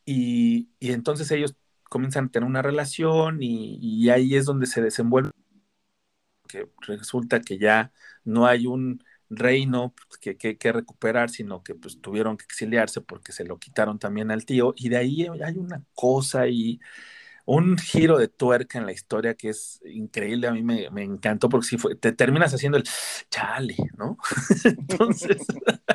y, 0.06 0.70
y, 0.80 0.92
entonces 0.92 1.32
ellos 1.32 1.56
comienzan 1.90 2.26
a 2.26 2.30
tener 2.30 2.48
una 2.48 2.62
relación 2.62 3.42
y, 3.42 3.78
y 3.82 4.10
ahí 4.10 4.36
es 4.36 4.46
donde 4.46 4.68
se 4.68 4.82
desenvuelve 4.82 5.32
que 6.48 6.70
resulta 6.82 7.42
que 7.42 7.58
ya 7.58 7.92
no 8.24 8.46
hay 8.46 8.68
un 8.68 9.04
reino 9.30 9.94
que, 10.22 10.38
que, 10.38 10.72
recuperar, 10.72 11.30
sino 11.30 11.64
que 11.64 11.76
pues 11.76 12.00
tuvieron 12.00 12.38
que 12.38 12.46
exiliarse 12.46 13.02
porque 13.02 13.32
se 13.32 13.44
lo 13.44 13.58
quitaron 13.58 14.00
también 14.00 14.32
al 14.32 14.46
tío, 14.46 14.74
y 14.78 14.90
de 14.90 14.98
ahí 14.98 15.28
hay 15.44 15.58
una 15.58 15.84
cosa 15.94 16.48
y 16.48 16.80
un 17.46 17.78
giro 17.78 18.18
de 18.18 18.28
tuerca 18.28 18.80
en 18.80 18.86
la 18.86 18.92
historia 18.92 19.36
que 19.36 19.50
es 19.50 19.82
increíble, 19.86 20.48
a 20.48 20.52
mí 20.52 20.64
me, 20.64 20.90
me 20.90 21.04
encantó 21.04 21.48
porque 21.48 21.68
si 21.68 21.78
fue, 21.78 21.96
te 21.96 22.12
terminas 22.12 22.54
haciendo 22.54 22.78
el 22.78 22.84
chale, 23.30 23.76
¿no? 23.98 24.18
entonces, 24.64 25.38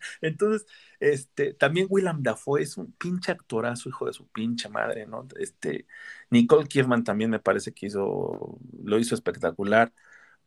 entonces, 0.20 0.66
este, 1.00 1.54
también 1.54 1.86
William 1.88 2.22
Dafoe 2.22 2.62
es 2.62 2.76
un 2.76 2.92
pinche 2.92 3.32
actorazo, 3.32 3.88
hijo 3.88 4.06
de 4.06 4.12
su 4.12 4.26
pinche 4.28 4.68
madre, 4.68 5.06
¿no? 5.06 5.26
Este, 5.38 5.86
Nicole 6.30 6.66
Kidman 6.66 7.04
también 7.04 7.30
me 7.30 7.40
parece 7.40 7.72
que 7.72 7.86
hizo, 7.86 8.58
lo 8.82 8.98
hizo 8.98 9.14
espectacular. 9.14 9.92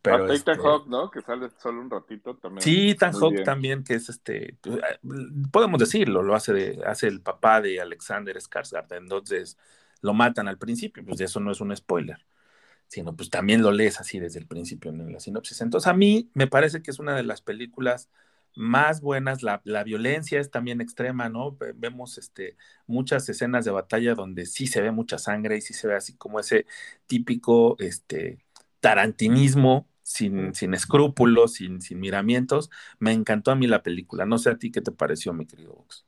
Pero 0.02 0.26
ah, 0.26 0.34
este, 0.34 0.54
Hawk, 0.54 0.88
¿no? 0.88 1.12
Que 1.12 1.22
sale 1.22 1.50
solo 1.60 1.82
un 1.82 1.90
ratito 1.90 2.36
también. 2.36 2.64
Sí, 2.64 2.90
Ethan 2.90 3.14
Hawk 3.14 3.44
también, 3.44 3.84
que 3.84 3.94
es 3.94 4.10
este, 4.10 4.58
podemos 5.52 5.80
decirlo, 5.80 6.24
lo 6.24 6.34
hace 6.34 6.54
de, 6.54 6.82
hace 6.86 7.08
el 7.08 7.22
papá 7.22 7.62
de 7.62 7.80
Alexander 7.80 8.36
Skarsgård, 8.38 8.98
entonces 8.98 9.58
lo 10.02 10.14
matan 10.14 10.48
al 10.48 10.58
principio, 10.58 11.06
pues 11.06 11.22
eso 11.22 11.40
no 11.40 11.52
es 11.52 11.62
un 11.62 11.76
spoiler. 11.76 12.26
sino 12.88 13.16
pues 13.16 13.30
también 13.30 13.64
lo 13.64 13.72
lees 13.72 14.00
así 14.00 14.20
desde 14.20 14.40
el 14.40 14.48
principio 14.48 14.92
en 14.92 15.14
la 15.14 15.20
sinopsis. 15.20 15.62
Entonces 15.62 15.88
a 15.88 15.94
mí 15.94 16.30
me 16.34 16.48
parece 16.48 16.82
que 16.82 16.92
es 16.92 17.00
una 17.00 17.16
de 17.16 17.24
las 17.24 17.42
películas 17.42 18.10
más 18.56 19.02
buenas, 19.02 19.44
la, 19.44 19.62
la 19.66 19.84
violencia 19.84 20.40
es 20.40 20.52
también 20.52 20.82
extrema, 20.82 21.30
¿no? 21.30 21.56
Ve- 21.58 21.74
Vemos 21.76 22.18
este, 22.18 22.58
muchas 22.88 23.28
escenas 23.30 23.66
de 23.66 23.72
batalla 23.72 24.16
donde 24.16 24.46
sí 24.46 24.68
se 24.68 24.82
ve 24.82 24.92
mucha 24.92 25.18
sangre 25.18 25.58
y 25.58 25.62
sí 25.62 25.74
se 25.74 25.88
ve 25.88 25.96
así 25.96 26.16
como 26.18 26.40
ese 26.40 26.66
típico 27.08 27.76
este, 27.80 28.46
tarantinismo 28.80 29.88
sin, 30.04 30.54
sin 30.56 30.74
escrúpulos, 30.74 31.54
sin, 31.54 31.82
sin 31.82 32.00
miramientos. 32.00 32.70
Me 33.00 33.14
encantó 33.14 33.52
a 33.52 33.56
mí 33.56 33.68
la 33.68 33.84
película. 33.84 34.26
No 34.26 34.38
sé 34.38 34.50
a 34.50 34.58
ti 34.58 34.72
qué 34.72 34.82
te 34.82 34.92
pareció, 34.92 35.34
mi 35.34 35.46
querido 35.46 35.74
Vox. 35.74 36.06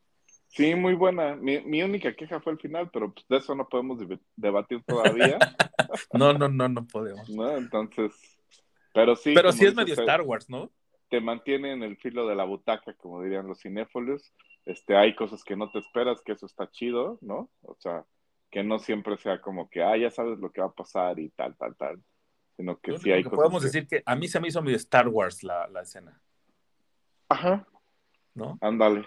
Sí, 0.49 0.75
muy 0.75 0.93
buena. 0.93 1.35
Mi, 1.35 1.61
mi 1.61 1.81
única 1.81 2.13
queja 2.15 2.39
fue 2.39 2.53
el 2.53 2.59
final, 2.59 2.89
pero 2.91 3.11
pues 3.13 3.25
de 3.27 3.37
eso 3.37 3.55
no 3.55 3.67
podemos 3.67 3.97
deb- 3.99 4.21
debatir 4.35 4.83
todavía, 4.83 5.39
No, 6.13 6.33
no, 6.33 6.47
no, 6.47 6.69
no 6.69 6.85
podemos. 6.87 7.27
¿no? 7.35 7.57
Entonces, 7.57 8.11
pero 8.93 9.15
sí. 9.15 9.31
Pero 9.33 9.51
sí 9.51 9.65
es 9.65 9.71
dices, 9.71 9.75
medio 9.75 9.93
Star 9.95 10.21
Wars, 10.21 10.49
¿no? 10.49 10.71
Te 11.13 11.21
mantiene 11.21 11.73
en 11.73 11.83
el 11.83 11.95
filo 11.97 12.25
de 12.25 12.33
la 12.33 12.43
butaca, 12.43 12.95
como 12.95 13.21
dirían 13.21 13.45
los 13.47 13.59
cinéfilos. 13.61 14.33
Este, 14.65 14.95
hay 14.97 15.13
cosas 15.15 15.43
que 15.43 15.55
no 15.55 15.69
te 15.69 15.77
esperas, 15.77 16.23
que 16.25 16.31
eso 16.31 16.47
está 16.47 16.71
chido, 16.71 17.19
¿no? 17.21 17.51
O 17.61 17.75
sea, 17.77 18.03
que 18.49 18.63
no 18.63 18.79
siempre 18.79 19.15
sea 19.17 19.39
como 19.39 19.69
que, 19.69 19.83
ah, 19.83 19.95
ya 19.95 20.09
sabes 20.09 20.39
lo 20.39 20.51
que 20.51 20.61
va 20.61 20.69
a 20.69 20.73
pasar 20.73 21.19
y 21.19 21.29
tal, 21.29 21.55
tal, 21.55 21.75
tal. 21.75 22.03
Sino 22.57 22.79
que 22.79 22.93
Lo 22.93 22.97
sí 22.97 23.11
hay 23.11 23.21
que 23.21 23.29
cosas 23.29 23.37
podemos 23.43 23.61
que- 23.61 23.67
decir 23.67 23.87
que 23.87 24.01
a 24.03 24.15
mí 24.15 24.27
se 24.27 24.39
me 24.39 24.47
hizo 24.47 24.63
medio 24.63 24.77
Star 24.77 25.07
Wars 25.07 25.43
la, 25.43 25.67
la 25.67 25.81
escena, 25.83 26.19
Ajá, 27.29 27.67
¿no? 28.33 28.57
ándale. 28.59 29.05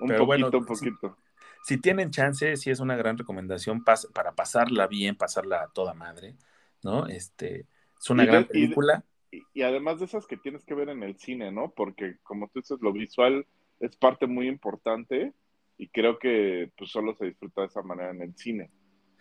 Un 0.00 0.08
Pero 0.08 0.26
poquito, 0.26 0.50
bueno, 0.50 0.58
un 0.58 0.66
poquito. 0.66 1.16
Si 1.64 1.78
tienen 1.80 2.10
chance, 2.10 2.54
sí 2.58 2.68
es 2.68 2.80
una 2.80 2.96
gran 2.96 3.16
recomendación 3.16 3.82
pas- 3.82 4.12
para 4.12 4.32
pasarla 4.34 4.86
bien, 4.88 5.16
pasarla 5.16 5.62
a 5.62 5.68
toda 5.68 5.94
madre, 5.94 6.36
¿no? 6.82 7.06
Este, 7.06 7.66
es 7.98 8.10
una 8.10 8.26
gran 8.26 8.42
de- 8.42 8.48
película. 8.50 9.04
Y, 9.30 9.42
y 9.54 9.62
además 9.62 9.98
de 9.98 10.06
esas 10.06 10.26
que 10.26 10.36
tienes 10.36 10.64
que 10.64 10.74
ver 10.74 10.88
en 10.88 11.02
el 11.02 11.18
cine, 11.18 11.52
¿no? 11.52 11.72
Porque 11.74 12.16
como 12.22 12.48
tú 12.48 12.60
dices, 12.60 12.78
lo 12.80 12.92
visual 12.92 13.46
es 13.80 13.96
parte 13.96 14.26
muy 14.26 14.48
importante 14.48 15.32
y 15.76 15.88
creo 15.88 16.18
que 16.18 16.70
pues 16.76 16.90
solo 16.90 17.14
se 17.14 17.26
disfruta 17.26 17.62
de 17.62 17.68
esa 17.68 17.82
manera 17.82 18.10
en 18.10 18.22
el 18.22 18.36
cine. 18.36 18.70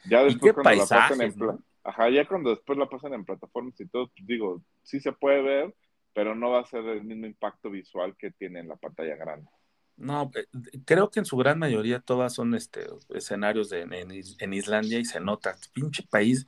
Ya 0.10 0.24
después 0.24 0.54
cuando 0.54 0.72
la 0.72 0.86
pasan 0.86 1.22
en 1.22 1.38
¿no? 1.38 1.64
Ajá, 1.84 2.10
ya 2.10 2.28
cuando 2.28 2.50
después 2.50 2.78
la 2.78 2.90
pasan 2.90 3.14
en 3.14 3.26
plataformas 3.26 3.80
y 3.80 3.88
todo, 3.88 4.10
pues 4.10 4.28
digo, 4.28 4.62
sí 4.84 5.00
se 5.00 5.14
puede 5.14 5.42
ver, 5.42 5.76
pero 6.14 6.36
no 6.36 6.52
va 6.52 6.60
a 6.60 6.66
ser 6.66 6.86
el 6.86 7.04
mismo 7.04 7.26
impacto 7.26 7.70
visual 7.70 8.16
que 8.18 8.32
tiene 8.32 8.60
en 8.60 8.68
la 8.68 8.76
pantalla 8.76 9.16
grande. 9.16 9.50
No, 9.96 10.30
eh, 10.36 10.46
creo 10.86 11.10
que 11.10 11.20
en 11.20 11.26
su 11.26 11.38
gran 11.38 11.58
mayoría 11.60 12.00
todas 12.00 12.34
son 12.34 12.56
este, 12.56 12.88
escenarios 13.10 13.70
de, 13.70 13.82
en, 13.82 13.94
en 13.94 14.54
Islandia 14.54 15.00
y 15.00 15.06
se 15.06 15.20
nota, 15.20 15.56
pinche 15.74 16.04
país, 16.10 16.46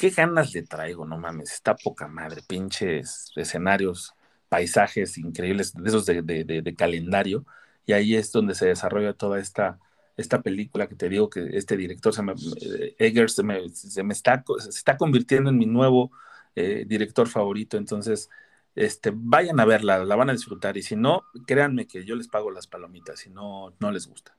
qué 0.00 0.10
ganas 0.10 0.54
le 0.54 0.62
traigo, 0.62 1.04
no 1.06 1.18
mames, 1.18 1.52
está 1.52 1.76
poca 1.76 2.08
madre, 2.08 2.42
pinches 2.46 3.32
escenarios, 3.36 4.14
paisajes 4.48 5.18
increíbles, 5.18 5.74
de 5.74 5.88
esos 5.88 6.06
de, 6.06 6.22
de- 6.22 6.44
de- 6.44 6.62
de 6.62 6.74
calendario, 6.74 7.46
y 7.86 7.92
ahí 7.92 8.14
es 8.16 8.32
donde 8.32 8.54
se 8.54 8.66
desarrolla 8.66 9.12
toda 9.14 9.38
esta, 9.40 9.78
esta 10.16 10.42
película 10.42 10.88
que 10.88 10.96
te 10.96 11.08
digo 11.08 11.30
que 11.30 11.56
este 11.56 11.76
director, 11.76 12.14
se 12.14 12.22
me, 12.22 12.32
eh, 12.62 12.96
Eggers, 12.98 13.34
se 13.34 13.42
me, 13.42 13.68
se 13.70 14.02
me 14.02 14.12
está, 14.14 14.44
se 14.58 14.70
está 14.70 14.96
convirtiendo 14.96 15.50
en 15.50 15.58
mi 15.58 15.66
nuevo 15.66 16.12
eh, 16.56 16.84
director 16.86 17.28
favorito, 17.28 17.76
entonces 17.76 18.28
este, 18.74 19.12
vayan 19.14 19.60
a 19.60 19.64
verla, 19.64 20.04
la 20.04 20.16
van 20.16 20.30
a 20.30 20.32
disfrutar. 20.32 20.76
Y 20.76 20.82
si 20.82 20.96
no, 20.96 21.24
créanme 21.46 21.86
que 21.86 22.04
yo 22.04 22.14
les 22.16 22.28
pago 22.28 22.50
las 22.50 22.66
palomitas, 22.66 23.20
si 23.20 23.30
no, 23.30 23.74
no 23.80 23.90
les 23.92 24.06
gusta. 24.06 24.36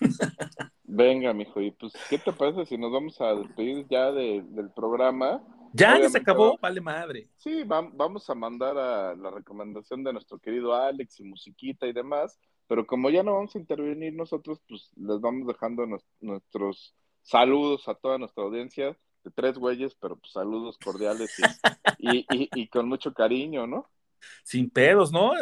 Venga, 0.90 1.34
mijo, 1.34 1.60
y 1.60 1.70
pues, 1.70 1.92
¿qué 2.08 2.18
te 2.18 2.32
parece 2.32 2.64
si 2.64 2.78
nos 2.78 2.90
vamos 2.90 3.20
a 3.20 3.34
despedir 3.34 3.86
ya 3.90 4.10
de- 4.10 4.42
del 4.48 4.70
programa? 4.70 5.42
Ya, 5.74 5.88
ya 5.88 5.92
se 5.92 5.96
Obviamente 5.98 6.18
acabó, 6.20 6.50
va- 6.52 6.58
vale 6.62 6.80
madre. 6.80 7.28
Sí, 7.36 7.62
vam- 7.64 7.90
vamos 7.94 8.28
a 8.30 8.34
mandar 8.34 8.78
a 8.78 9.14
la 9.14 9.30
recomendación 9.30 10.02
de 10.02 10.14
nuestro 10.14 10.38
querido 10.38 10.74
Alex 10.74 11.20
y 11.20 11.24
musiquita 11.24 11.86
y 11.86 11.92
demás, 11.92 12.38
pero 12.66 12.86
como 12.86 13.10
ya 13.10 13.22
no 13.22 13.34
vamos 13.34 13.54
a 13.54 13.58
intervenir 13.58 14.14
nosotros, 14.14 14.62
pues 14.66 14.90
les 14.96 15.20
vamos 15.20 15.46
dejando 15.46 15.84
nues- 15.84 16.06
nuestros 16.20 16.94
saludos 17.20 17.86
a 17.86 17.94
toda 17.94 18.16
nuestra 18.16 18.44
audiencia 18.44 18.96
de 19.24 19.30
tres 19.30 19.58
güeyes, 19.58 19.94
pero 19.94 20.16
pues 20.16 20.32
saludos 20.32 20.78
cordiales 20.78 21.30
y, 21.38 21.42
y, 21.98 22.26
y- 22.30 22.48
y 22.62 22.68
con 22.68 22.88
mucho 22.88 23.12
cariño, 23.12 23.66
¿no? 23.66 23.90
Sin 24.42 24.70
pedos, 24.70 25.12
¿no? 25.12 25.32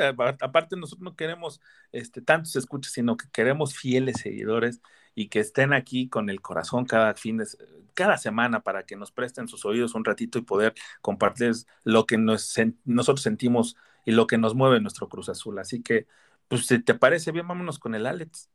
Aparte, 0.40 0.76
nosotros 0.76 1.02
no 1.04 1.14
queremos 1.16 1.60
este, 1.92 2.20
tantos 2.20 2.56
escuchas, 2.56 2.92
sino 2.92 3.16
que 3.16 3.26
queremos 3.32 3.74
fieles 3.74 4.16
seguidores 4.20 4.82
y 5.16 5.28
que 5.28 5.40
estén 5.40 5.72
aquí 5.72 6.08
con 6.08 6.30
el 6.30 6.42
corazón 6.42 6.84
cada 6.84 7.14
fin 7.14 7.38
de, 7.38 7.46
cada 7.94 8.18
semana 8.18 8.60
para 8.60 8.84
que 8.84 8.96
nos 8.96 9.10
presten 9.10 9.48
sus 9.48 9.64
oídos 9.64 9.94
un 9.94 10.04
ratito 10.04 10.38
y 10.38 10.42
poder 10.42 10.74
compartirles 11.00 11.66
lo 11.82 12.04
que 12.04 12.18
nos, 12.18 12.54
nosotros 12.84 13.22
sentimos 13.22 13.76
y 14.04 14.12
lo 14.12 14.26
que 14.26 14.36
nos 14.36 14.54
mueve 14.54 14.78
nuestro 14.78 15.08
Cruz 15.08 15.30
Azul. 15.30 15.58
Así 15.58 15.82
que, 15.82 16.06
pues, 16.48 16.66
si 16.66 16.80
te 16.80 16.94
parece 16.94 17.32
bien, 17.32 17.48
vámonos 17.48 17.78
con 17.78 17.94
el 17.94 18.06
Alex. 18.06 18.50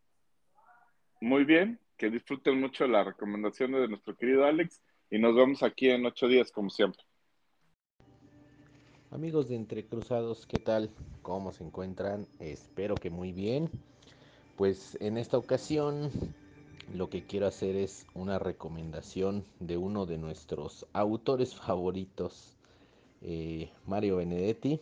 Muy 1.20 1.46
bien, 1.46 1.80
que 1.98 2.12
disfruten 2.12 2.62
mucho 2.62 2.88
la 2.88 3.04
recomendación 3.04 3.72
de 3.72 3.88
nuestro 3.88 4.16
querido 4.16 4.46
Alex 4.46 4.82
y 5.10 5.18
nos 5.18 5.36
vemos 5.36 5.64
aquí 5.64 5.90
en 5.90 6.06
ocho 6.06 6.28
días, 6.28 6.52
como 6.52 6.70
siempre. 6.70 7.04
Amigos 9.10 9.50
de 9.50 9.56
Entre 9.56 9.84
Cruzados, 9.86 10.46
¿qué 10.46 10.60
tal? 10.60 10.92
¿Cómo 11.24 11.52
se 11.52 11.64
encuentran? 11.64 12.28
Espero 12.40 12.94
que 12.94 13.10
muy 13.10 13.34
bien. 13.34 13.70
Pues 14.56 14.96
en 15.02 15.18
esta 15.18 15.38
ocasión 15.38 16.12
lo 16.94 17.10
que 17.10 17.24
quiero 17.24 17.48
hacer 17.48 17.76
es 17.76 18.06
una 18.14 18.38
recomendación 18.38 19.46
de 19.60 19.78
uno 19.78 20.06
de 20.06 20.18
nuestros 20.18 20.86
autores 20.94 21.56
favoritos, 21.56 22.58
eh, 23.22 23.70
Mario 23.86 24.18
Benedetti, 24.18 24.82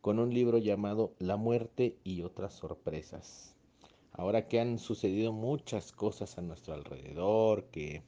con 0.00 0.18
un 0.18 0.32
libro 0.32 0.58
llamado 0.58 1.14
La 1.18 1.36
muerte 1.36 1.96
y 2.04 2.22
otras 2.22 2.54
sorpresas. 2.54 3.54
Ahora 4.12 4.46
que 4.46 4.60
han 4.60 4.78
sucedido 4.78 5.32
muchas 5.32 5.92
cosas 5.92 6.38
a 6.38 6.42
nuestro 6.42 6.74
alrededor, 6.74 7.64
que 7.64 8.02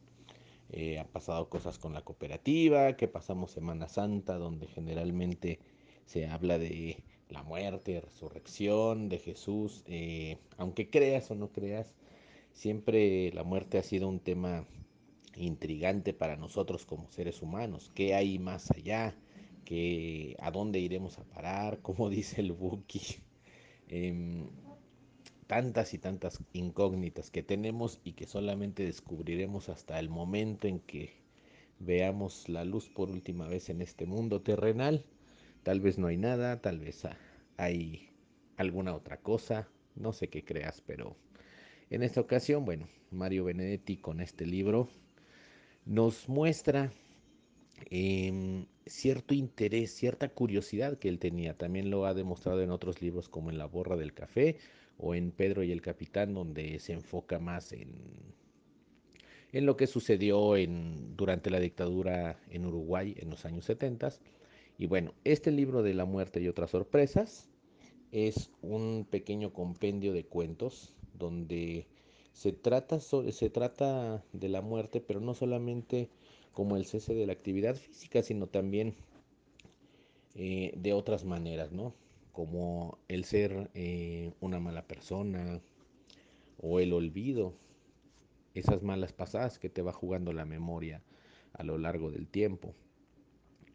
eh, 0.71 0.99
han 0.99 1.09
pasado 1.09 1.49
cosas 1.49 1.79
con 1.79 1.95
la 1.95 2.03
cooperativa, 2.03 2.97
que 2.97 3.09
pasamos 3.09 3.51
Semana 3.51 3.89
Santa, 3.89 4.39
donde 4.39 4.69
generalmente 4.69 5.59
se 6.07 6.29
habla 6.29 6.59
de 6.59 7.03
la 7.31 7.43
muerte, 7.43 8.01
resurrección 8.01 9.09
de 9.09 9.19
Jesús. 9.19 9.83
eh, 9.87 10.39
aunque 10.57 10.89
creas 10.89 11.31
o 11.31 11.35
no 11.35 11.49
creas, 11.49 11.95
siempre 12.53 13.33
la 13.33 13.45
muerte 13.45 13.79
ha 13.79 13.83
sido 13.83 14.09
un 14.09 14.21
tema 14.21 14.67
intrigante 15.37 16.15
para 16.15 16.37
nosotros 16.37 16.87
como 16.87 17.11
seres 17.11 17.43
humanos. 17.43 17.91
¿Qué 17.95 18.15
hay 18.15 18.39
más 18.39 18.71
allá? 18.73 19.17
¿Qué, 19.65 20.37
¿A 20.41 20.51
dónde 20.51 20.81
iremos 20.81 21.19
a 21.19 21.25
parar? 21.25 21.81
Como 21.83 22.11
dice 22.11 22.41
el 22.43 22.53
Buki. 22.53 23.03
Em, 23.89 24.49
tantas 25.47 25.95
y 25.95 25.99
tantas 25.99 26.41
incógnitas 26.53 27.31
que 27.31 27.43
tenemos 27.43 28.01
y 28.05 28.13
que 28.13 28.27
solamente 28.27 28.85
descubriremos 28.85 29.69
hasta 29.69 29.99
el 29.99 30.09
momento 30.09 30.69
en 30.69 30.79
que 30.81 31.15
veamos 31.81 32.49
la 32.49 32.65
luz 32.65 32.89
por 32.91 33.11
última 33.11 33.49
vez 33.49 33.69
en 33.71 33.83
este 33.83 34.07
mundo 34.07 34.43
terrenal. 34.43 35.07
Tal 35.65 35.81
vez 35.81 35.99
no 35.99 36.07
hay 36.09 36.17
nada, 36.19 36.61
tal 36.63 36.79
vez 36.81 37.05
ha- 37.07 37.19
hay 37.57 38.11
alguna 38.57 38.95
otra 38.95 39.19
cosa, 39.21 39.69
no 39.97 40.13
sé 40.13 40.29
qué 40.29 40.45
creas, 40.45 40.83
pero 40.87 41.17
en 41.91 42.03
esta 42.03 42.21
ocasión, 42.21 42.65
bueno, 42.65 42.89
Mario 43.11 43.45
Benedetti 43.45 43.97
con 43.97 44.21
este 44.21 44.45
libro 44.45 44.89
nos 45.87 46.29
muestra 46.29 46.93
em, 47.91 48.67
cierto 48.85 49.33
interés, 49.33 49.93
cierta 49.95 50.29
curiosidad 50.29 50.99
que 50.99 51.09
él 51.09 51.19
tenía. 51.19 51.57
También 51.57 51.91
lo 51.91 52.05
ha 52.05 52.13
demostrado 52.13 52.63
en 52.63 52.71
otros 52.71 53.01
libros 53.01 53.29
como 53.29 53.51
en 53.51 53.57
La 53.57 53.67
Borra 53.67 53.97
del 53.97 54.13
Café 54.13 54.57
o 54.99 55.15
en 55.15 55.31
Pedro 55.31 55.63
y 55.63 55.73
el 55.73 55.81
Capitán, 55.81 56.35
donde 56.35 56.79
se 56.79 56.93
enfoca 56.93 57.39
más 57.39 57.73
en, 57.73 57.95
lo 59.53 59.77
que 59.79 59.87
sucedió 59.87 60.55
durante 61.17 61.49
la 61.49 61.59
dictadura 61.59 62.39
en 62.51 62.67
Uruguay 62.67 63.15
en 63.19 63.31
los 63.31 63.47
años 63.47 63.65
70. 63.65 64.11
Y 64.77 64.87
bueno, 64.87 65.15
este 65.25 65.51
libro 65.51 65.83
de 65.83 65.95
la 65.95 66.05
muerte 66.05 66.41
y 66.43 66.49
otras 66.49 66.71
sorpresas 66.71 67.49
es 68.13 68.51
un 68.61 69.07
pequeño 69.11 69.55
compendio 69.55 70.13
de 70.13 70.25
cuentos 70.25 70.95
donde 71.19 71.87
se 72.33 72.53
trata, 72.53 73.01
se 73.01 73.51
trata 73.51 74.25
de 74.33 74.49
la 74.49 74.61
muerte, 74.61 75.01
pero 75.01 75.21
no 75.21 75.35
solamente 75.35 76.09
como 76.53 76.77
el 76.77 76.87
cese 76.87 77.15
de 77.15 77.27
la 77.27 77.33
actividad 77.33 77.77
física, 77.77 78.23
sino 78.23 78.47
también 78.47 78.95
eh, 80.35 80.73
de 80.77 80.93
otras 80.93 81.25
maneras, 81.25 81.73
¿no? 81.73 81.95
Como 82.33 82.99
el 83.09 83.25
ser 83.25 83.71
eh, 83.75 84.33
una 84.41 84.61
mala 84.61 84.87
persona 84.87 85.61
o 86.61 86.81
el 86.81 86.93
olvido, 86.93 87.55
esas 88.55 88.83
malas 88.83 89.13
pasadas 89.13 89.59
que 89.59 89.69
te 89.69 89.83
va 89.83 89.93
jugando 89.93 90.33
la 90.33 90.45
memoria 90.45 91.03
a 91.53 91.65
lo 91.65 91.79
largo 91.79 92.11
del 92.11 92.29
tiempo. 92.29 92.75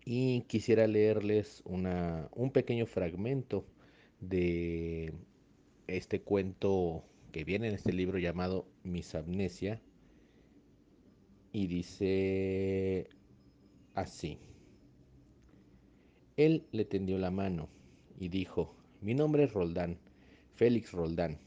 Y 0.06 0.42
quisiera 0.42 0.88
leerles 0.88 1.62
una, 1.66 2.30
un 2.34 2.52
pequeño 2.52 2.86
fragmento 2.86 3.66
de 4.20 5.14
este 5.88 6.22
cuento 6.22 7.04
que 7.34 7.44
viene 7.44 7.68
en 7.68 7.74
este 7.74 7.92
libro 7.92 8.20
llamado 8.20 8.68
Mis 8.84 9.16
Amnesia. 9.16 9.82
Y 11.52 11.66
dice 11.66 13.10
así. 13.96 14.38
Él 16.38 16.68
le 16.72 16.86
tendió 16.86 17.18
la 17.18 17.32
mano 17.32 17.70
y 18.20 18.30
dijo, 18.30 18.76
mi 19.02 19.16
nombre 19.16 19.44
es 19.44 19.54
Roldán, 19.54 19.98
Félix 20.56 20.92
Roldán. 20.92 21.40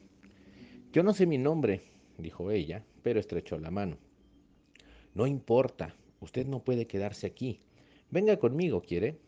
Yo 0.92 1.04
no 1.04 1.14
sé 1.14 1.24
mi 1.24 1.38
nombre, 1.38 1.82
dijo 2.18 2.50
ella, 2.50 2.84
pero 3.02 3.20
estrechó 3.20 3.56
la 3.58 3.70
mano. 3.70 3.96
No 5.14 5.26
importa, 5.26 5.94
usted 6.20 6.46
no 6.46 6.64
puede 6.64 6.88
quedarse 6.88 7.28
aquí. 7.28 7.60
Venga 8.10 8.38
conmigo, 8.38 8.82
¿quiere? 8.82 9.18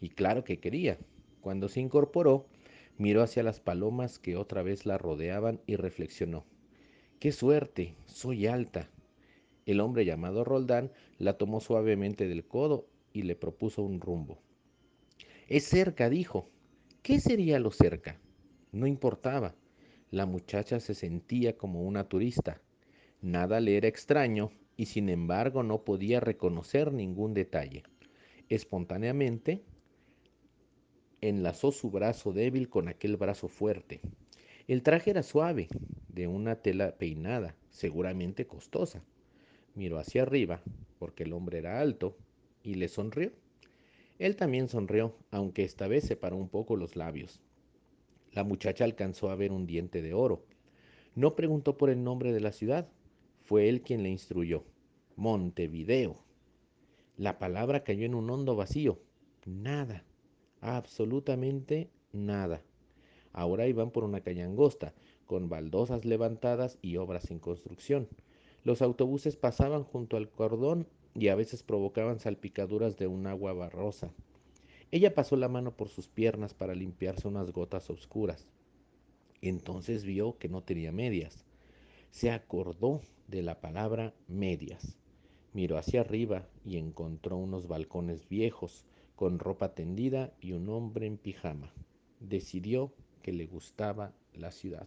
Y 0.00 0.10
claro 0.10 0.44
que 0.44 0.60
quería. 0.60 0.96
Cuando 1.40 1.68
se 1.68 1.80
incorporó, 1.80 2.46
miró 2.98 3.22
hacia 3.22 3.42
las 3.42 3.60
palomas 3.60 4.18
que 4.18 4.36
otra 4.36 4.62
vez 4.62 4.84
la 4.84 4.98
rodeaban 4.98 5.60
y 5.66 5.76
reflexionó. 5.76 6.44
¡Qué 7.20 7.32
suerte! 7.32 7.94
Soy 8.06 8.46
alta. 8.46 8.90
El 9.66 9.80
hombre 9.80 10.04
llamado 10.04 10.44
Roldán 10.44 10.92
la 11.18 11.38
tomó 11.38 11.60
suavemente 11.60 12.28
del 12.28 12.44
codo 12.44 12.86
y 13.12 13.22
le 13.22 13.36
propuso 13.36 13.82
un 13.82 14.00
rumbo. 14.00 14.38
Es 15.48 15.64
cerca, 15.64 16.10
dijo. 16.10 16.48
¿Qué 17.02 17.20
sería 17.20 17.58
lo 17.58 17.70
cerca? 17.70 18.20
No 18.72 18.86
importaba. 18.86 19.54
La 20.10 20.26
muchacha 20.26 20.80
se 20.80 20.94
sentía 20.94 21.56
como 21.56 21.82
una 21.82 22.04
turista. 22.04 22.60
Nada 23.20 23.60
le 23.60 23.76
era 23.76 23.88
extraño 23.88 24.50
y 24.76 24.86
sin 24.86 25.08
embargo 25.08 25.62
no 25.62 25.84
podía 25.84 26.20
reconocer 26.20 26.92
ningún 26.92 27.34
detalle. 27.34 27.82
Espontáneamente 28.48 29.62
enlazó 31.20 31.72
su 31.72 31.90
brazo 31.90 32.32
débil 32.32 32.68
con 32.68 32.88
aquel 32.88 33.16
brazo 33.16 33.48
fuerte. 33.48 34.00
El 34.66 34.82
traje 34.82 35.10
era 35.10 35.22
suave, 35.22 35.68
de 36.08 36.28
una 36.28 36.56
tela 36.56 36.96
peinada, 36.96 37.54
seguramente 37.70 38.46
costosa. 38.46 39.02
Miró 39.74 39.98
hacia 39.98 40.22
arriba, 40.22 40.62
porque 40.98 41.24
el 41.24 41.32
hombre 41.32 41.58
era 41.58 41.80
alto, 41.80 42.16
y 42.62 42.74
le 42.74 42.88
sonrió. 42.88 43.32
Él 44.18 44.36
también 44.36 44.68
sonrió, 44.68 45.14
aunque 45.30 45.64
esta 45.64 45.88
vez 45.88 46.04
separó 46.04 46.36
un 46.36 46.48
poco 46.48 46.76
los 46.76 46.96
labios. 46.96 47.40
La 48.32 48.44
muchacha 48.44 48.84
alcanzó 48.84 49.30
a 49.30 49.36
ver 49.36 49.52
un 49.52 49.66
diente 49.66 50.02
de 50.02 50.12
oro. 50.12 50.44
No 51.14 51.34
preguntó 51.34 51.76
por 51.76 51.90
el 51.90 52.02
nombre 52.04 52.32
de 52.32 52.40
la 52.40 52.52
ciudad. 52.52 52.88
Fue 53.44 53.68
él 53.68 53.80
quien 53.80 54.02
le 54.02 54.10
instruyó. 54.10 54.64
Montevideo. 55.16 56.22
La 57.16 57.38
palabra 57.38 57.84
cayó 57.84 58.04
en 58.04 58.14
un 58.14 58.28
hondo 58.30 58.54
vacío. 58.54 59.00
Nada. 59.46 60.04
Absolutamente 60.60 61.90
nada. 62.12 62.62
Ahora 63.32 63.66
iban 63.68 63.90
por 63.90 64.04
una 64.04 64.20
calle 64.20 64.42
angosta, 64.42 64.94
con 65.26 65.48
baldosas 65.48 66.04
levantadas 66.04 66.78
y 66.82 66.96
obras 66.96 67.30
en 67.30 67.38
construcción. 67.38 68.08
Los 68.64 68.82
autobuses 68.82 69.36
pasaban 69.36 69.84
junto 69.84 70.16
al 70.16 70.30
cordón 70.30 70.88
y 71.14 71.28
a 71.28 71.34
veces 71.34 71.62
provocaban 71.62 72.18
salpicaduras 72.18 72.96
de 72.96 73.06
un 73.06 73.26
agua 73.26 73.52
barrosa. 73.52 74.10
Ella 74.90 75.14
pasó 75.14 75.36
la 75.36 75.48
mano 75.48 75.76
por 75.76 75.88
sus 75.88 76.08
piernas 76.08 76.54
para 76.54 76.74
limpiarse 76.74 77.28
unas 77.28 77.52
gotas 77.52 77.90
oscuras. 77.90 78.48
Entonces 79.42 80.04
vio 80.04 80.38
que 80.38 80.48
no 80.48 80.62
tenía 80.62 80.92
medias. 80.92 81.44
Se 82.10 82.30
acordó 82.30 83.02
de 83.28 83.42
la 83.42 83.60
palabra 83.60 84.14
medias. 84.26 84.96
Miró 85.52 85.76
hacia 85.76 86.00
arriba 86.00 86.48
y 86.64 86.78
encontró 86.78 87.36
unos 87.36 87.68
balcones 87.68 88.28
viejos, 88.28 88.86
con 89.18 89.40
ropa 89.40 89.74
tendida 89.74 90.32
y 90.40 90.52
un 90.52 90.68
hombre 90.68 91.08
en 91.08 91.18
pijama. 91.18 91.72
Decidió 92.20 92.92
que 93.20 93.32
le 93.32 93.46
gustaba 93.46 94.12
la 94.32 94.52
ciudad. 94.52 94.86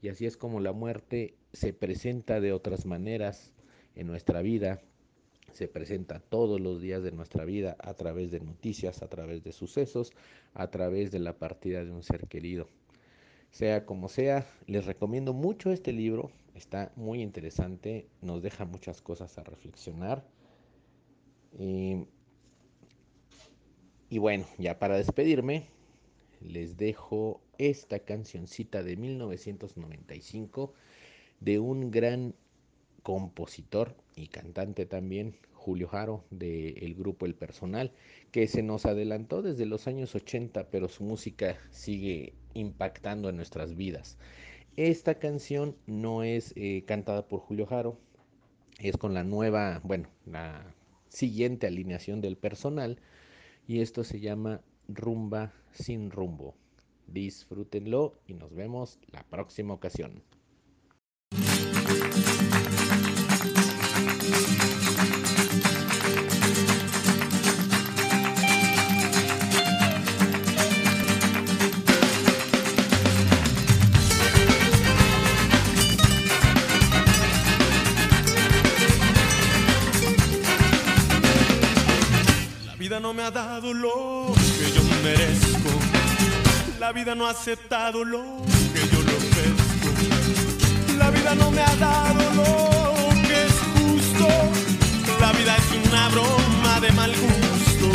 Y 0.00 0.08
así 0.08 0.24
es 0.24 0.36
como 0.36 0.60
la 0.60 0.70
muerte 0.70 1.34
se 1.52 1.72
presenta 1.72 2.40
de 2.40 2.52
otras 2.52 2.86
maneras 2.86 3.52
en 3.96 4.06
nuestra 4.06 4.40
vida, 4.40 4.80
se 5.52 5.66
presenta 5.66 6.20
todos 6.20 6.60
los 6.60 6.80
días 6.80 7.02
de 7.02 7.10
nuestra 7.10 7.44
vida 7.44 7.76
a 7.80 7.94
través 7.94 8.30
de 8.30 8.38
noticias, 8.38 9.02
a 9.02 9.08
través 9.08 9.42
de 9.42 9.50
sucesos, 9.50 10.12
a 10.54 10.70
través 10.70 11.10
de 11.10 11.18
la 11.18 11.36
partida 11.36 11.84
de 11.84 11.90
un 11.90 12.04
ser 12.04 12.28
querido. 12.28 12.68
Sea 13.50 13.84
como 13.84 14.08
sea, 14.08 14.46
les 14.68 14.86
recomiendo 14.86 15.32
mucho 15.32 15.72
este 15.72 15.92
libro, 15.92 16.30
está 16.54 16.92
muy 16.94 17.20
interesante, 17.20 18.06
nos 18.22 18.42
deja 18.42 18.64
muchas 18.64 19.02
cosas 19.02 19.36
a 19.38 19.42
reflexionar. 19.42 20.24
Y, 21.58 22.06
y 24.10 24.18
bueno, 24.18 24.46
ya 24.58 24.78
para 24.78 24.96
despedirme, 24.96 25.66
les 26.40 26.76
dejo 26.76 27.40
esta 27.58 27.98
cancioncita 28.00 28.82
de 28.82 28.96
1995 28.96 30.72
de 31.40 31.58
un 31.58 31.90
gran 31.90 32.34
compositor 33.02 33.94
y 34.16 34.28
cantante 34.28 34.86
también, 34.86 35.34
Julio 35.54 35.88
Jaro, 35.88 36.24
del 36.30 36.94
grupo 36.94 37.26
El 37.26 37.34
Personal, 37.34 37.92
que 38.32 38.46
se 38.48 38.62
nos 38.62 38.86
adelantó 38.86 39.42
desde 39.42 39.66
los 39.66 39.86
años 39.86 40.14
80, 40.14 40.70
pero 40.70 40.88
su 40.88 41.04
música 41.04 41.56
sigue 41.70 42.32
impactando 42.54 43.28
en 43.28 43.36
nuestras 43.36 43.76
vidas. 43.76 44.18
Esta 44.76 45.16
canción 45.16 45.76
no 45.86 46.22
es 46.22 46.52
eh, 46.56 46.84
cantada 46.86 47.26
por 47.26 47.40
Julio 47.40 47.66
Jaro, 47.66 47.98
es 48.78 48.96
con 48.96 49.12
la 49.12 49.24
nueva, 49.24 49.80
bueno, 49.82 50.08
la 50.24 50.74
siguiente 51.08 51.66
alineación 51.66 52.20
del 52.20 52.36
personal, 52.36 52.98
y 53.68 53.82
esto 53.82 54.02
se 54.02 54.18
llama 54.18 54.62
Rumba 54.88 55.52
sin 55.72 56.10
rumbo. 56.10 56.56
Disfrútenlo 57.06 58.14
y 58.26 58.32
nos 58.32 58.52
vemos 58.54 58.98
la 59.12 59.22
próxima 59.22 59.74
ocasión. 59.74 60.22
No 83.08 83.14
me 83.14 83.22
ha 83.22 83.30
dado 83.30 83.72
lo 83.72 84.34
que 84.58 84.70
yo 84.70 84.82
merezco. 85.02 85.70
La 86.78 86.92
vida 86.92 87.14
no 87.14 87.26
ha 87.26 87.30
aceptado 87.30 88.04
lo 88.04 88.22
que 88.74 88.80
yo 88.92 89.02
le 89.02 89.16
ofrezco. 89.16 89.88
La 90.98 91.10
vida 91.10 91.34
no 91.34 91.50
me 91.50 91.62
ha 91.62 91.76
dado 91.76 92.22
lo 92.34 93.08
que 93.26 93.46
es 93.46 93.54
justo. 93.76 94.28
La 95.20 95.32
vida 95.32 95.56
es 95.56 95.88
una 95.88 96.08
broma 96.10 96.80
de 96.80 96.92
mal 96.92 97.12
gusto. 97.16 97.88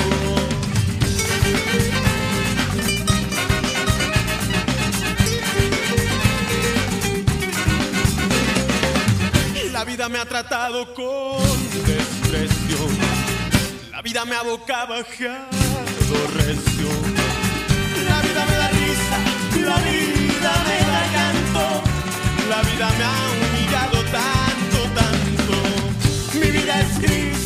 La 9.71 9.83
vida 9.83 10.09
me 10.09 10.17
ha 10.17 10.25
tratado 10.25 10.91
con 10.95 11.37
desprecio. 11.85 13.02
La 14.03 14.09
vida 14.09 14.25
me 14.25 14.35
ha 14.35 14.43
bajado 14.43 15.07
recio. 16.35 16.89
La 18.09 18.21
vida 18.21 18.45
me 18.45 18.55
da 18.57 18.67
risa, 18.67 19.17
la 19.65 19.77
vida 19.77 20.53
me 20.67 20.77
da 20.91 21.01
llanto. 21.13 21.65
La 22.49 22.61
vida 22.63 22.87
me 22.97 23.03
ha 23.05 23.15
humillado 23.31 24.03
tanto, 24.11 24.79
tanto. 24.93 25.55
Mi 26.33 26.51
vida 26.51 26.81
es 26.81 26.99
gris, 26.99 27.42